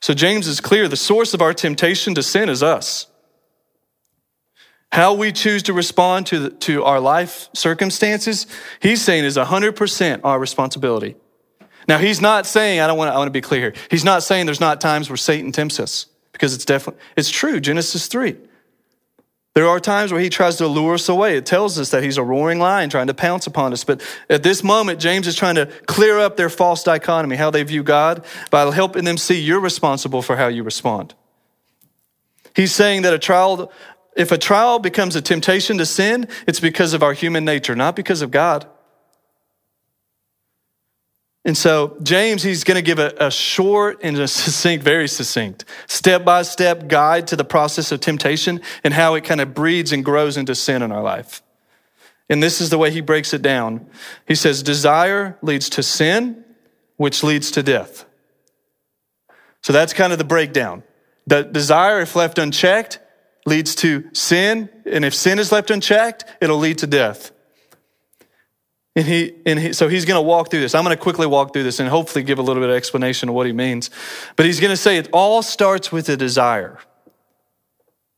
So 0.00 0.14
James 0.14 0.46
is 0.46 0.60
clear 0.60 0.88
the 0.88 0.96
source 0.96 1.34
of 1.34 1.42
our 1.42 1.52
temptation 1.52 2.14
to 2.14 2.22
sin 2.22 2.48
is 2.48 2.62
us. 2.62 3.06
How 4.90 5.12
we 5.12 5.32
choose 5.32 5.64
to 5.64 5.72
respond 5.72 6.26
to, 6.28 6.38
the, 6.38 6.50
to 6.50 6.84
our 6.84 6.98
life 6.98 7.50
circumstances, 7.52 8.46
he's 8.80 9.02
saying 9.02 9.24
is 9.24 9.36
100% 9.36 10.20
our 10.24 10.38
responsibility. 10.38 11.16
Now, 11.86 11.98
he's 11.98 12.20
not 12.20 12.46
saying, 12.46 12.80
I 12.80 12.86
don't 12.86 12.98
want 12.98 13.10
to, 13.10 13.14
I 13.14 13.18
want 13.18 13.28
to 13.28 13.32
be 13.32 13.40
clear 13.40 13.60
here. 13.60 13.74
He's 13.90 14.04
not 14.04 14.22
saying 14.22 14.46
there's 14.46 14.60
not 14.60 14.80
times 14.80 15.10
where 15.10 15.16
Satan 15.16 15.52
tempts 15.52 15.80
us 15.80 16.06
because 16.32 16.54
it's 16.54 16.64
definitely, 16.64 17.02
it's 17.16 17.30
true. 17.30 17.60
Genesis 17.60 18.06
3. 18.06 18.36
There 19.58 19.66
are 19.66 19.80
times 19.80 20.12
where 20.12 20.20
he 20.20 20.28
tries 20.28 20.54
to 20.58 20.68
lure 20.68 20.94
us 20.94 21.08
away. 21.08 21.36
It 21.36 21.44
tells 21.44 21.80
us 21.80 21.90
that 21.90 22.04
he's 22.04 22.16
a 22.16 22.22
roaring 22.22 22.60
lion 22.60 22.90
trying 22.90 23.08
to 23.08 23.12
pounce 23.12 23.44
upon 23.48 23.72
us. 23.72 23.82
But 23.82 24.00
at 24.30 24.44
this 24.44 24.62
moment, 24.62 25.00
James 25.00 25.26
is 25.26 25.34
trying 25.34 25.56
to 25.56 25.66
clear 25.86 26.20
up 26.20 26.36
their 26.36 26.48
false 26.48 26.84
dichotomy, 26.84 27.34
how 27.34 27.50
they 27.50 27.64
view 27.64 27.82
God, 27.82 28.24
by 28.50 28.72
helping 28.72 29.02
them 29.02 29.18
see 29.18 29.40
you're 29.40 29.58
responsible 29.58 30.22
for 30.22 30.36
how 30.36 30.46
you 30.46 30.62
respond. 30.62 31.12
He's 32.54 32.72
saying 32.72 33.02
that 33.02 33.12
a 33.12 33.18
trial, 33.18 33.72
if 34.16 34.30
a 34.30 34.38
trial 34.38 34.78
becomes 34.78 35.16
a 35.16 35.20
temptation 35.20 35.76
to 35.78 35.86
sin, 35.86 36.28
it's 36.46 36.60
because 36.60 36.94
of 36.94 37.02
our 37.02 37.12
human 37.12 37.44
nature, 37.44 37.74
not 37.74 37.96
because 37.96 38.22
of 38.22 38.30
God. 38.30 38.64
And 41.48 41.56
so, 41.56 41.96
James, 42.02 42.42
he's 42.42 42.62
going 42.62 42.74
to 42.74 42.82
give 42.82 42.98
a, 42.98 43.14
a, 43.18 43.30
short 43.30 44.00
and 44.02 44.18
a 44.18 44.28
succinct, 44.28 44.84
very 44.84 45.08
succinct, 45.08 45.64
step 45.86 46.22
by 46.22 46.42
step 46.42 46.88
guide 46.88 47.26
to 47.28 47.36
the 47.36 47.44
process 47.44 47.90
of 47.90 48.00
temptation 48.00 48.60
and 48.84 48.92
how 48.92 49.14
it 49.14 49.24
kind 49.24 49.40
of 49.40 49.54
breeds 49.54 49.90
and 49.90 50.04
grows 50.04 50.36
into 50.36 50.54
sin 50.54 50.82
in 50.82 50.92
our 50.92 51.02
life. 51.02 51.40
And 52.28 52.42
this 52.42 52.60
is 52.60 52.68
the 52.68 52.76
way 52.76 52.90
he 52.90 53.00
breaks 53.00 53.32
it 53.32 53.40
down. 53.40 53.86
He 54.26 54.34
says, 54.34 54.62
Desire 54.62 55.38
leads 55.40 55.70
to 55.70 55.82
sin, 55.82 56.44
which 56.98 57.22
leads 57.22 57.50
to 57.52 57.62
death. 57.62 58.04
So 59.62 59.72
that's 59.72 59.94
kind 59.94 60.12
of 60.12 60.18
the 60.18 60.24
breakdown. 60.24 60.82
The 61.26 61.44
desire, 61.44 62.00
if 62.00 62.14
left 62.14 62.36
unchecked, 62.36 62.98
leads 63.46 63.74
to 63.76 64.06
sin. 64.12 64.68
And 64.84 65.02
if 65.02 65.14
sin 65.14 65.38
is 65.38 65.50
left 65.50 65.70
unchecked, 65.70 66.26
it'll 66.42 66.58
lead 66.58 66.76
to 66.78 66.86
death. 66.86 67.32
And 68.98 69.06
he, 69.06 69.32
and 69.46 69.60
he, 69.60 69.72
so 69.74 69.86
he's 69.86 70.04
going 70.04 70.18
to 70.18 70.26
walk 70.26 70.50
through 70.50 70.58
this. 70.58 70.74
I'm 70.74 70.82
going 70.82 70.96
to 70.96 71.00
quickly 71.00 71.28
walk 71.28 71.52
through 71.52 71.62
this 71.62 71.78
and 71.78 71.88
hopefully 71.88 72.24
give 72.24 72.40
a 72.40 72.42
little 72.42 72.60
bit 72.60 72.68
of 72.68 72.74
explanation 72.74 73.28
of 73.28 73.36
what 73.36 73.46
he 73.46 73.52
means. 73.52 73.90
But 74.34 74.44
he's 74.44 74.58
going 74.58 74.72
to 74.72 74.76
say 74.76 74.96
it 74.96 75.08
all 75.12 75.40
starts 75.40 75.92
with 75.92 76.08
a 76.08 76.16
desire. 76.16 76.80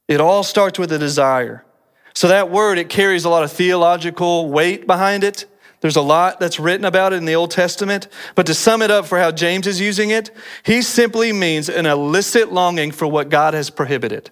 It 0.09 0.23
all 0.23 0.43
starts 0.43 0.79
with 0.79 0.91
a 0.91 0.99
desire. 0.99 1.67
So 2.15 2.29
that 2.29 2.51
word, 2.51 2.79
it 2.79 2.89
carries 2.89 3.27
a 3.27 3.29
lot 3.29 3.45
of 3.45 3.53
theological 3.53 4.49
weight 4.49 4.87
behind 4.87 5.23
it. 5.23 5.45
There's 5.83 5.97
a 5.97 6.01
lot 6.01 6.41
that's 6.41 6.59
written 6.59 6.87
about 6.87 7.13
it 7.13 7.17
in 7.17 7.27
the 7.27 7.35
Old 7.35 7.51
Testament. 7.51 8.09
But 8.35 8.47
to 8.47 8.55
sum 8.55 8.81
it 8.81 8.91
up 8.91 9.05
for 9.05 9.19
how 9.19 9.33
James 9.33 9.67
is 9.67 9.83
using 9.83 10.09
it, 10.09 10.31
he 10.63 10.81
simply 10.81 11.31
means 11.31 11.69
an 11.69 11.85
illicit 11.85 12.55
longing 12.55 12.91
for 12.91 13.07
what 13.07 13.29
God 13.29 13.53
has 13.53 13.69
prohibited. 13.69 14.31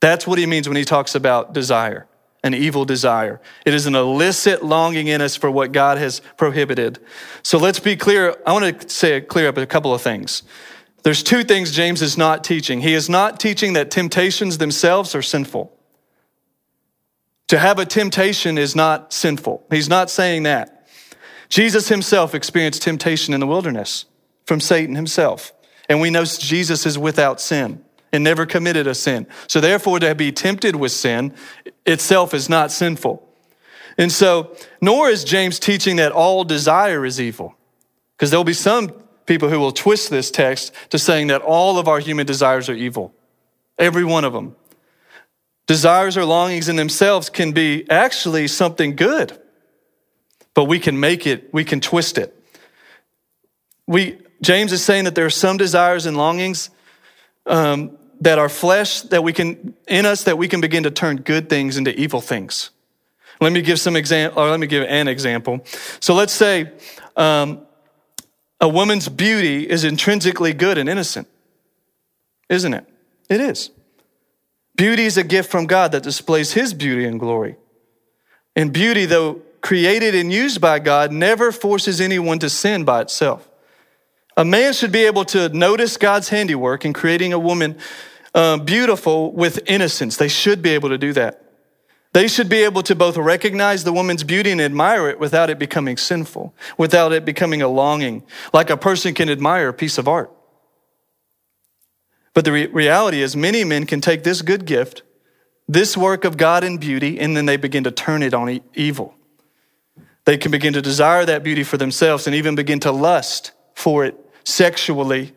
That's 0.00 0.24
what 0.24 0.38
he 0.38 0.46
means 0.46 0.68
when 0.68 0.76
he 0.76 0.84
talks 0.84 1.16
about 1.16 1.52
desire, 1.52 2.06
an 2.42 2.54
evil 2.54 2.84
desire. 2.84 3.40
It 3.64 3.74
is 3.74 3.86
an 3.86 3.94
illicit 3.94 4.64
longing 4.64 5.06
in 5.06 5.20
us 5.20 5.36
for 5.36 5.50
what 5.50 5.72
God 5.72 5.98
has 5.98 6.20
prohibited. 6.36 6.98
So 7.42 7.58
let's 7.58 7.78
be 7.78 7.96
clear. 7.96 8.36
I 8.44 8.52
want 8.52 8.80
to 8.80 8.88
say 8.88 9.20
clear 9.20 9.48
up 9.48 9.56
a 9.56 9.66
couple 9.66 9.94
of 9.94 10.02
things. 10.02 10.42
There's 11.04 11.22
two 11.22 11.44
things 11.44 11.72
James 11.72 12.02
is 12.02 12.16
not 12.16 12.44
teaching. 12.44 12.80
He 12.80 12.94
is 12.94 13.08
not 13.08 13.38
teaching 13.40 13.72
that 13.74 13.90
temptations 13.90 14.58
themselves 14.58 15.14
are 15.14 15.22
sinful. 15.22 15.76
To 17.48 17.58
have 17.58 17.78
a 17.78 17.84
temptation 17.84 18.56
is 18.56 18.74
not 18.74 19.12
sinful. 19.12 19.66
He's 19.70 19.88
not 19.88 20.10
saying 20.10 20.44
that. 20.44 20.86
Jesus 21.48 21.88
himself 21.88 22.34
experienced 22.34 22.82
temptation 22.82 23.34
in 23.34 23.40
the 23.40 23.46
wilderness 23.46 24.06
from 24.46 24.60
Satan 24.60 24.94
himself. 24.94 25.52
And 25.88 26.00
we 26.00 26.10
know 26.10 26.24
Jesus 26.24 26.86
is 26.86 26.96
without 26.96 27.40
sin 27.40 27.84
and 28.12 28.22
never 28.22 28.46
committed 28.46 28.86
a 28.86 28.94
sin. 28.94 29.26
So 29.48 29.60
therefore, 29.60 29.98
to 30.00 30.14
be 30.14 30.32
tempted 30.32 30.76
with 30.76 30.92
sin 30.92 31.34
itself 31.86 32.34
is 32.34 32.48
not 32.48 32.70
sinful. 32.70 33.26
And 33.98 34.12
so, 34.12 34.56
nor 34.80 35.08
is 35.08 35.24
James 35.24 35.58
teaching 35.58 35.96
that 35.96 36.12
all 36.12 36.44
desire 36.44 37.04
is 37.04 37.20
evil. 37.20 37.54
Because 38.16 38.30
there'll 38.30 38.44
be 38.44 38.52
some 38.52 38.90
people 39.26 39.48
who 39.48 39.58
will 39.58 39.72
twist 39.72 40.10
this 40.10 40.30
text 40.30 40.72
to 40.90 40.98
saying 40.98 41.28
that 41.28 41.42
all 41.42 41.78
of 41.78 41.88
our 41.88 41.98
human 41.98 42.26
desires 42.26 42.68
are 42.68 42.74
evil. 42.74 43.14
Every 43.78 44.04
one 44.04 44.24
of 44.24 44.32
them. 44.32 44.56
Desires 45.66 46.16
or 46.16 46.24
longings 46.24 46.68
in 46.68 46.76
themselves 46.76 47.30
can 47.30 47.52
be 47.52 47.88
actually 47.88 48.48
something 48.48 48.96
good, 48.96 49.38
but 50.54 50.64
we 50.64 50.78
can 50.78 50.98
make 50.98 51.26
it, 51.26 51.52
we 51.54 51.64
can 51.64 51.80
twist 51.80 52.18
it. 52.18 52.36
We, 53.86 54.18
James 54.42 54.72
is 54.72 54.84
saying 54.84 55.04
that 55.04 55.14
there 55.14 55.24
are 55.24 55.30
some 55.30 55.56
desires 55.56 56.04
and 56.04 56.16
longings 56.16 56.70
um, 57.46 57.96
that 58.22 58.38
our 58.38 58.48
flesh 58.48 59.02
that 59.02 59.24
we 59.24 59.32
can, 59.32 59.74
in 59.88 60.06
us, 60.06 60.24
that 60.24 60.38
we 60.38 60.46
can 60.46 60.60
begin 60.60 60.84
to 60.84 60.90
turn 60.90 61.16
good 61.16 61.48
things 61.48 61.76
into 61.76 61.98
evil 61.98 62.20
things. 62.20 62.70
Let 63.40 63.52
me 63.52 63.62
give 63.62 63.80
some 63.80 63.96
example, 63.96 64.40
or 64.40 64.48
let 64.48 64.60
me 64.60 64.68
give 64.68 64.84
an 64.84 65.08
example. 65.08 65.64
So 65.98 66.14
let's 66.14 66.32
say 66.32 66.70
um, 67.16 67.66
a 68.60 68.68
woman's 68.68 69.08
beauty 69.08 69.68
is 69.68 69.82
intrinsically 69.82 70.52
good 70.52 70.78
and 70.78 70.88
innocent, 70.88 71.26
isn't 72.48 72.72
it? 72.72 72.86
It 73.28 73.40
is. 73.40 73.70
Beauty 74.76 75.04
is 75.04 75.16
a 75.16 75.24
gift 75.24 75.50
from 75.50 75.66
God 75.66 75.90
that 75.90 76.04
displays 76.04 76.52
His 76.52 76.72
beauty 76.74 77.04
and 77.04 77.18
glory. 77.18 77.56
And 78.54 78.72
beauty, 78.72 79.04
though 79.04 79.42
created 79.62 80.14
and 80.14 80.32
used 80.32 80.60
by 80.60 80.78
God, 80.78 81.10
never 81.10 81.50
forces 81.50 82.00
anyone 82.00 82.38
to 82.38 82.48
sin 82.48 82.84
by 82.84 83.00
itself. 83.00 83.48
A 84.36 84.44
man 84.44 84.72
should 84.72 84.92
be 84.92 85.04
able 85.06 85.24
to 85.26 85.48
notice 85.48 85.96
God's 85.96 86.28
handiwork 86.28 86.84
in 86.84 86.92
creating 86.92 87.32
a 87.32 87.38
woman 87.38 87.78
uh, 88.34 88.58
beautiful 88.58 89.32
with 89.32 89.60
innocence. 89.66 90.16
They 90.16 90.28
should 90.28 90.62
be 90.62 90.70
able 90.70 90.88
to 90.88 90.98
do 90.98 91.12
that. 91.12 91.42
They 92.12 92.28
should 92.28 92.48
be 92.48 92.62
able 92.64 92.82
to 92.82 92.94
both 92.94 93.16
recognize 93.16 93.84
the 93.84 93.92
woman's 93.92 94.22
beauty 94.22 94.50
and 94.50 94.60
admire 94.60 95.08
it 95.08 95.18
without 95.18 95.48
it 95.48 95.58
becoming 95.58 95.96
sinful, 95.96 96.54
without 96.76 97.12
it 97.12 97.24
becoming 97.24 97.62
a 97.62 97.68
longing, 97.68 98.22
like 98.52 98.68
a 98.68 98.76
person 98.76 99.14
can 99.14 99.30
admire 99.30 99.68
a 99.68 99.72
piece 99.72 99.96
of 99.96 100.06
art. 100.06 100.30
But 102.34 102.44
the 102.44 102.52
re- 102.52 102.66
reality 102.66 103.22
is, 103.22 103.34
many 103.34 103.64
men 103.64 103.86
can 103.86 104.00
take 104.00 104.24
this 104.24 104.42
good 104.42 104.66
gift, 104.66 105.02
this 105.66 105.96
work 105.96 106.24
of 106.24 106.36
God 106.36 106.64
in 106.64 106.76
beauty, 106.78 107.18
and 107.18 107.36
then 107.36 107.46
they 107.46 107.56
begin 107.56 107.84
to 107.84 107.90
turn 107.90 108.22
it 108.22 108.34
on 108.34 108.48
e- 108.50 108.62
evil. 108.74 109.14
They 110.24 110.36
can 110.36 110.50
begin 110.50 110.74
to 110.74 110.82
desire 110.82 111.24
that 111.24 111.42
beauty 111.42 111.62
for 111.62 111.78
themselves 111.78 112.26
and 112.26 112.36
even 112.36 112.54
begin 112.54 112.80
to 112.80 112.92
lust 112.92 113.52
for 113.74 114.04
it 114.04 114.14
sexually. 114.44 115.34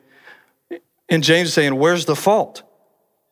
And 1.10 1.24
James 1.24 1.50
is 1.50 1.54
saying, 1.54 1.76
Where's 1.76 2.06
the 2.06 2.16
fault? 2.16 2.64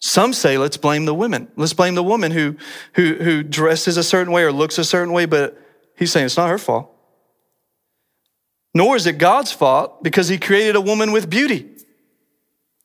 Some 0.06 0.34
say, 0.34 0.58
let's 0.58 0.76
blame 0.76 1.06
the 1.06 1.13
women. 1.13 1.48
Let's 1.56 1.72
blame 1.72 1.96
the 1.96 2.04
woman 2.04 2.34
who, 2.34 2.58
who, 2.96 3.13
who 3.13 3.42
dresses 3.42 3.96
a 3.96 4.04
certain 4.04 4.34
way 4.34 4.44
or 4.44 4.52
looks 4.52 4.78
a 4.78 4.84
certain 4.84 5.13
way, 5.13 5.26
but 5.26 5.58
he's 5.96 6.12
saying 6.12 6.26
it's 6.26 6.36
not 6.36 6.50
her 6.50 6.58
fault. 6.58 6.94
Nor 8.74 8.98
is 8.98 9.08
it 9.08 9.18
God's 9.18 9.54
fault 9.54 10.04
because 10.04 10.28
he 10.28 10.38
created 10.38 10.76
a 10.76 10.82
woman 10.82 11.13
with 11.13 11.30
beauty. 11.30 11.70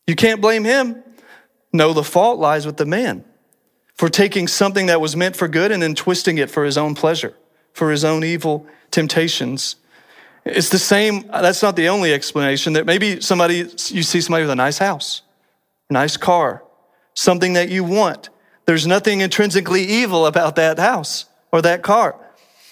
You 0.07 0.15
can't 0.15 0.41
blame 0.41 0.63
him. 0.63 1.03
No, 1.73 1.93
the 1.93 2.05
fault 2.05 2.39
lies 2.39 2.65
with 2.65 2.77
the 2.77 2.87
man 2.87 3.25
for 3.97 4.09
taking 4.09 4.47
something 4.47 4.87
that 4.87 5.01
was 5.01 5.17
meant 5.17 5.35
for 5.35 5.49
good 5.49 5.73
and 5.73 5.83
then 5.83 5.97
twisting 5.97 6.39
it 6.39 6.49
for 6.49 6.65
his 6.65 6.79
own 6.79 6.95
pleasure, 6.95 7.35
for 7.73 7.91
his 7.91 8.05
own 8.05 8.23
evil 8.23 8.65
temptations. 8.93 9.75
It's 10.45 10.69
the 10.69 10.79
same, 10.79 11.27
that's 11.27 11.65
not 11.65 11.75
the 11.75 11.89
only 11.89 12.15
explanation 12.15 12.75
that 12.75 12.87
maybe 12.87 13.21
somebody, 13.21 13.57
you 13.57 14.05
see 14.05 14.21
somebody 14.21 14.45
with 14.45 14.53
a 14.53 14.55
nice 14.55 14.79
house, 14.79 15.23
nice 15.91 16.17
car, 16.17 16.63
something 17.19 17.55
that 17.55 17.69
you 17.69 17.83
want. 17.83 18.31
There's 18.67 18.87
nothing 18.87 19.23
intrinsically 19.23 19.83
evil 19.83 20.25
about 20.25 20.55
that 20.55 20.79
house 20.79 21.25
or 21.51 21.61
that 21.63 21.83
car. 21.83 22.15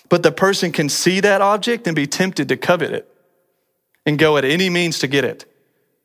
But 0.09 0.23
the 0.23 0.31
person 0.31 0.71
can 0.71 0.89
see 0.89 1.19
that 1.19 1.41
object 1.41 1.87
and 1.89 1.97
be 1.97 2.07
tempted 2.07 2.49
to 2.49 2.57
covet 2.57 2.93
it 2.93 3.09
and 4.05 4.19
go 4.19 4.37
at 4.37 4.45
any 4.45 4.71
means 4.71 5.01
to 5.01 5.09
get 5.09 5.25
it, 5.25 5.53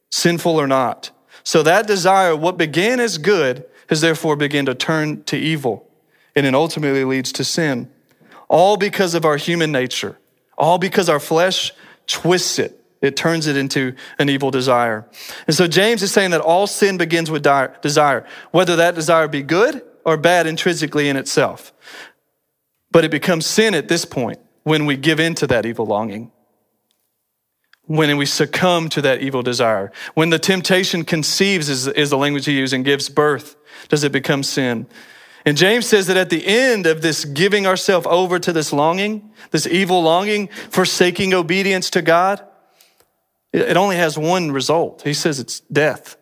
sinful 0.09 0.59
or 0.59 0.65
not. 0.65 1.11
So 1.43 1.61
that 1.61 1.85
desire, 1.85 2.35
what 2.35 2.57
began 2.57 2.99
as 2.99 3.19
good, 3.19 3.63
has 3.89 4.01
therefore 4.01 4.35
begun 4.35 4.65
to 4.65 4.73
turn 4.73 5.23
to 5.25 5.37
evil, 5.37 5.87
and 6.35 6.47
it 6.47 6.55
ultimately 6.55 7.03
leads 7.03 7.31
to 7.33 7.43
sin. 7.43 7.91
All 8.47 8.75
because 8.75 9.13
of 9.13 9.23
our 9.23 9.37
human 9.37 9.71
nature, 9.71 10.17
all 10.57 10.79
because 10.79 11.09
our 11.09 11.19
flesh 11.19 11.73
twists 12.07 12.57
it. 12.57 12.80
It 13.01 13.15
turns 13.15 13.47
it 13.47 13.57
into 13.57 13.95
an 14.19 14.29
evil 14.29 14.51
desire. 14.51 15.07
And 15.47 15.55
so 15.55 15.67
James 15.67 16.03
is 16.03 16.11
saying 16.11 16.31
that 16.31 16.41
all 16.41 16.67
sin 16.67 16.97
begins 16.97 17.31
with 17.31 17.43
desire, 17.81 18.25
whether 18.51 18.75
that 18.75 18.95
desire 18.95 19.27
be 19.27 19.41
good 19.41 19.81
or 20.05 20.17
bad 20.17 20.47
intrinsically 20.47 21.09
in 21.09 21.17
itself. 21.17 21.73
But 22.91 23.03
it 23.03 23.11
becomes 23.11 23.45
sin 23.45 23.73
at 23.73 23.87
this 23.87 24.05
point 24.05 24.39
when 24.63 24.85
we 24.85 24.97
give 24.97 25.19
in 25.19 25.33
to 25.35 25.47
that 25.47 25.65
evil 25.65 25.85
longing 25.85 26.31
when 27.97 28.15
we 28.15 28.25
succumb 28.25 28.87
to 28.87 29.01
that 29.01 29.21
evil 29.21 29.43
desire. 29.43 29.91
When 30.13 30.29
the 30.29 30.39
temptation 30.39 31.03
conceives, 31.03 31.67
is, 31.67 31.87
is 31.87 32.09
the 32.09 32.17
language 32.17 32.45
he 32.45 32.53
uses, 32.53 32.73
and 32.73 32.85
gives 32.85 33.09
birth, 33.09 33.57
does 33.89 34.03
it 34.03 34.11
become 34.11 34.43
sin? 34.43 34.87
And 35.45 35.57
James 35.57 35.87
says 35.87 36.07
that 36.07 36.17
at 36.17 36.29
the 36.29 36.45
end 36.45 36.85
of 36.85 37.01
this 37.01 37.25
giving 37.25 37.65
ourselves 37.65 38.07
over 38.09 38.39
to 38.39 38.53
this 38.53 38.71
longing, 38.71 39.31
this 39.49 39.67
evil 39.67 40.01
longing, 40.03 40.47
forsaking 40.69 41.33
obedience 41.33 41.89
to 41.91 42.01
God, 42.01 42.45
it 43.53 43.77
only 43.77 43.97
has 43.97 44.17
one 44.17 44.51
result. 44.51 45.01
He 45.01 45.13
says 45.13 45.39
it's 45.39 45.59
death. 45.61 46.17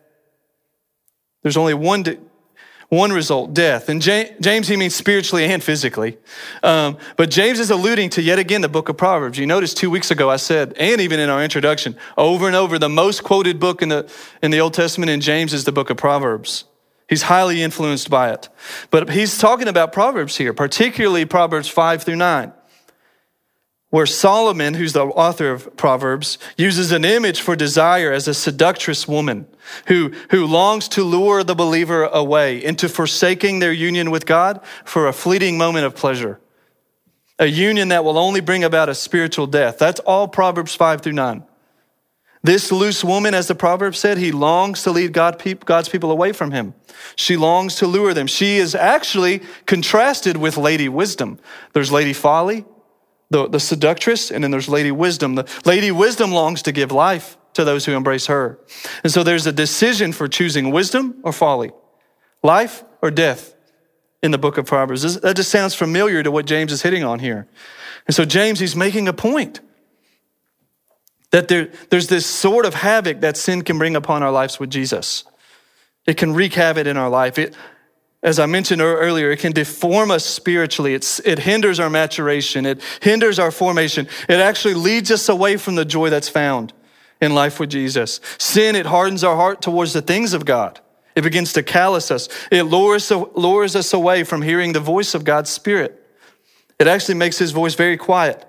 There's 1.42 1.56
only 1.56 1.74
one 1.74 2.04
one 2.90 3.12
result, 3.12 3.54
death. 3.54 3.88
And 3.88 4.02
James, 4.02 4.66
he 4.66 4.76
means 4.76 4.96
spiritually 4.96 5.44
and 5.44 5.62
physically. 5.62 6.18
Um, 6.60 6.98
but 7.16 7.30
James 7.30 7.60
is 7.60 7.70
alluding 7.70 8.10
to 8.10 8.22
yet 8.22 8.40
again 8.40 8.62
the 8.62 8.68
book 8.68 8.88
of 8.88 8.96
Proverbs. 8.96 9.38
You 9.38 9.46
noticed 9.46 9.76
two 9.76 9.90
weeks 9.90 10.10
ago 10.10 10.28
I 10.28 10.36
said, 10.36 10.74
and 10.76 11.00
even 11.00 11.20
in 11.20 11.30
our 11.30 11.42
introduction, 11.42 11.96
over 12.18 12.48
and 12.48 12.56
over, 12.56 12.80
the 12.80 12.88
most 12.88 13.22
quoted 13.22 13.60
book 13.60 13.80
in 13.80 13.90
the, 13.90 14.12
in 14.42 14.50
the 14.50 14.60
Old 14.60 14.74
Testament 14.74 15.08
in 15.08 15.20
James 15.20 15.54
is 15.54 15.62
the 15.62 15.70
book 15.70 15.88
of 15.88 15.98
Proverbs. 15.98 16.64
He's 17.08 17.22
highly 17.22 17.62
influenced 17.62 18.10
by 18.10 18.32
it. 18.32 18.48
But 18.90 19.10
he's 19.10 19.38
talking 19.38 19.68
about 19.68 19.92
Proverbs 19.92 20.36
here, 20.36 20.52
particularly 20.52 21.24
Proverbs 21.24 21.68
5 21.68 22.02
through 22.02 22.16
9 22.16 22.52
where 23.90 24.06
Solomon, 24.06 24.74
who's 24.74 24.92
the 24.92 25.04
author 25.04 25.50
of 25.50 25.76
Proverbs, 25.76 26.38
uses 26.56 26.92
an 26.92 27.04
image 27.04 27.40
for 27.40 27.56
desire 27.56 28.12
as 28.12 28.28
a 28.28 28.34
seductress 28.34 29.06
woman 29.06 29.46
who, 29.86 30.12
who 30.30 30.46
longs 30.46 30.88
to 30.88 31.02
lure 31.02 31.42
the 31.42 31.56
believer 31.56 32.04
away 32.04 32.64
into 32.64 32.88
forsaking 32.88 33.58
their 33.58 33.72
union 33.72 34.10
with 34.10 34.26
God 34.26 34.60
for 34.84 35.08
a 35.08 35.12
fleeting 35.12 35.58
moment 35.58 35.86
of 35.86 35.96
pleasure. 35.96 36.40
A 37.40 37.46
union 37.46 37.88
that 37.88 38.04
will 38.04 38.18
only 38.18 38.40
bring 38.40 38.62
about 38.62 38.88
a 38.88 38.94
spiritual 38.94 39.46
death. 39.46 39.78
That's 39.78 40.00
all 40.00 40.28
Proverbs 40.28 40.74
5 40.74 41.00
through 41.00 41.14
9. 41.14 41.42
This 42.42 42.72
loose 42.72 43.04
woman, 43.04 43.34
as 43.34 43.48
the 43.48 43.54
proverb 43.54 43.94
said, 43.94 44.16
he 44.16 44.32
longs 44.32 44.82
to 44.84 44.90
lead 44.90 45.12
God, 45.12 45.42
God's 45.66 45.90
people 45.90 46.10
away 46.10 46.32
from 46.32 46.52
him. 46.52 46.74
She 47.16 47.36
longs 47.36 47.74
to 47.76 47.86
lure 47.86 48.14
them. 48.14 48.26
She 48.26 48.56
is 48.56 48.74
actually 48.74 49.42
contrasted 49.66 50.38
with 50.38 50.56
Lady 50.56 50.88
Wisdom. 50.88 51.38
There's 51.74 51.92
Lady 51.92 52.14
Folly, 52.14 52.64
the, 53.30 53.48
the 53.48 53.60
seductress, 53.60 54.30
and 54.30 54.42
then 54.42 54.50
there's 54.50 54.68
Lady 54.68 54.90
Wisdom. 54.90 55.36
The 55.36 55.48
Lady 55.64 55.90
Wisdom 55.90 56.32
longs 56.32 56.62
to 56.62 56.72
give 56.72 56.92
life 56.92 57.36
to 57.54 57.64
those 57.64 57.84
who 57.86 57.92
embrace 57.92 58.26
her. 58.26 58.58
And 59.02 59.12
so 59.12 59.22
there's 59.22 59.46
a 59.46 59.52
decision 59.52 60.12
for 60.12 60.28
choosing 60.28 60.70
wisdom 60.70 61.20
or 61.22 61.32
folly, 61.32 61.70
life 62.42 62.84
or 63.02 63.10
death. 63.10 63.54
in 64.22 64.30
the 64.30 64.38
book 64.38 64.58
of 64.58 64.66
Proverbs. 64.66 65.20
That 65.20 65.36
just 65.36 65.50
sounds 65.50 65.74
familiar 65.74 66.22
to 66.22 66.30
what 66.30 66.46
James 66.46 66.72
is 66.72 66.82
hitting 66.82 67.04
on 67.04 67.18
here. 67.20 67.48
And 68.06 68.14
so, 68.14 68.24
James, 68.24 68.60
he's 68.60 68.76
making 68.76 69.08
a 69.08 69.12
point 69.12 69.60
that 71.30 71.48
there, 71.48 71.70
there's 71.90 72.08
this 72.08 72.26
sort 72.26 72.66
of 72.66 72.74
havoc 72.74 73.20
that 73.20 73.36
sin 73.36 73.62
can 73.62 73.78
bring 73.78 73.96
upon 73.96 74.22
our 74.22 74.32
lives 74.32 74.58
with 74.58 74.70
Jesus. 74.70 75.24
It 76.06 76.16
can 76.16 76.34
wreak 76.34 76.54
havoc 76.54 76.86
in 76.86 76.96
our 76.96 77.08
life. 77.08 77.38
It, 77.38 77.54
as 78.22 78.38
I 78.38 78.44
mentioned 78.44 78.82
earlier, 78.82 79.30
it 79.30 79.38
can 79.38 79.52
deform 79.52 80.10
us 80.10 80.26
spiritually. 80.26 80.92
It's, 80.92 81.20
it 81.20 81.38
hinders 81.38 81.80
our 81.80 81.88
maturation. 81.88 82.66
It 82.66 82.82
hinders 83.00 83.38
our 83.38 83.50
formation. 83.50 84.08
It 84.28 84.40
actually 84.40 84.74
leads 84.74 85.10
us 85.10 85.28
away 85.28 85.56
from 85.56 85.74
the 85.74 85.86
joy 85.86 86.10
that's 86.10 86.28
found 86.28 86.74
in 87.20 87.34
life 87.34 87.58
with 87.58 87.70
Jesus. 87.70 88.20
Sin, 88.36 88.76
it 88.76 88.86
hardens 88.86 89.24
our 89.24 89.36
heart 89.36 89.62
towards 89.62 89.94
the 89.94 90.02
things 90.02 90.34
of 90.34 90.44
God. 90.44 90.80
It 91.16 91.22
begins 91.22 91.54
to 91.54 91.62
callous 91.62 92.10
us. 92.10 92.28
It 92.50 92.64
lures, 92.64 93.10
lures 93.10 93.74
us 93.74 93.92
away 93.94 94.24
from 94.24 94.42
hearing 94.42 94.74
the 94.74 94.80
voice 94.80 95.14
of 95.14 95.24
God's 95.24 95.50
Spirit. 95.50 95.96
It 96.78 96.86
actually 96.86 97.16
makes 97.16 97.38
his 97.38 97.52
voice 97.52 97.74
very 97.74 97.96
quiet. 97.96 98.46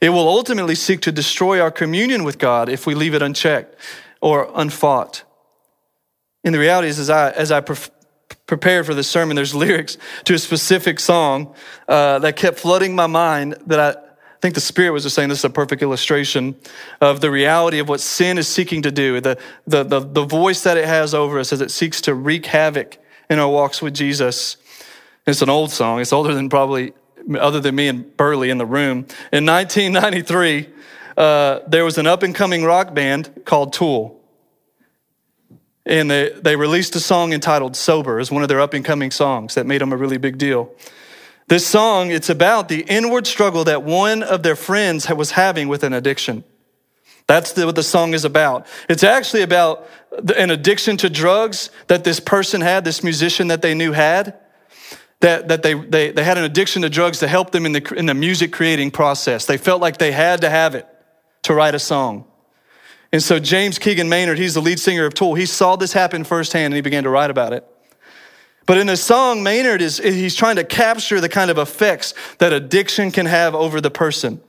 It 0.00 0.10
will 0.10 0.28
ultimately 0.28 0.74
seek 0.74 1.00
to 1.02 1.12
destroy 1.12 1.60
our 1.60 1.70
communion 1.70 2.22
with 2.22 2.38
God 2.38 2.68
if 2.68 2.86
we 2.86 2.94
leave 2.94 3.14
it 3.14 3.22
unchecked 3.22 3.76
or 4.20 4.50
unfought. 4.54 5.24
And 6.44 6.54
the 6.54 6.58
reality 6.58 6.88
is, 6.88 6.98
as 6.98 7.10
I, 7.10 7.30
as 7.30 7.50
I 7.50 7.60
prepared 8.46 8.86
for 8.86 8.94
this 8.94 9.08
sermon, 9.08 9.36
there's 9.36 9.54
lyrics 9.54 9.98
to 10.24 10.34
a 10.34 10.38
specific 10.38 11.00
song 11.00 11.54
uh, 11.88 12.18
that 12.20 12.36
kept 12.36 12.58
flooding 12.58 12.94
my 12.94 13.06
mind 13.06 13.56
that 13.66 13.80
I, 13.80 14.00
I 14.36 14.38
think 14.40 14.54
the 14.54 14.60
Spirit 14.60 14.92
was 14.92 15.02
just 15.02 15.16
saying 15.16 15.28
this 15.28 15.38
is 15.38 15.44
a 15.44 15.50
perfect 15.50 15.82
illustration 15.82 16.56
of 17.00 17.20
the 17.20 17.30
reality 17.30 17.78
of 17.78 17.88
what 17.88 18.00
sin 18.00 18.38
is 18.38 18.46
seeking 18.46 18.82
to 18.82 18.90
do, 18.90 19.20
the, 19.20 19.38
the, 19.66 19.82
the, 19.82 20.00
the 20.00 20.24
voice 20.24 20.62
that 20.62 20.76
it 20.76 20.84
has 20.84 21.14
over 21.14 21.38
us 21.38 21.52
as 21.52 21.60
it 21.60 21.70
seeks 21.70 22.00
to 22.02 22.14
wreak 22.14 22.46
havoc 22.46 22.98
in 23.28 23.38
our 23.38 23.48
walks 23.48 23.82
with 23.82 23.94
Jesus. 23.94 24.56
It's 25.26 25.42
an 25.42 25.50
old 25.50 25.72
song. 25.72 26.00
It's 26.00 26.12
older 26.12 26.34
than 26.34 26.48
probably, 26.48 26.92
other 27.38 27.60
than 27.60 27.74
me 27.74 27.88
and 27.88 28.16
Burley 28.16 28.50
in 28.50 28.58
the 28.58 28.66
room. 28.66 29.06
In 29.32 29.44
1993, 29.46 30.68
uh, 31.16 31.60
there 31.66 31.84
was 31.84 31.98
an 31.98 32.06
up 32.06 32.22
and 32.22 32.34
coming 32.34 32.62
rock 32.62 32.94
band 32.94 33.42
called 33.44 33.72
Tool. 33.72 34.15
And 35.86 36.10
they, 36.10 36.30
they 36.30 36.56
released 36.56 36.96
a 36.96 37.00
song 37.00 37.32
entitled 37.32 37.76
Sober 37.76 38.18
as 38.18 38.30
one 38.30 38.42
of 38.42 38.48
their 38.48 38.60
up 38.60 38.74
and 38.74 38.84
coming 38.84 39.12
songs 39.12 39.54
that 39.54 39.66
made 39.66 39.80
them 39.80 39.92
a 39.92 39.96
really 39.96 40.18
big 40.18 40.36
deal. 40.36 40.74
This 41.48 41.64
song, 41.64 42.10
it's 42.10 42.28
about 42.28 42.68
the 42.68 42.80
inward 42.88 43.24
struggle 43.26 43.62
that 43.64 43.84
one 43.84 44.24
of 44.24 44.42
their 44.42 44.56
friends 44.56 45.08
was 45.08 45.30
having 45.30 45.68
with 45.68 45.84
an 45.84 45.92
addiction. 45.92 46.42
That's 47.28 47.52
the, 47.52 47.66
what 47.66 47.76
the 47.76 47.84
song 47.84 48.14
is 48.14 48.24
about. 48.24 48.66
It's 48.88 49.04
actually 49.04 49.42
about 49.42 49.88
an 50.36 50.50
addiction 50.50 50.96
to 50.98 51.10
drugs 51.10 51.70
that 51.86 52.02
this 52.02 52.18
person 52.18 52.62
had, 52.62 52.84
this 52.84 53.04
musician 53.04 53.48
that 53.48 53.62
they 53.62 53.74
knew 53.74 53.92
had, 53.92 54.36
that, 55.20 55.48
that 55.48 55.62
they, 55.62 55.74
they, 55.74 56.10
they 56.10 56.24
had 56.24 56.36
an 56.36 56.44
addiction 56.44 56.82
to 56.82 56.90
drugs 56.90 57.20
to 57.20 57.28
help 57.28 57.52
them 57.52 57.64
in 57.64 57.72
the, 57.72 57.94
in 57.94 58.06
the 58.06 58.14
music 58.14 58.52
creating 58.52 58.90
process. 58.90 59.46
They 59.46 59.56
felt 59.56 59.80
like 59.80 59.98
they 59.98 60.12
had 60.12 60.40
to 60.40 60.50
have 60.50 60.74
it 60.74 60.86
to 61.42 61.54
write 61.54 61.76
a 61.76 61.78
song. 61.78 62.26
And 63.16 63.22
so 63.22 63.38
James 63.38 63.78
Keenan 63.78 64.10
Maynard, 64.10 64.36
he's 64.36 64.52
the 64.52 64.60
lead 64.60 64.78
singer 64.78 65.06
of 65.06 65.14
Tool, 65.14 65.36
he 65.36 65.46
saw 65.46 65.74
this 65.74 65.94
happen 65.94 66.22
firsthand 66.22 66.66
and 66.66 66.74
he 66.74 66.82
began 66.82 67.04
to 67.04 67.08
write 67.08 67.30
about 67.30 67.54
it. 67.54 67.66
But 68.66 68.76
in 68.76 68.88
the 68.88 68.96
song, 68.98 69.42
Maynard 69.42 69.80
is 69.80 69.96
he's 69.96 70.36
trying 70.36 70.56
to 70.56 70.64
capture 70.64 71.18
the 71.18 71.30
kind 71.30 71.50
of 71.50 71.56
effects 71.56 72.12
that 72.40 72.52
addiction 72.52 73.10
can 73.10 73.24
have 73.24 73.54
over 73.54 73.80
the 73.80 73.90
person. 73.90 74.42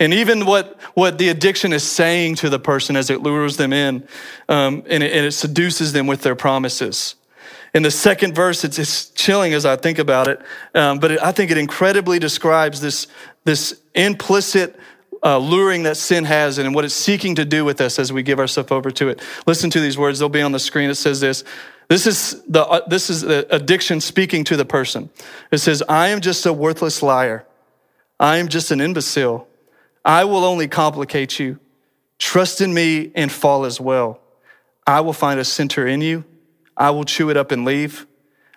And 0.00 0.12
even 0.12 0.44
what, 0.44 0.76
what 0.94 1.18
the 1.18 1.28
addiction 1.28 1.72
is 1.72 1.84
saying 1.84 2.34
to 2.34 2.50
the 2.50 2.58
person 2.58 2.96
as 2.96 3.10
it 3.10 3.22
lures 3.22 3.58
them 3.58 3.72
in 3.72 4.08
um, 4.48 4.82
and, 4.90 5.04
it, 5.04 5.12
and, 5.12 5.26
it, 5.26 5.32
seduces 5.32 5.92
them 5.92 6.08
with 6.08 6.22
their 6.22 6.34
promises. 6.34 7.14
In 7.74 7.84
the 7.84 7.92
second 7.92 8.34
verse, 8.34 8.64
it's, 8.64 8.80
it's 8.80 9.10
chilling 9.10 9.54
as 9.54 9.64
I 9.64 9.76
think 9.76 10.00
about 10.00 10.26
it, 10.26 10.42
um, 10.74 10.98
but 10.98 11.12
it, 11.12 11.22
I 11.22 11.30
think 11.30 11.52
it 11.52 11.58
incredibly 11.58 12.18
describes 12.18 12.80
this, 12.80 13.06
this 13.44 13.80
implicit 13.94 14.80
uh, 15.22 15.38
luring 15.38 15.82
that 15.84 15.96
sin 15.96 16.24
has 16.24 16.58
and 16.58 16.74
what 16.74 16.84
it's 16.84 16.94
seeking 16.94 17.34
to 17.34 17.44
do 17.44 17.64
with 17.64 17.80
us 17.80 17.98
as 17.98 18.12
we 18.12 18.22
give 18.22 18.38
ourselves 18.38 18.70
over 18.70 18.90
to 18.90 19.08
it. 19.08 19.20
Listen 19.46 19.70
to 19.70 19.80
these 19.80 19.98
words, 19.98 20.18
they'll 20.18 20.28
be 20.28 20.42
on 20.42 20.52
the 20.52 20.58
screen. 20.58 20.90
It 20.90 20.94
says 20.94 21.20
this 21.20 21.44
this 21.88 22.06
is 22.06 22.40
the, 22.46 22.64
uh, 22.64 22.86
this 22.88 23.10
is 23.10 23.22
the 23.22 23.52
addiction 23.52 24.00
speaking 24.00 24.44
to 24.44 24.56
the 24.56 24.64
person. 24.64 25.10
It 25.50 25.58
says, 25.58 25.82
I 25.88 26.08
am 26.08 26.20
just 26.20 26.46
a 26.46 26.52
worthless 26.52 27.02
liar. 27.02 27.44
I 28.20 28.36
am 28.36 28.46
just 28.46 28.70
an 28.70 28.80
imbecile. 28.80 29.48
I 30.04 30.24
will 30.24 30.44
only 30.44 30.68
complicate 30.68 31.40
you. 31.40 31.58
Trust 32.18 32.60
in 32.60 32.72
me 32.72 33.10
and 33.16 33.32
fall 33.32 33.64
as 33.64 33.80
well. 33.80 34.20
I 34.86 35.00
will 35.00 35.12
find 35.12 35.40
a 35.40 35.44
center 35.44 35.84
in 35.84 36.00
you. 36.00 36.24
I 36.76 36.90
will 36.90 37.04
chew 37.04 37.28
it 37.28 37.36
up 37.36 37.50
and 37.50 37.64
leave. 37.64 38.06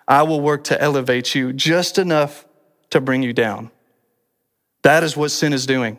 I 0.06 0.22
will 0.22 0.40
work 0.40 0.62
to 0.64 0.80
elevate 0.80 1.34
you 1.34 1.52
just 1.52 1.98
enough 1.98 2.46
to 2.90 3.00
bring 3.00 3.24
you 3.24 3.32
down. 3.32 3.72
That 4.82 5.02
is 5.02 5.16
what 5.16 5.32
sin 5.32 5.52
is 5.52 5.66
doing. 5.66 5.98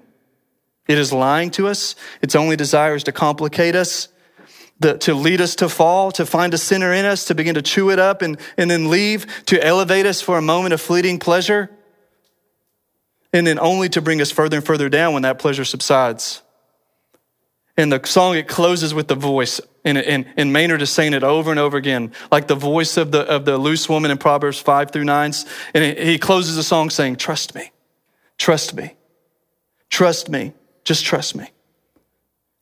It 0.87 0.97
is 0.97 1.11
lying 1.11 1.51
to 1.51 1.67
us. 1.67 1.95
Its 2.21 2.35
only 2.35 2.55
desire 2.55 2.95
is 2.95 3.03
to 3.05 3.11
complicate 3.11 3.75
us 3.75 4.09
the, 4.79 4.97
to 4.99 5.13
lead 5.13 5.41
us 5.41 5.55
to 5.55 5.69
fall, 5.69 6.11
to 6.11 6.25
find 6.25 6.53
a 6.53 6.57
sinner 6.57 6.91
in 6.91 7.05
us, 7.05 7.25
to 7.25 7.35
begin 7.35 7.55
to 7.55 7.61
chew 7.61 7.91
it 7.91 7.99
up 7.99 8.21
and, 8.21 8.37
and 8.57 8.69
then 8.69 8.89
leave, 8.89 9.25
to 9.45 9.63
elevate 9.63 10.05
us 10.05 10.21
for 10.21 10.37
a 10.37 10.41
moment 10.41 10.73
of 10.73 10.81
fleeting 10.81 11.19
pleasure, 11.19 11.69
and 13.31 13.47
then 13.47 13.57
only 13.59 13.89
to 13.89 14.01
bring 14.01 14.21
us 14.21 14.31
further 14.31 14.57
and 14.57 14.65
further 14.65 14.89
down 14.89 15.13
when 15.13 15.23
that 15.23 15.39
pleasure 15.39 15.65
subsides. 15.65 16.41
And 17.77 17.91
the 17.91 18.01
song, 18.05 18.35
it 18.35 18.47
closes 18.47 18.93
with 18.93 19.07
the 19.07 19.15
voice, 19.15 19.59
and, 19.83 19.97
and, 19.97 20.25
and 20.37 20.51
Maynard 20.53 20.81
is 20.81 20.89
saying 20.89 21.13
it 21.13 21.23
over 21.23 21.51
and 21.51 21.59
over 21.59 21.77
again, 21.77 22.11
like 22.31 22.47
the 22.47 22.55
voice 22.55 22.97
of 22.97 23.11
the, 23.11 23.21
of 23.21 23.45
the 23.45 23.57
loose 23.57 23.87
woman 23.89 24.11
in 24.11 24.17
Proverbs 24.17 24.59
5 24.59 24.91
through 24.91 25.03
9. 25.03 25.33
And 25.73 25.97
he 25.97 26.17
closes 26.17 26.55
the 26.55 26.63
song 26.63 26.89
saying, 26.89 27.17
Trust 27.17 27.55
me, 27.55 27.71
trust 28.37 28.73
me, 28.73 28.95
trust 29.89 30.29
me, 30.29 30.53
just 30.85 31.03
trust 31.03 31.35
me. 31.35 31.49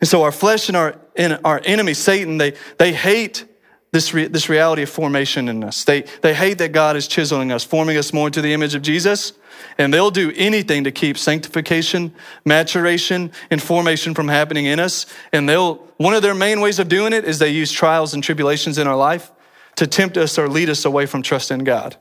And 0.01 0.07
so 0.07 0.23
our 0.23 0.31
flesh 0.31 0.67
and 0.67 0.75
our, 0.75 0.99
and 1.15 1.39
our 1.45 1.61
enemy, 1.63 1.93
Satan, 1.93 2.37
they, 2.37 2.53
they 2.77 2.91
hate 2.91 3.45
this, 3.91 4.13
re, 4.13 4.27
this 4.27 4.49
reality 4.49 4.81
of 4.81 4.89
formation 4.89 5.47
in 5.47 5.63
us. 5.63 5.83
They, 5.83 6.01
they 6.21 6.33
hate 6.33 6.57
that 6.57 6.71
God 6.71 6.95
is 6.97 7.07
chiseling 7.07 7.51
us, 7.51 7.63
forming 7.63 7.95
us 7.95 8.11
more 8.11 8.27
into 8.27 8.41
the 8.41 8.51
image 8.51 8.73
of 8.75 8.81
Jesus. 8.81 9.33
And 9.77 9.93
they'll 9.93 10.11
do 10.11 10.33
anything 10.35 10.83
to 10.83 10.91
keep 10.91 11.17
sanctification, 11.17 12.13
maturation, 12.43 13.31
and 13.51 13.61
formation 13.61 14.13
from 14.13 14.27
happening 14.27 14.65
in 14.65 14.79
us. 14.79 15.05
And 15.31 15.47
they'll, 15.47 15.75
one 15.97 16.13
of 16.13 16.21
their 16.21 16.35
main 16.35 16.59
ways 16.59 16.79
of 16.79 16.89
doing 16.89 17.13
it 17.13 17.23
is 17.23 17.39
they 17.39 17.51
use 17.51 17.71
trials 17.71 18.13
and 18.13 18.23
tribulations 18.23 18.77
in 18.77 18.87
our 18.87 18.97
life 18.97 19.31
to 19.75 19.87
tempt 19.87 20.17
us 20.17 20.37
or 20.37 20.49
lead 20.49 20.69
us 20.69 20.85
away 20.85 21.05
from 21.05 21.21
trust 21.21 21.51
in 21.51 21.63
God. 21.63 21.95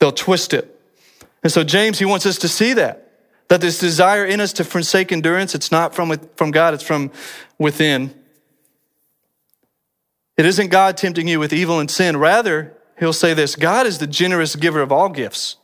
They'll 0.00 0.12
twist 0.12 0.52
it. 0.52 0.80
And 1.42 1.52
so 1.52 1.62
James, 1.64 1.98
he 1.98 2.04
wants 2.04 2.26
us 2.26 2.38
to 2.38 2.48
see 2.48 2.72
that. 2.74 3.03
That 3.48 3.60
this 3.60 3.78
desire 3.78 4.24
in 4.24 4.40
us 4.40 4.52
to 4.54 4.64
forsake 4.64 5.12
endurance, 5.12 5.54
it's 5.54 5.70
not 5.70 5.94
from, 5.94 6.16
from 6.36 6.50
God, 6.50 6.74
it's 6.74 6.82
from 6.82 7.10
within. 7.58 8.14
It 10.36 10.46
isn't 10.46 10.68
God 10.68 10.96
tempting 10.96 11.28
you 11.28 11.38
with 11.38 11.52
evil 11.52 11.78
and 11.78 11.90
sin. 11.90 12.16
Rather, 12.16 12.76
he'll 12.98 13.12
say 13.12 13.34
this 13.34 13.56
God 13.56 13.86
is 13.86 13.98
the 13.98 14.06
generous 14.06 14.56
giver 14.56 14.80
of 14.80 14.90
all 14.90 15.08
gifts, 15.08 15.56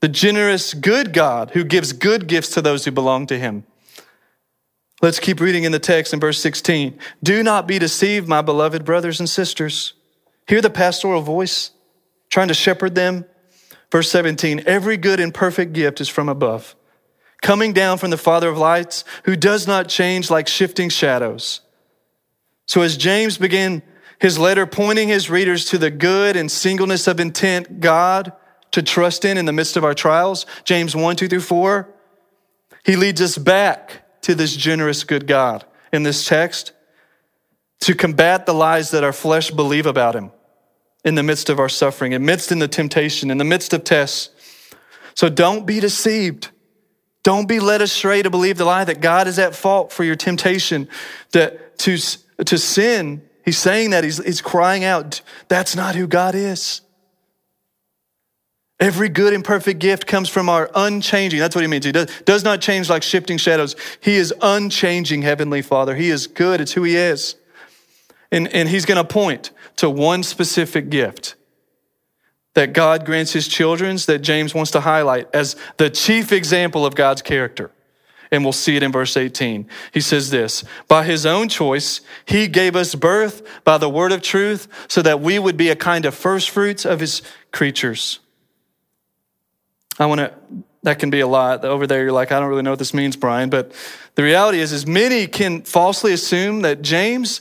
the 0.00 0.08
generous, 0.08 0.74
good 0.74 1.12
God 1.12 1.50
who 1.50 1.62
gives 1.62 1.92
good 1.92 2.26
gifts 2.26 2.50
to 2.54 2.62
those 2.62 2.84
who 2.84 2.90
belong 2.90 3.26
to 3.26 3.38
him. 3.38 3.64
Let's 5.00 5.18
keep 5.18 5.40
reading 5.40 5.64
in 5.64 5.72
the 5.72 5.80
text 5.80 6.12
in 6.12 6.20
verse 6.20 6.38
16. 6.38 6.96
Do 7.22 7.42
not 7.42 7.66
be 7.66 7.80
deceived, 7.80 8.28
my 8.28 8.40
beloved 8.40 8.84
brothers 8.84 9.18
and 9.18 9.28
sisters. 9.28 9.94
Hear 10.46 10.60
the 10.60 10.70
pastoral 10.70 11.22
voice 11.22 11.72
trying 12.30 12.48
to 12.48 12.54
shepherd 12.54 12.94
them. 12.94 13.24
Verse 13.92 14.10
17 14.10 14.62
Every 14.64 14.96
good 14.96 15.20
and 15.20 15.32
perfect 15.32 15.74
gift 15.74 16.00
is 16.00 16.08
from 16.08 16.28
above, 16.28 16.74
coming 17.42 17.74
down 17.74 17.98
from 17.98 18.10
the 18.10 18.16
Father 18.16 18.48
of 18.48 18.56
lights, 18.56 19.04
who 19.24 19.36
does 19.36 19.66
not 19.66 19.88
change 19.88 20.30
like 20.30 20.48
shifting 20.48 20.88
shadows. 20.88 21.60
So, 22.66 22.80
as 22.80 22.96
James 22.96 23.36
began 23.36 23.82
his 24.18 24.38
letter 24.38 24.66
pointing 24.66 25.08
his 25.08 25.28
readers 25.28 25.66
to 25.66 25.78
the 25.78 25.90
good 25.90 26.36
and 26.36 26.50
singleness 26.50 27.06
of 27.06 27.20
intent 27.20 27.80
God 27.80 28.32
to 28.70 28.82
trust 28.82 29.26
in 29.26 29.36
in 29.36 29.44
the 29.44 29.52
midst 29.52 29.76
of 29.76 29.84
our 29.84 29.94
trials, 29.94 30.46
James 30.64 30.96
1, 30.96 31.16
2 31.16 31.28
through 31.28 31.40
4, 31.40 31.94
he 32.84 32.96
leads 32.96 33.20
us 33.20 33.36
back 33.36 34.22
to 34.22 34.34
this 34.34 34.56
generous 34.56 35.04
good 35.04 35.26
God 35.26 35.66
in 35.92 36.02
this 36.02 36.26
text 36.26 36.72
to 37.80 37.94
combat 37.94 38.46
the 38.46 38.54
lies 38.54 38.90
that 38.92 39.04
our 39.04 39.12
flesh 39.12 39.50
believe 39.50 39.84
about 39.84 40.14
him 40.16 40.30
in 41.04 41.14
the 41.14 41.22
midst 41.22 41.48
of 41.50 41.58
our 41.58 41.68
suffering, 41.68 42.12
in 42.12 42.24
midst 42.24 42.52
in 42.52 42.58
the 42.58 42.68
temptation, 42.68 43.30
in 43.30 43.38
the 43.38 43.44
midst 43.44 43.72
of 43.72 43.84
tests. 43.84 44.30
So 45.14 45.28
don't 45.28 45.66
be 45.66 45.80
deceived. 45.80 46.50
Don't 47.22 47.46
be 47.46 47.60
led 47.60 47.82
astray 47.82 48.22
to 48.22 48.30
believe 48.30 48.58
the 48.58 48.64
lie 48.64 48.84
that 48.84 49.00
God 49.00 49.28
is 49.28 49.38
at 49.38 49.54
fault 49.54 49.92
for 49.92 50.04
your 50.04 50.16
temptation 50.16 50.88
to, 51.32 51.58
to, 51.78 51.98
to 52.44 52.58
sin. 52.58 53.22
He's 53.44 53.58
saying 53.58 53.90
that. 53.90 54.04
He's, 54.04 54.24
he's 54.24 54.40
crying 54.40 54.84
out, 54.84 55.20
that's 55.48 55.76
not 55.76 55.94
who 55.94 56.06
God 56.06 56.34
is. 56.34 56.80
Every 58.80 59.08
good 59.08 59.32
and 59.32 59.44
perfect 59.44 59.78
gift 59.78 60.08
comes 60.08 60.28
from 60.28 60.48
our 60.48 60.68
unchanging. 60.74 61.38
That's 61.38 61.54
what 61.54 61.62
he 61.62 61.68
means. 61.68 61.84
He 61.84 61.92
does, 61.92 62.10
does 62.24 62.42
not 62.42 62.60
change 62.60 62.90
like 62.90 63.04
shifting 63.04 63.38
shadows. 63.38 63.76
He 64.00 64.16
is 64.16 64.34
unchanging 64.42 65.22
Heavenly 65.22 65.62
Father. 65.62 65.94
He 65.94 66.10
is 66.10 66.26
good. 66.26 66.60
It's 66.60 66.72
who 66.72 66.82
he 66.82 66.96
is. 66.96 67.36
And, 68.32 68.48
and 68.48 68.68
he's 68.68 68.84
going 68.84 68.96
to 68.96 69.04
point 69.04 69.52
to 69.82 69.90
one 69.90 70.22
specific 70.22 70.90
gift 70.90 71.34
that 72.54 72.72
God 72.72 73.04
grants 73.04 73.32
his 73.32 73.48
children's 73.48 74.06
that 74.06 74.20
James 74.20 74.54
wants 74.54 74.70
to 74.70 74.80
highlight 74.80 75.26
as 75.34 75.56
the 75.76 75.90
chief 75.90 76.30
example 76.30 76.86
of 76.86 76.94
God's 76.94 77.20
character. 77.20 77.72
And 78.30 78.44
we'll 78.44 78.52
see 78.52 78.76
it 78.76 78.84
in 78.84 78.92
verse 78.92 79.16
18. 79.16 79.66
He 79.92 80.00
says 80.00 80.30
this 80.30 80.62
By 80.86 81.02
his 81.02 81.26
own 81.26 81.48
choice, 81.48 82.00
he 82.24 82.46
gave 82.46 82.76
us 82.76 82.94
birth 82.94 83.42
by 83.64 83.76
the 83.76 83.88
word 83.88 84.12
of 84.12 84.22
truth 84.22 84.68
so 84.86 85.02
that 85.02 85.20
we 85.20 85.40
would 85.40 85.56
be 85.56 85.68
a 85.68 85.74
kind 85.74 86.04
of 86.04 86.14
first 86.14 86.50
fruits 86.50 86.84
of 86.84 87.00
his 87.00 87.20
creatures. 87.50 88.20
I 89.98 90.06
want 90.06 90.20
to, 90.20 90.32
that 90.84 91.00
can 91.00 91.10
be 91.10 91.18
a 91.18 91.26
lot. 91.26 91.64
Over 91.64 91.88
there, 91.88 92.04
you're 92.04 92.12
like, 92.12 92.30
I 92.30 92.38
don't 92.38 92.48
really 92.48 92.62
know 92.62 92.70
what 92.70 92.78
this 92.78 92.94
means, 92.94 93.16
Brian. 93.16 93.50
But 93.50 93.72
the 94.14 94.22
reality 94.22 94.60
is, 94.60 94.70
is 94.70 94.86
many 94.86 95.26
can 95.26 95.62
falsely 95.62 96.12
assume 96.12 96.60
that 96.62 96.82
James 96.82 97.40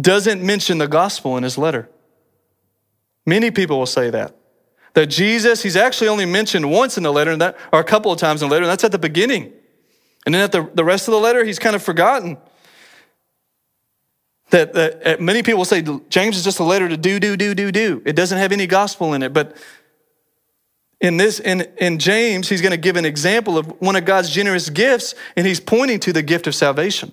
doesn't 0.00 0.42
mention 0.42 0.78
the 0.78 0.88
gospel 0.88 1.36
in 1.36 1.42
his 1.42 1.58
letter. 1.58 1.88
Many 3.26 3.50
people 3.50 3.78
will 3.78 3.86
say 3.86 4.10
that 4.10 4.34
that 4.98 5.06
Jesus, 5.06 5.62
he's 5.62 5.76
actually 5.76 6.08
only 6.08 6.26
mentioned 6.26 6.68
once 6.70 6.96
in 6.96 7.04
the 7.04 7.12
letter, 7.12 7.30
and 7.30 7.40
that, 7.40 7.56
or 7.72 7.78
a 7.78 7.84
couple 7.84 8.10
of 8.10 8.18
times 8.18 8.42
in 8.42 8.48
the 8.48 8.52
letter, 8.52 8.64
and 8.64 8.70
that's 8.70 8.82
at 8.82 8.90
the 8.90 8.98
beginning. 8.98 9.52
And 10.26 10.34
then 10.34 10.42
at 10.42 10.50
the, 10.50 10.68
the 10.74 10.82
rest 10.82 11.06
of 11.06 11.12
the 11.12 11.20
letter, 11.20 11.44
he's 11.44 11.60
kind 11.60 11.76
of 11.76 11.82
forgotten. 11.82 12.36
That, 14.50 14.72
that 14.72 15.06
uh, 15.06 15.22
many 15.22 15.44
people 15.44 15.64
say 15.64 15.84
James 16.08 16.36
is 16.36 16.42
just 16.42 16.58
a 16.58 16.64
letter 16.64 16.88
to 16.88 16.96
do, 16.96 17.20
do, 17.20 17.36
do, 17.36 17.54
do, 17.54 17.70
do. 17.70 18.02
It 18.04 18.16
doesn't 18.16 18.38
have 18.38 18.50
any 18.50 18.66
gospel 18.66 19.14
in 19.14 19.22
it. 19.22 19.32
But 19.32 19.56
in 21.00 21.16
this, 21.16 21.38
in, 21.38 21.60
in 21.76 21.98
James, 21.98 22.48
he's 22.48 22.60
going 22.60 22.72
to 22.72 22.76
give 22.76 22.96
an 22.96 23.04
example 23.04 23.56
of 23.56 23.66
one 23.80 23.94
of 23.94 24.04
God's 24.04 24.30
generous 24.30 24.68
gifts, 24.68 25.14
and 25.36 25.46
he's 25.46 25.60
pointing 25.60 26.00
to 26.00 26.12
the 26.12 26.22
gift 26.22 26.46
of 26.46 26.56
salvation. 26.56 27.12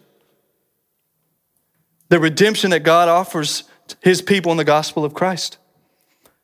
The 2.10 2.20
redemption 2.20 2.72
that 2.72 2.82
God 2.82 3.10
offers 3.10 3.64
his 4.02 4.22
people 4.22 4.52
in 4.52 4.58
the 4.58 4.64
gospel 4.64 5.04
of 5.04 5.14
Christ. 5.14 5.58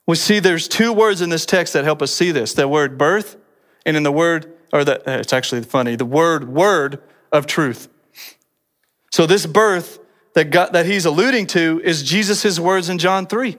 We 0.07 0.15
see 0.15 0.39
there's 0.39 0.67
two 0.67 0.91
words 0.91 1.21
in 1.21 1.29
this 1.29 1.45
text 1.45 1.73
that 1.73 1.83
help 1.83 2.01
us 2.01 2.11
see 2.11 2.31
this 2.31 2.53
the 2.53 2.67
word 2.67 2.97
birth, 2.97 3.37
and 3.85 3.95
in 3.95 4.03
the 4.03 4.11
word, 4.11 4.53
or 4.73 4.83
the, 4.83 4.99
uh, 5.09 5.19
it's 5.19 5.33
actually 5.33 5.61
funny, 5.63 5.95
the 5.95 6.05
word 6.05 6.49
word 6.49 7.01
of 7.31 7.45
truth. 7.45 7.87
So 9.11 9.25
this 9.25 9.45
birth 9.45 9.99
that, 10.33 10.49
God, 10.49 10.73
that 10.73 10.85
he's 10.85 11.05
alluding 11.05 11.47
to 11.47 11.81
is 11.83 12.03
Jesus' 12.03 12.59
words 12.59 12.89
in 12.89 12.97
John 12.97 13.27
3, 13.27 13.57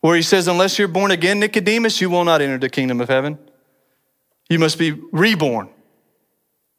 where 0.00 0.16
he 0.16 0.22
says, 0.22 0.46
Unless 0.48 0.78
you're 0.78 0.88
born 0.88 1.10
again, 1.10 1.40
Nicodemus, 1.40 2.00
you 2.00 2.08
will 2.10 2.24
not 2.24 2.40
enter 2.40 2.58
the 2.58 2.68
kingdom 2.68 3.00
of 3.00 3.08
heaven. 3.08 3.38
You 4.48 4.58
must 4.58 4.78
be 4.78 4.92
reborn, 5.12 5.68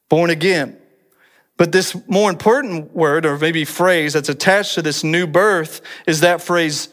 born 0.07 0.29
again. 0.29 0.78
But 1.59 1.73
this 1.73 1.93
more 2.07 2.29
important 2.29 2.95
word, 2.95 3.25
or 3.25 3.37
maybe 3.37 3.65
phrase 3.65 4.13
that's 4.13 4.29
attached 4.29 4.75
to 4.75 4.81
this 4.81 5.03
new 5.03 5.27
birth, 5.27 5.81
is 6.07 6.21
that 6.21 6.41
phrase, 6.41 6.87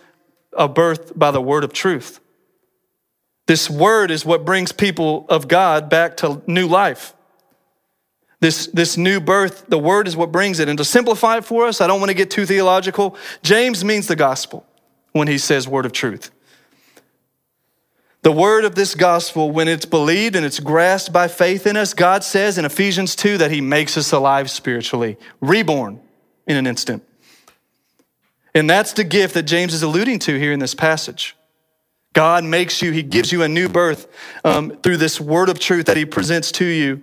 a 0.52 0.68
birth 0.68 1.16
by 1.16 1.30
the 1.30 1.40
word 1.40 1.62
of 1.62 1.72
truth. 1.72 2.18
This 3.46 3.70
word 3.70 4.10
is 4.10 4.26
what 4.26 4.44
brings 4.44 4.72
people 4.72 5.24
of 5.28 5.46
God 5.46 5.88
back 5.88 6.16
to 6.16 6.42
new 6.48 6.66
life. 6.66 7.14
This, 8.40 8.66
this 8.66 8.96
new 8.96 9.20
birth, 9.20 9.66
the 9.68 9.78
word 9.78 10.08
is 10.08 10.16
what 10.16 10.32
brings 10.32 10.58
it. 10.58 10.68
And 10.68 10.76
to 10.78 10.84
simplify 10.84 11.36
it 11.36 11.44
for 11.44 11.66
us, 11.66 11.80
I 11.80 11.86
don't 11.86 12.00
want 12.00 12.10
to 12.10 12.16
get 12.16 12.32
too 12.32 12.44
theological. 12.44 13.16
James 13.44 13.84
means 13.84 14.08
the 14.08 14.16
gospel 14.16 14.66
when 15.12 15.28
he 15.28 15.38
says 15.38 15.68
word 15.68 15.86
of 15.86 15.92
truth. 15.92 16.32
The 18.26 18.32
word 18.32 18.64
of 18.64 18.74
this 18.74 18.96
gospel, 18.96 19.52
when 19.52 19.68
it's 19.68 19.86
believed 19.86 20.34
and 20.34 20.44
it's 20.44 20.58
grasped 20.58 21.12
by 21.12 21.28
faith 21.28 21.64
in 21.64 21.76
us, 21.76 21.94
God 21.94 22.24
says 22.24 22.58
in 22.58 22.64
Ephesians 22.64 23.14
2 23.14 23.38
that 23.38 23.52
he 23.52 23.60
makes 23.60 23.96
us 23.96 24.10
alive 24.10 24.50
spiritually, 24.50 25.16
reborn 25.40 26.00
in 26.44 26.56
an 26.56 26.66
instant. 26.66 27.04
And 28.52 28.68
that's 28.68 28.94
the 28.94 29.04
gift 29.04 29.34
that 29.34 29.44
James 29.44 29.72
is 29.72 29.84
alluding 29.84 30.18
to 30.18 30.36
here 30.40 30.50
in 30.50 30.58
this 30.58 30.74
passage. 30.74 31.36
God 32.14 32.42
makes 32.42 32.82
you, 32.82 32.90
He 32.90 33.04
gives 33.04 33.30
you 33.30 33.44
a 33.44 33.48
new 33.48 33.68
birth 33.68 34.08
um, 34.42 34.76
through 34.82 34.96
this 34.96 35.20
word 35.20 35.48
of 35.48 35.60
truth 35.60 35.86
that 35.86 35.96
He 35.96 36.04
presents 36.04 36.50
to 36.50 36.64
you. 36.64 37.02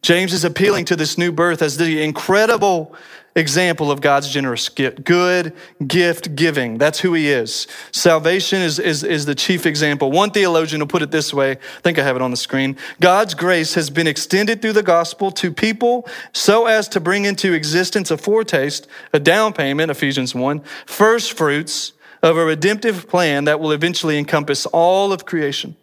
James 0.00 0.32
is 0.32 0.46
appealing 0.46 0.86
to 0.86 0.96
this 0.96 1.18
new 1.18 1.30
birth 1.30 1.60
as 1.60 1.76
the 1.76 2.02
incredible 2.02 2.96
example 3.36 3.90
of 3.90 4.00
God's 4.00 4.28
generous 4.28 4.68
gift, 4.68 5.04
good 5.04 5.52
gift 5.84 6.36
giving. 6.36 6.78
That's 6.78 7.00
who 7.00 7.14
he 7.14 7.30
is. 7.30 7.66
Salvation 7.90 8.62
is, 8.62 8.78
is, 8.78 9.02
is 9.02 9.26
the 9.26 9.34
chief 9.34 9.66
example. 9.66 10.12
One 10.12 10.30
theologian 10.30 10.80
will 10.80 10.86
put 10.86 11.02
it 11.02 11.10
this 11.10 11.34
way. 11.34 11.52
I 11.52 11.80
think 11.82 11.98
I 11.98 12.04
have 12.04 12.16
it 12.16 12.22
on 12.22 12.30
the 12.30 12.36
screen. 12.36 12.76
God's 13.00 13.34
grace 13.34 13.74
has 13.74 13.90
been 13.90 14.06
extended 14.06 14.62
through 14.62 14.74
the 14.74 14.82
gospel 14.82 15.32
to 15.32 15.52
people 15.52 16.08
so 16.32 16.66
as 16.66 16.88
to 16.88 17.00
bring 17.00 17.24
into 17.24 17.52
existence 17.52 18.10
a 18.10 18.16
foretaste, 18.16 18.86
a 19.12 19.18
down 19.18 19.52
payment, 19.52 19.90
Ephesians 19.90 20.34
1, 20.34 20.60
first 20.86 21.36
fruits 21.36 21.92
of 22.22 22.36
a 22.36 22.44
redemptive 22.44 23.08
plan 23.08 23.44
that 23.44 23.60
will 23.60 23.72
eventually 23.72 24.16
encompass 24.16 24.64
all 24.66 25.12
of 25.12 25.26
creation. 25.26 25.76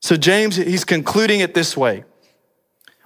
So 0.00 0.16
James, 0.16 0.56
he's 0.56 0.84
concluding 0.84 1.40
it 1.40 1.54
this 1.54 1.76
way. 1.76 2.04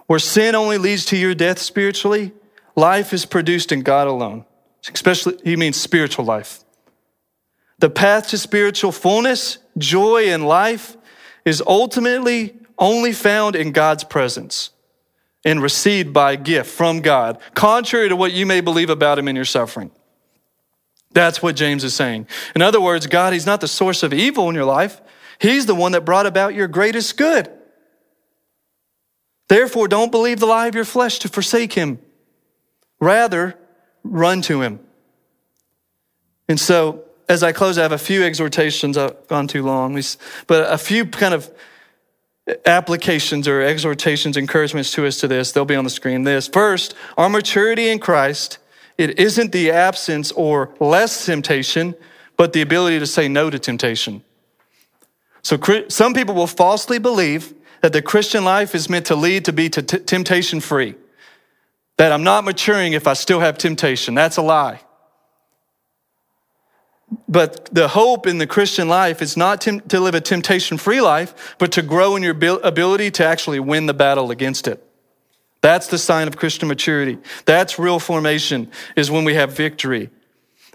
Where 0.06 0.18
sin 0.18 0.54
only 0.54 0.78
leads 0.78 1.04
to 1.06 1.16
your 1.16 1.34
death 1.34 1.58
spiritually, 1.58 2.32
Life 2.78 3.12
is 3.12 3.26
produced 3.26 3.72
in 3.72 3.82
God 3.82 4.06
alone, 4.06 4.44
especially, 4.88 5.36
he 5.42 5.56
means 5.56 5.76
spiritual 5.76 6.24
life. 6.24 6.60
The 7.80 7.90
path 7.90 8.28
to 8.28 8.38
spiritual 8.38 8.92
fullness, 8.92 9.58
joy, 9.76 10.28
and 10.28 10.46
life 10.46 10.96
is 11.44 11.60
ultimately 11.66 12.56
only 12.78 13.12
found 13.12 13.56
in 13.56 13.72
God's 13.72 14.04
presence 14.04 14.70
and 15.44 15.60
received 15.60 16.12
by 16.12 16.36
gift 16.36 16.70
from 16.70 17.00
God, 17.00 17.40
contrary 17.54 18.08
to 18.10 18.14
what 18.14 18.32
you 18.32 18.46
may 18.46 18.60
believe 18.60 18.90
about 18.90 19.18
him 19.18 19.26
in 19.26 19.34
your 19.34 19.44
suffering. 19.44 19.90
That's 21.10 21.42
what 21.42 21.56
James 21.56 21.82
is 21.82 21.94
saying. 21.94 22.28
In 22.54 22.62
other 22.62 22.80
words, 22.80 23.08
God, 23.08 23.32
he's 23.32 23.44
not 23.44 23.60
the 23.60 23.66
source 23.66 24.04
of 24.04 24.12
evil 24.12 24.48
in 24.48 24.54
your 24.54 24.64
life. 24.64 25.00
He's 25.40 25.66
the 25.66 25.74
one 25.74 25.90
that 25.92 26.04
brought 26.04 26.26
about 26.26 26.54
your 26.54 26.68
greatest 26.68 27.16
good. 27.16 27.50
Therefore, 29.48 29.88
don't 29.88 30.12
believe 30.12 30.38
the 30.38 30.46
lie 30.46 30.68
of 30.68 30.76
your 30.76 30.84
flesh 30.84 31.18
to 31.18 31.28
forsake 31.28 31.72
him. 31.72 31.98
Rather, 33.00 33.56
run 34.02 34.42
to 34.42 34.62
him. 34.62 34.80
And 36.48 36.58
so, 36.58 37.04
as 37.28 37.42
I 37.42 37.52
close, 37.52 37.78
I 37.78 37.82
have 37.82 37.92
a 37.92 37.98
few 37.98 38.24
exhortations. 38.24 38.96
I've 38.96 39.28
gone 39.28 39.46
too 39.46 39.62
long, 39.62 40.00
but 40.46 40.72
a 40.72 40.78
few 40.78 41.04
kind 41.04 41.34
of 41.34 41.50
applications 42.64 43.46
or 43.46 43.60
exhortations, 43.60 44.36
encouragements 44.36 44.90
to 44.92 45.06
us 45.06 45.20
to 45.20 45.28
this. 45.28 45.52
They'll 45.52 45.66
be 45.66 45.74
on 45.74 45.84
the 45.84 45.90
screen. 45.90 46.24
This 46.24 46.48
first, 46.48 46.94
our 47.18 47.28
maturity 47.28 47.88
in 47.88 47.98
Christ, 47.98 48.58
it 48.96 49.18
isn't 49.18 49.52
the 49.52 49.70
absence 49.70 50.32
or 50.32 50.74
less 50.80 51.26
temptation, 51.26 51.94
but 52.36 52.54
the 52.54 52.62
ability 52.62 52.98
to 52.98 53.06
say 53.06 53.28
no 53.28 53.50
to 53.50 53.58
temptation. 53.58 54.22
So 55.42 55.58
some 55.88 56.14
people 56.14 56.34
will 56.34 56.46
falsely 56.46 56.98
believe 56.98 57.54
that 57.82 57.92
the 57.92 58.02
Christian 58.02 58.44
life 58.44 58.74
is 58.74 58.88
meant 58.88 59.06
to 59.06 59.14
lead 59.14 59.44
to 59.44 59.52
be 59.52 59.68
temptation 59.68 60.60
free 60.60 60.94
that 61.98 62.12
I'm 62.12 62.22
not 62.22 62.44
maturing 62.44 62.94
if 62.94 63.06
I 63.06 63.12
still 63.12 63.40
have 63.40 63.58
temptation. 63.58 64.14
That's 64.14 64.38
a 64.38 64.42
lie. 64.42 64.80
But 67.28 67.68
the 67.74 67.88
hope 67.88 68.26
in 68.26 68.38
the 68.38 68.46
Christian 68.46 68.88
life 68.88 69.20
is 69.20 69.36
not 69.36 69.60
to, 69.62 70.00
live 70.00 70.14
a 70.14 70.20
temptation 70.20 70.78
free 70.78 71.00
life, 71.00 71.56
but 71.58 71.72
to 71.72 71.82
grow 71.82 72.16
in 72.16 72.22
your 72.22 72.32
ability 72.32 73.10
to 73.12 73.26
actually 73.26 73.60
win 73.60 73.86
the 73.86 73.94
battle 73.94 74.30
against 74.30 74.68
it. 74.68 74.84
That's 75.60 75.88
the 75.88 75.98
sign 75.98 76.28
of 76.28 76.36
Christian 76.36 76.68
maturity. 76.68 77.18
That's 77.44 77.78
real 77.78 77.98
formation, 77.98 78.70
is 78.94 79.10
when 79.10 79.24
we 79.24 79.34
have 79.34 79.56
victory. 79.56 80.10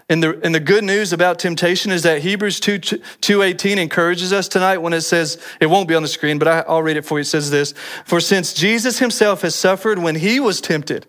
And 0.08 0.22
the, 0.22 0.38
and 0.44 0.54
the 0.54 0.60
good 0.60 0.84
news 0.84 1.14
about 1.14 1.38
temptation 1.38 1.90
is 1.90 2.02
that 2.02 2.20
Hebrews 2.20 2.60
2, 2.60 2.78
2.18 2.78 3.78
encourages 3.78 4.34
us 4.34 4.48
tonight 4.48 4.78
when 4.78 4.92
it 4.92 5.00
says, 5.00 5.42
it 5.60 5.66
won't 5.66 5.88
be 5.88 5.94
on 5.94 6.02
the 6.02 6.08
screen, 6.08 6.38
but 6.38 6.46
I, 6.46 6.60
I'll 6.68 6.82
read 6.82 6.98
it 6.98 7.06
for 7.06 7.16
you. 7.16 7.22
It 7.22 7.26
says 7.26 7.50
this, 7.50 7.72
For 8.04 8.20
since 8.20 8.52
Jesus 8.52 8.98
himself 8.98 9.40
has 9.40 9.54
suffered 9.54 9.98
when 9.98 10.16
he 10.16 10.40
was 10.40 10.60
tempted, 10.60 11.06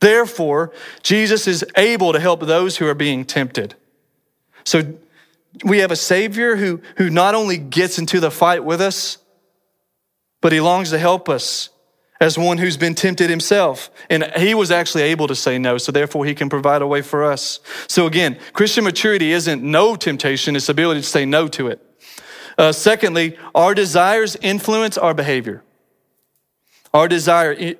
Therefore, 0.00 0.72
Jesus 1.02 1.46
is 1.46 1.64
able 1.76 2.12
to 2.12 2.20
help 2.20 2.40
those 2.40 2.76
who 2.76 2.86
are 2.86 2.94
being 2.94 3.24
tempted. 3.24 3.74
So 4.64 4.94
we 5.64 5.78
have 5.78 5.90
a 5.90 5.96
Savior 5.96 6.56
who, 6.56 6.80
who 6.96 7.08
not 7.08 7.34
only 7.34 7.56
gets 7.56 7.98
into 7.98 8.20
the 8.20 8.30
fight 8.30 8.64
with 8.64 8.80
us, 8.80 9.18
but 10.40 10.52
he 10.52 10.60
longs 10.60 10.90
to 10.90 10.98
help 10.98 11.28
us 11.28 11.70
as 12.20 12.38
one 12.38 12.58
who's 12.58 12.76
been 12.76 12.94
tempted 12.94 13.30
himself. 13.30 13.90
And 14.08 14.24
he 14.36 14.54
was 14.54 14.70
actually 14.70 15.02
able 15.02 15.26
to 15.28 15.34
say 15.34 15.58
no, 15.58 15.78
so 15.78 15.92
therefore 15.92 16.24
he 16.24 16.34
can 16.34 16.48
provide 16.48 16.82
a 16.82 16.86
way 16.86 17.02
for 17.02 17.24
us. 17.24 17.60
So 17.88 18.06
again, 18.06 18.38
Christian 18.52 18.84
maturity 18.84 19.32
isn't 19.32 19.62
no 19.62 19.96
temptation, 19.96 20.56
it's 20.56 20.68
ability 20.68 21.00
to 21.00 21.06
say 21.06 21.24
no 21.24 21.48
to 21.48 21.68
it. 21.68 21.82
Uh, 22.58 22.72
secondly, 22.72 23.36
our 23.54 23.74
desires 23.74 24.36
influence 24.40 24.96
our 24.96 25.12
behavior. 25.12 25.62
Our 26.94 27.08
desire 27.08 27.76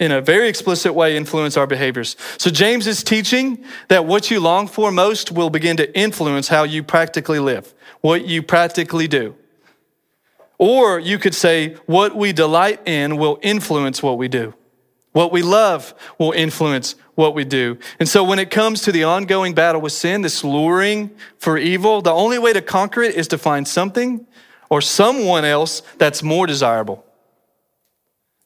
in 0.00 0.10
a 0.10 0.20
very 0.20 0.48
explicit 0.48 0.94
way 0.94 1.16
influence 1.16 1.56
our 1.56 1.66
behaviors. 1.66 2.16
So 2.38 2.50
James 2.50 2.86
is 2.86 3.04
teaching 3.04 3.62
that 3.88 4.06
what 4.06 4.30
you 4.30 4.40
long 4.40 4.66
for 4.66 4.90
most 4.90 5.30
will 5.30 5.50
begin 5.50 5.76
to 5.76 5.96
influence 5.96 6.48
how 6.48 6.64
you 6.64 6.82
practically 6.82 7.38
live, 7.38 7.72
what 8.00 8.26
you 8.26 8.42
practically 8.42 9.06
do. 9.06 9.36
Or 10.58 10.98
you 10.98 11.18
could 11.18 11.34
say 11.34 11.74
what 11.86 12.16
we 12.16 12.32
delight 12.32 12.86
in 12.88 13.18
will 13.18 13.38
influence 13.42 14.02
what 14.02 14.18
we 14.18 14.26
do. 14.26 14.54
What 15.12 15.32
we 15.32 15.42
love 15.42 15.94
will 16.18 16.32
influence 16.32 16.94
what 17.14 17.34
we 17.34 17.44
do. 17.44 17.78
And 17.98 18.08
so 18.08 18.24
when 18.24 18.38
it 18.38 18.50
comes 18.50 18.82
to 18.82 18.92
the 18.92 19.04
ongoing 19.04 19.54
battle 19.54 19.80
with 19.80 19.92
sin, 19.92 20.22
this 20.22 20.44
luring 20.44 21.10
for 21.38 21.58
evil, 21.58 22.00
the 22.00 22.12
only 22.12 22.38
way 22.38 22.52
to 22.52 22.62
conquer 22.62 23.02
it 23.02 23.16
is 23.16 23.28
to 23.28 23.38
find 23.38 23.66
something 23.66 24.26
or 24.70 24.80
someone 24.80 25.44
else 25.44 25.82
that's 25.98 26.22
more 26.22 26.46
desirable. 26.46 27.04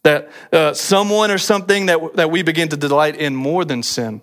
That 0.04 0.30
uh, 0.52 0.74
someone 0.74 1.30
or 1.30 1.38
something 1.38 1.86
that, 1.86 2.14
that 2.14 2.30
we 2.30 2.42
begin 2.42 2.68
to 2.68 2.76
delight 2.76 3.16
in 3.16 3.34
more 3.34 3.64
than 3.64 3.82
sin. 3.82 4.22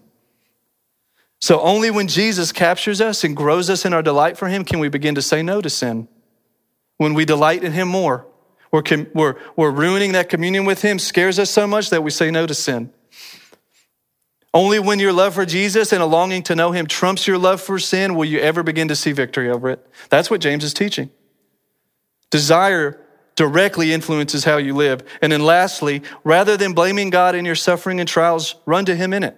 So 1.41 1.59
only 1.59 1.89
when 1.89 2.07
Jesus 2.07 2.51
captures 2.51 3.01
us 3.01 3.23
and 3.23 3.35
grows 3.35 3.69
us 3.69 3.83
in 3.83 3.93
our 3.93 4.03
delight 4.03 4.37
for 4.37 4.47
him 4.47 4.63
can 4.63 4.79
we 4.79 4.89
begin 4.89 5.15
to 5.15 5.21
say 5.21 5.41
no 5.41 5.59
to 5.59 5.69
sin. 5.69 6.07
When 6.97 7.15
we 7.15 7.25
delight 7.25 7.63
in 7.63 7.71
him 7.71 7.87
more, 7.87 8.27
we're, 8.71 8.83
we're, 9.13 9.35
we're 9.55 9.71
ruining 9.71 10.11
that 10.11 10.29
communion 10.29 10.65
with 10.65 10.83
him, 10.83 10.99
scares 10.99 11.39
us 11.39 11.49
so 11.49 11.65
much 11.65 11.89
that 11.89 12.03
we 12.03 12.11
say 12.11 12.29
no 12.29 12.45
to 12.45 12.53
sin. 12.53 12.93
Only 14.53 14.79
when 14.79 14.99
your 14.99 15.13
love 15.13 15.33
for 15.33 15.45
Jesus 15.45 15.91
and 15.93 16.03
a 16.03 16.05
longing 16.05 16.43
to 16.43 16.55
know 16.55 16.71
him 16.73 16.85
trumps 16.85 17.25
your 17.25 17.37
love 17.37 17.61
for 17.61 17.79
sin 17.79 18.15
will 18.15 18.25
you 18.25 18.39
ever 18.39 18.63
begin 18.63 18.87
to 18.89 18.95
see 18.95 19.13
victory 19.13 19.49
over 19.49 19.69
it. 19.69 19.85
That's 20.09 20.29
what 20.29 20.41
James 20.41 20.63
is 20.63 20.73
teaching. 20.73 21.09
Desire 22.29 22.99
directly 23.41 23.91
influences 23.91 24.43
how 24.43 24.57
you 24.57 24.75
live. 24.75 25.01
And 25.19 25.31
then 25.31 25.41
lastly, 25.41 26.03
rather 26.23 26.57
than 26.57 26.73
blaming 26.73 27.09
God 27.09 27.33
in 27.33 27.43
your 27.43 27.55
suffering 27.55 27.99
and 27.99 28.07
trials, 28.07 28.53
run 28.67 28.85
to 28.85 28.95
him 28.95 29.13
in 29.13 29.23
it. 29.23 29.35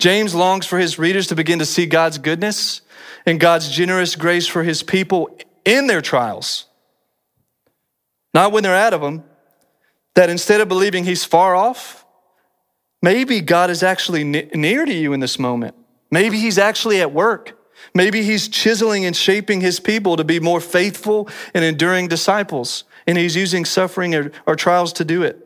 James 0.00 0.34
longs 0.34 0.66
for 0.66 0.80
his 0.80 0.98
readers 0.98 1.28
to 1.28 1.36
begin 1.36 1.60
to 1.60 1.64
see 1.64 1.86
God's 1.86 2.18
goodness 2.18 2.80
and 3.24 3.38
God's 3.38 3.68
generous 3.68 4.16
grace 4.16 4.48
for 4.48 4.64
his 4.64 4.82
people 4.82 5.38
in 5.64 5.86
their 5.86 6.00
trials. 6.00 6.66
Not 8.34 8.50
when 8.50 8.64
they're 8.64 8.74
out 8.74 8.94
of 8.94 9.00
them, 9.00 9.22
that 10.16 10.28
instead 10.28 10.60
of 10.60 10.66
believing 10.66 11.04
he's 11.04 11.24
far 11.24 11.54
off, 11.54 12.04
maybe 13.00 13.40
God 13.40 13.70
is 13.70 13.84
actually 13.84 14.24
near 14.24 14.84
to 14.84 14.92
you 14.92 15.12
in 15.12 15.20
this 15.20 15.38
moment. 15.38 15.76
Maybe 16.10 16.40
he's 16.40 16.58
actually 16.58 17.00
at 17.00 17.12
work. 17.12 17.56
Maybe 17.94 18.22
he's 18.22 18.48
chiseling 18.48 19.04
and 19.04 19.16
shaping 19.16 19.60
his 19.60 19.80
people 19.80 20.16
to 20.16 20.24
be 20.24 20.40
more 20.40 20.60
faithful 20.60 21.28
and 21.54 21.64
enduring 21.64 22.08
disciples, 22.08 22.84
and 23.06 23.16
he's 23.16 23.36
using 23.36 23.64
suffering 23.64 24.14
or, 24.14 24.30
or 24.46 24.56
trials 24.56 24.92
to 24.94 25.04
do 25.04 25.22
it. 25.22 25.44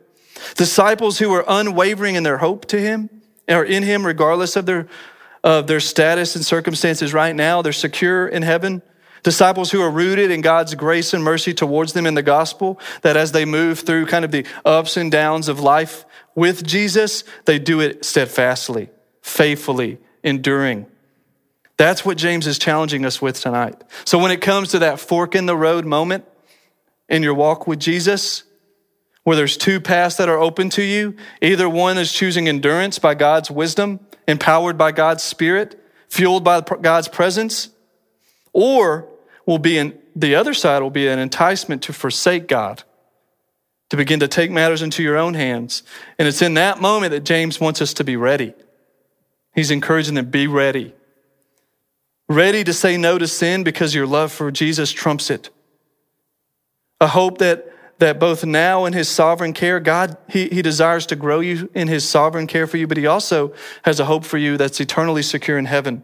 Disciples 0.55 1.19
who 1.19 1.31
are 1.33 1.45
unwavering 1.47 2.15
in 2.15 2.23
their 2.23 2.37
hope 2.37 2.65
to 2.65 2.79
him 2.79 3.09
or 3.47 3.63
in 3.63 3.83
him, 3.83 4.05
regardless 4.05 4.55
of 4.55 4.65
their, 4.65 4.87
of 5.43 5.67
their 5.67 5.79
status 5.79 6.35
and 6.35 6.45
circumstances 6.45 7.13
right 7.13 7.35
now, 7.35 7.61
they're 7.61 7.73
secure 7.73 8.27
in 8.27 8.41
heaven. 8.41 8.81
Disciples 9.23 9.71
who 9.71 9.81
are 9.81 9.89
rooted 9.89 10.31
in 10.31 10.41
God's 10.41 10.75
grace 10.75 11.13
and 11.13 11.23
mercy 11.23 11.53
towards 11.53 11.93
them 11.93 12.05
in 12.05 12.13
the 12.13 12.21
gospel, 12.21 12.79
that 13.03 13.15
as 13.15 13.31
they 13.31 13.45
move 13.45 13.79
through 13.79 14.05
kind 14.07 14.25
of 14.25 14.31
the 14.31 14.45
ups 14.65 14.97
and 14.97 15.11
downs 15.11 15.47
of 15.47 15.59
life 15.59 16.05
with 16.35 16.65
Jesus, 16.65 17.23
they 17.45 17.57
do 17.57 17.79
it 17.79 18.03
steadfastly, 18.03 18.89
faithfully, 19.21 19.99
enduring. 20.23 20.87
That's 21.77 22.05
what 22.05 22.17
James 22.17 22.45
is 22.47 22.59
challenging 22.59 23.05
us 23.05 23.21
with 23.21 23.39
tonight. 23.39 23.81
So 24.05 24.19
when 24.19 24.31
it 24.31 24.41
comes 24.41 24.69
to 24.69 24.79
that 24.79 24.99
fork 24.99 25.35
in 25.35 25.45
the 25.45 25.57
road 25.57 25.85
moment 25.85 26.25
in 27.09 27.23
your 27.23 27.33
walk 27.33 27.67
with 27.67 27.79
Jesus, 27.79 28.43
where 29.23 29.35
there's 29.35 29.57
two 29.57 29.79
paths 29.79 30.17
that 30.17 30.29
are 30.29 30.39
open 30.39 30.69
to 30.71 30.83
you, 30.83 31.15
either 31.41 31.67
one 31.67 31.97
is 31.97 32.11
choosing 32.11 32.47
endurance 32.47 32.99
by 32.99 33.15
God's 33.15 33.49
wisdom, 33.49 33.99
empowered 34.27 34.77
by 34.77 34.91
God's 34.91 35.23
spirit, 35.23 35.81
fueled 36.09 36.43
by 36.43 36.61
God's 36.61 37.07
presence, 37.07 37.69
or 38.51 39.07
will 39.45 39.57
be 39.57 39.77
in, 39.77 39.97
the 40.15 40.35
other 40.35 40.53
side 40.53 40.81
will 40.81 40.91
be 40.91 41.07
an 41.07 41.19
enticement 41.19 41.81
to 41.83 41.93
forsake 41.93 42.47
God, 42.47 42.83
to 43.89 43.97
begin 43.97 44.19
to 44.19 44.27
take 44.27 44.51
matters 44.51 44.81
into 44.81 45.01
your 45.01 45.17
own 45.17 45.33
hands. 45.33 45.83
And 46.19 46.27
it's 46.27 46.41
in 46.41 46.53
that 46.53 46.79
moment 46.79 47.11
that 47.11 47.23
James 47.23 47.59
wants 47.59 47.81
us 47.81 47.93
to 47.95 48.03
be 48.03 48.15
ready. 48.15 48.53
He's 49.55 49.71
encouraging 49.71 50.15
them, 50.15 50.29
be 50.29 50.47
ready. 50.47 50.93
Ready 52.33 52.63
to 52.63 52.73
say 52.73 52.97
no 52.97 53.19
to 53.19 53.27
sin 53.27 53.63
because 53.63 53.93
your 53.93 54.07
love 54.07 54.31
for 54.31 54.49
Jesus 54.49 54.91
trumps 54.91 55.29
it. 55.29 55.51
A 56.99 57.05
hope 57.05 57.37
that, 57.37 57.71
that 57.99 58.19
both 58.19 58.43
now 58.43 58.85
in 58.85 58.93
his 58.93 59.07
sovereign 59.07 59.53
care, 59.53 59.79
God, 59.79 60.17
he, 60.27 60.47
he 60.47 60.63
desires 60.63 61.05
to 61.07 61.15
grow 61.15 61.41
you 61.41 61.69
in 61.75 61.87
his 61.87 62.09
sovereign 62.09 62.47
care 62.47 62.65
for 62.65 62.77
you, 62.77 62.87
but 62.87 62.97
he 62.97 63.05
also 63.05 63.53
has 63.83 63.99
a 63.99 64.05
hope 64.05 64.25
for 64.25 64.39
you 64.39 64.57
that's 64.57 64.79
eternally 64.79 65.21
secure 65.21 65.59
in 65.59 65.65
heaven. 65.65 66.03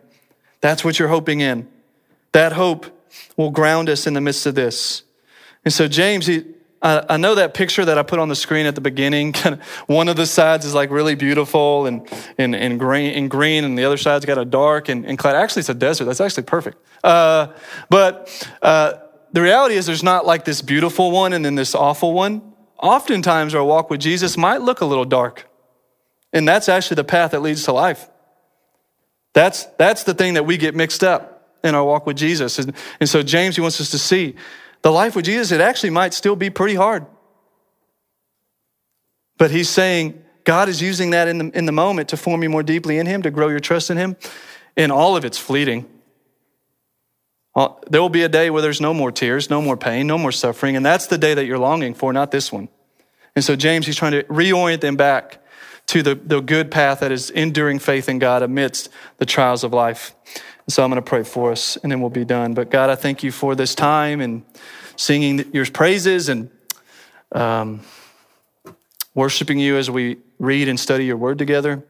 That's 0.61 0.85
what 0.85 0.99
you're 0.99 1.07
hoping 1.07 1.39
in. 1.41 1.67
That 2.33 2.53
hope 2.53 2.85
will 3.35 3.49
ground 3.49 3.89
us 3.89 4.05
in 4.05 4.13
the 4.13 4.21
midst 4.21 4.45
of 4.45 4.53
this. 4.53 5.01
And 5.65 5.73
so, 5.73 5.87
James, 5.87 6.27
he, 6.27 6.45
I, 6.81 7.05
I 7.09 7.17
know 7.17 7.35
that 7.35 7.53
picture 7.53 7.83
that 7.83 7.97
I 7.97 8.03
put 8.03 8.19
on 8.19 8.29
the 8.29 8.35
screen 8.35 8.65
at 8.65 8.75
the 8.75 8.81
beginning. 8.81 9.33
One 9.87 10.07
of 10.07 10.15
the 10.15 10.25
sides 10.25 10.65
is 10.65 10.73
like 10.73 10.91
really 10.91 11.15
beautiful 11.15 11.85
and, 11.85 12.07
and, 12.37 12.55
and, 12.55 12.79
green, 12.79 13.13
and 13.15 13.29
green, 13.29 13.63
and 13.63 13.77
the 13.77 13.83
other 13.83 13.97
side's 13.97 14.25
got 14.25 14.37
a 14.37 14.45
dark 14.45 14.89
and, 14.89 15.05
and 15.05 15.17
cloud. 15.17 15.35
Actually, 15.35 15.61
it's 15.61 15.69
a 15.69 15.73
desert. 15.73 16.05
That's 16.05 16.21
actually 16.21 16.43
perfect. 16.43 16.77
Uh, 17.03 17.47
but 17.89 18.49
uh, 18.61 18.93
the 19.33 19.41
reality 19.41 19.75
is, 19.75 19.85
there's 19.85 20.03
not 20.03 20.25
like 20.25 20.45
this 20.45 20.61
beautiful 20.61 21.11
one 21.11 21.33
and 21.33 21.43
then 21.43 21.55
this 21.55 21.75
awful 21.75 22.13
one. 22.13 22.53
Oftentimes, 22.77 23.53
our 23.53 23.63
walk 23.63 23.89
with 23.89 23.99
Jesus 23.99 24.37
might 24.37 24.61
look 24.61 24.81
a 24.81 24.85
little 24.85 25.05
dark. 25.05 25.47
And 26.31 26.47
that's 26.47 26.69
actually 26.69 26.95
the 26.95 27.03
path 27.03 27.31
that 27.31 27.41
leads 27.41 27.63
to 27.65 27.73
life. 27.73 28.07
That's, 29.33 29.65
that's 29.77 30.03
the 30.03 30.13
thing 30.13 30.35
that 30.35 30.45
we 30.45 30.57
get 30.57 30.75
mixed 30.75 31.03
up 31.03 31.57
in 31.63 31.75
our 31.75 31.83
walk 31.83 32.05
with 32.05 32.17
Jesus. 32.17 32.57
And, 32.59 32.73
and 32.99 33.09
so 33.09 33.21
James, 33.21 33.55
he 33.55 33.61
wants 33.61 33.81
us 33.81 33.91
to 33.91 33.99
see 33.99 34.35
the 34.81 34.91
life 34.91 35.15
with 35.15 35.25
Jesus, 35.25 35.51
it 35.51 35.61
actually 35.61 35.89
might 35.89 36.13
still 36.13 36.35
be 36.35 36.49
pretty 36.49 36.75
hard. 36.75 37.05
But 39.37 39.51
he's 39.51 39.69
saying 39.69 40.23
God 40.43 40.69
is 40.69 40.81
using 40.81 41.11
that 41.11 41.27
in 41.27 41.37
the, 41.37 41.57
in 41.57 41.65
the 41.65 41.71
moment 41.71 42.09
to 42.09 42.17
form 42.17 42.43
you 42.43 42.49
more 42.49 42.63
deeply 42.63 42.97
in 42.97 43.05
him, 43.05 43.21
to 43.21 43.31
grow 43.31 43.49
your 43.49 43.59
trust 43.59 43.89
in 43.89 43.97
him. 43.97 44.17
And 44.75 44.91
all 44.91 45.15
of 45.15 45.25
it's 45.25 45.37
fleeting. 45.37 45.89
Uh, 47.55 47.69
there 47.89 48.01
will 48.01 48.09
be 48.09 48.23
a 48.23 48.29
day 48.29 48.49
where 48.49 48.61
there's 48.61 48.79
no 48.79 48.93
more 48.93 49.11
tears, 49.11 49.49
no 49.49 49.61
more 49.61 49.75
pain, 49.75 50.07
no 50.07 50.17
more 50.17 50.31
suffering. 50.31 50.75
And 50.75 50.85
that's 50.85 51.07
the 51.07 51.17
day 51.17 51.33
that 51.33 51.45
you're 51.45 51.59
longing 51.59 51.93
for, 51.93 52.13
not 52.13 52.31
this 52.31 52.51
one. 52.51 52.69
And 53.35 53.43
so 53.43 53.55
James, 53.55 53.85
he's 53.85 53.95
trying 53.95 54.13
to 54.13 54.23
reorient 54.23 54.81
them 54.81 54.95
back 54.95 55.43
to 55.87 56.03
the, 56.03 56.15
the 56.15 56.39
good 56.39 56.69
path 56.69 56.99
that 56.99 57.11
is 57.11 57.29
enduring 57.31 57.79
faith 57.79 58.07
in 58.07 58.19
God 58.19 58.43
amidst 58.43 58.89
the 59.17 59.25
trials 59.25 59.63
of 59.63 59.73
life. 59.73 60.15
So 60.69 60.83
I'm 60.83 60.91
going 60.91 61.01
to 61.01 61.07
pray 61.07 61.23
for 61.23 61.51
us 61.51 61.77
and 61.77 61.91
then 61.91 61.99
we'll 61.99 62.11
be 62.11 62.25
done. 62.25 62.53
But 62.53 62.69
God, 62.69 62.91
I 62.91 62.95
thank 62.95 63.23
you 63.23 63.31
for 63.31 63.55
this 63.55 63.73
time 63.73 64.21
and 64.21 64.43
singing 64.95 65.51
your 65.51 65.65
praises 65.65 66.29
and 66.29 66.51
um, 67.31 67.81
worshiping 69.15 69.57
you 69.57 69.77
as 69.77 69.89
we 69.89 70.17
read 70.37 70.67
and 70.67 70.79
study 70.79 71.05
your 71.05 71.17
word 71.17 71.39
together. 71.39 71.83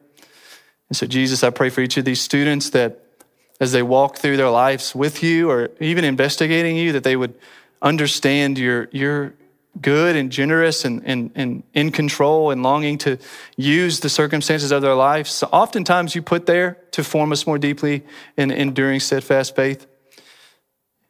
And 0.87 0.97
so, 0.97 1.05
Jesus, 1.05 1.43
I 1.43 1.49
pray 1.49 1.69
for 1.69 1.81
each 1.81 1.97
of 1.97 2.05
these 2.05 2.21
students 2.21 2.69
that 2.69 3.03
as 3.59 3.73
they 3.73 3.83
walk 3.83 4.17
through 4.17 4.37
their 4.37 4.49
lives 4.49 4.95
with 4.95 5.21
you 5.21 5.49
or 5.51 5.71
even 5.81 6.05
investigating 6.05 6.77
you, 6.77 6.93
that 6.93 7.03
they 7.03 7.17
would 7.17 7.35
understand 7.81 8.57
your, 8.57 8.87
your 8.91 9.33
good 9.81 10.15
and 10.15 10.31
generous 10.31 10.83
and, 10.83 11.01
and, 11.05 11.31
and 11.35 11.63
in 11.73 11.91
control 11.91 12.51
and 12.51 12.63
longing 12.63 12.97
to 12.99 13.17
use 13.55 13.99
the 13.99 14.09
circumstances 14.09 14.71
of 14.71 14.81
their 14.81 14.95
lives. 14.95 15.31
So 15.31 15.47
oftentimes 15.47 16.15
you 16.15 16.21
put 16.21 16.45
there 16.45 16.77
to 16.91 17.03
form 17.03 17.31
us 17.31 17.47
more 17.47 17.57
deeply 17.57 18.03
in 18.35 18.51
enduring 18.51 18.99
steadfast 18.99 19.55
faith. 19.55 19.85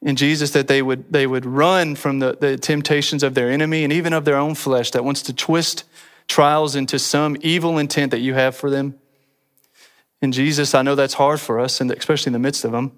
In 0.02 0.16
Jesus, 0.16 0.52
that 0.52 0.66
they 0.66 0.80
would, 0.80 1.12
they 1.12 1.26
would 1.26 1.44
run 1.44 1.94
from 1.94 2.20
the, 2.20 2.36
the 2.40 2.56
temptations 2.56 3.22
of 3.22 3.34
their 3.34 3.50
enemy 3.50 3.84
and 3.84 3.92
even 3.92 4.12
of 4.12 4.24
their 4.24 4.36
own 4.36 4.54
flesh 4.54 4.92
that 4.92 5.04
wants 5.04 5.22
to 5.22 5.34
twist 5.34 5.84
trials 6.26 6.74
into 6.76 6.98
some 6.98 7.36
evil 7.40 7.76
intent 7.76 8.12
that 8.12 8.20
you 8.20 8.34
have 8.34 8.56
for 8.56 8.70
them. 8.70 8.94
In 10.22 10.32
Jesus, 10.32 10.74
I 10.74 10.82
know 10.82 10.94
that's 10.94 11.14
hard 11.14 11.40
for 11.40 11.58
us, 11.58 11.80
and 11.80 11.90
especially 11.90 12.30
in 12.30 12.34
the 12.34 12.38
midst 12.38 12.64
of 12.64 12.72
them. 12.72 12.92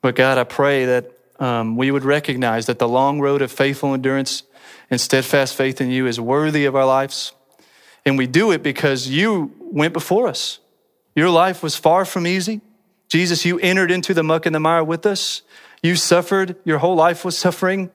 But 0.00 0.16
God, 0.16 0.38
I 0.38 0.44
pray 0.44 0.84
that 0.84 1.12
um, 1.40 1.76
we 1.76 1.90
would 1.90 2.04
recognize 2.04 2.66
that 2.66 2.78
the 2.78 2.88
long 2.88 3.20
road 3.20 3.42
of 3.42 3.50
faithful 3.50 3.94
endurance 3.94 4.42
and 4.90 5.00
steadfast 5.00 5.54
faith 5.54 5.80
in 5.80 5.90
you 5.90 6.06
is 6.06 6.20
worthy 6.20 6.64
of 6.64 6.74
our 6.74 6.86
lives. 6.86 7.32
And 8.04 8.16
we 8.16 8.26
do 8.26 8.52
it 8.52 8.62
because 8.62 9.08
you 9.08 9.52
went 9.60 9.92
before 9.92 10.28
us. 10.28 10.60
Your 11.14 11.30
life 11.30 11.62
was 11.62 11.76
far 11.76 12.04
from 12.04 12.26
easy. 12.26 12.60
Jesus, 13.08 13.44
you 13.44 13.58
entered 13.58 13.90
into 13.90 14.14
the 14.14 14.22
muck 14.22 14.46
and 14.46 14.54
the 14.54 14.60
mire 14.60 14.84
with 14.84 15.04
us. 15.04 15.42
You 15.82 15.96
suffered. 15.96 16.56
Your 16.64 16.78
whole 16.78 16.94
life 16.94 17.24
was 17.24 17.36
suffering. 17.36 17.90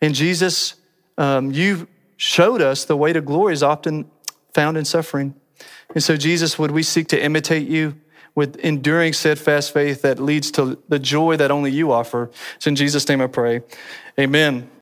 And 0.00 0.14
Jesus, 0.14 0.74
um, 1.18 1.52
you 1.52 1.88
showed 2.16 2.60
us 2.60 2.84
the 2.84 2.96
way 2.96 3.12
to 3.12 3.20
glory 3.20 3.52
is 3.52 3.62
often 3.62 4.10
found 4.54 4.76
in 4.76 4.84
suffering. 4.84 5.34
And 5.94 6.02
so, 6.02 6.16
Jesus, 6.16 6.58
would 6.58 6.70
we 6.70 6.82
seek 6.82 7.08
to 7.08 7.22
imitate 7.22 7.68
you 7.68 7.96
with 8.34 8.56
enduring, 8.56 9.12
steadfast 9.12 9.72
faith 9.72 10.02
that 10.02 10.18
leads 10.18 10.50
to 10.52 10.78
the 10.88 10.98
joy 10.98 11.36
that 11.36 11.50
only 11.50 11.70
you 11.70 11.92
offer? 11.92 12.30
It's 12.56 12.66
in 12.66 12.76
Jesus' 12.76 13.08
name 13.08 13.20
I 13.20 13.26
pray. 13.26 13.62
Amen. 14.18 14.72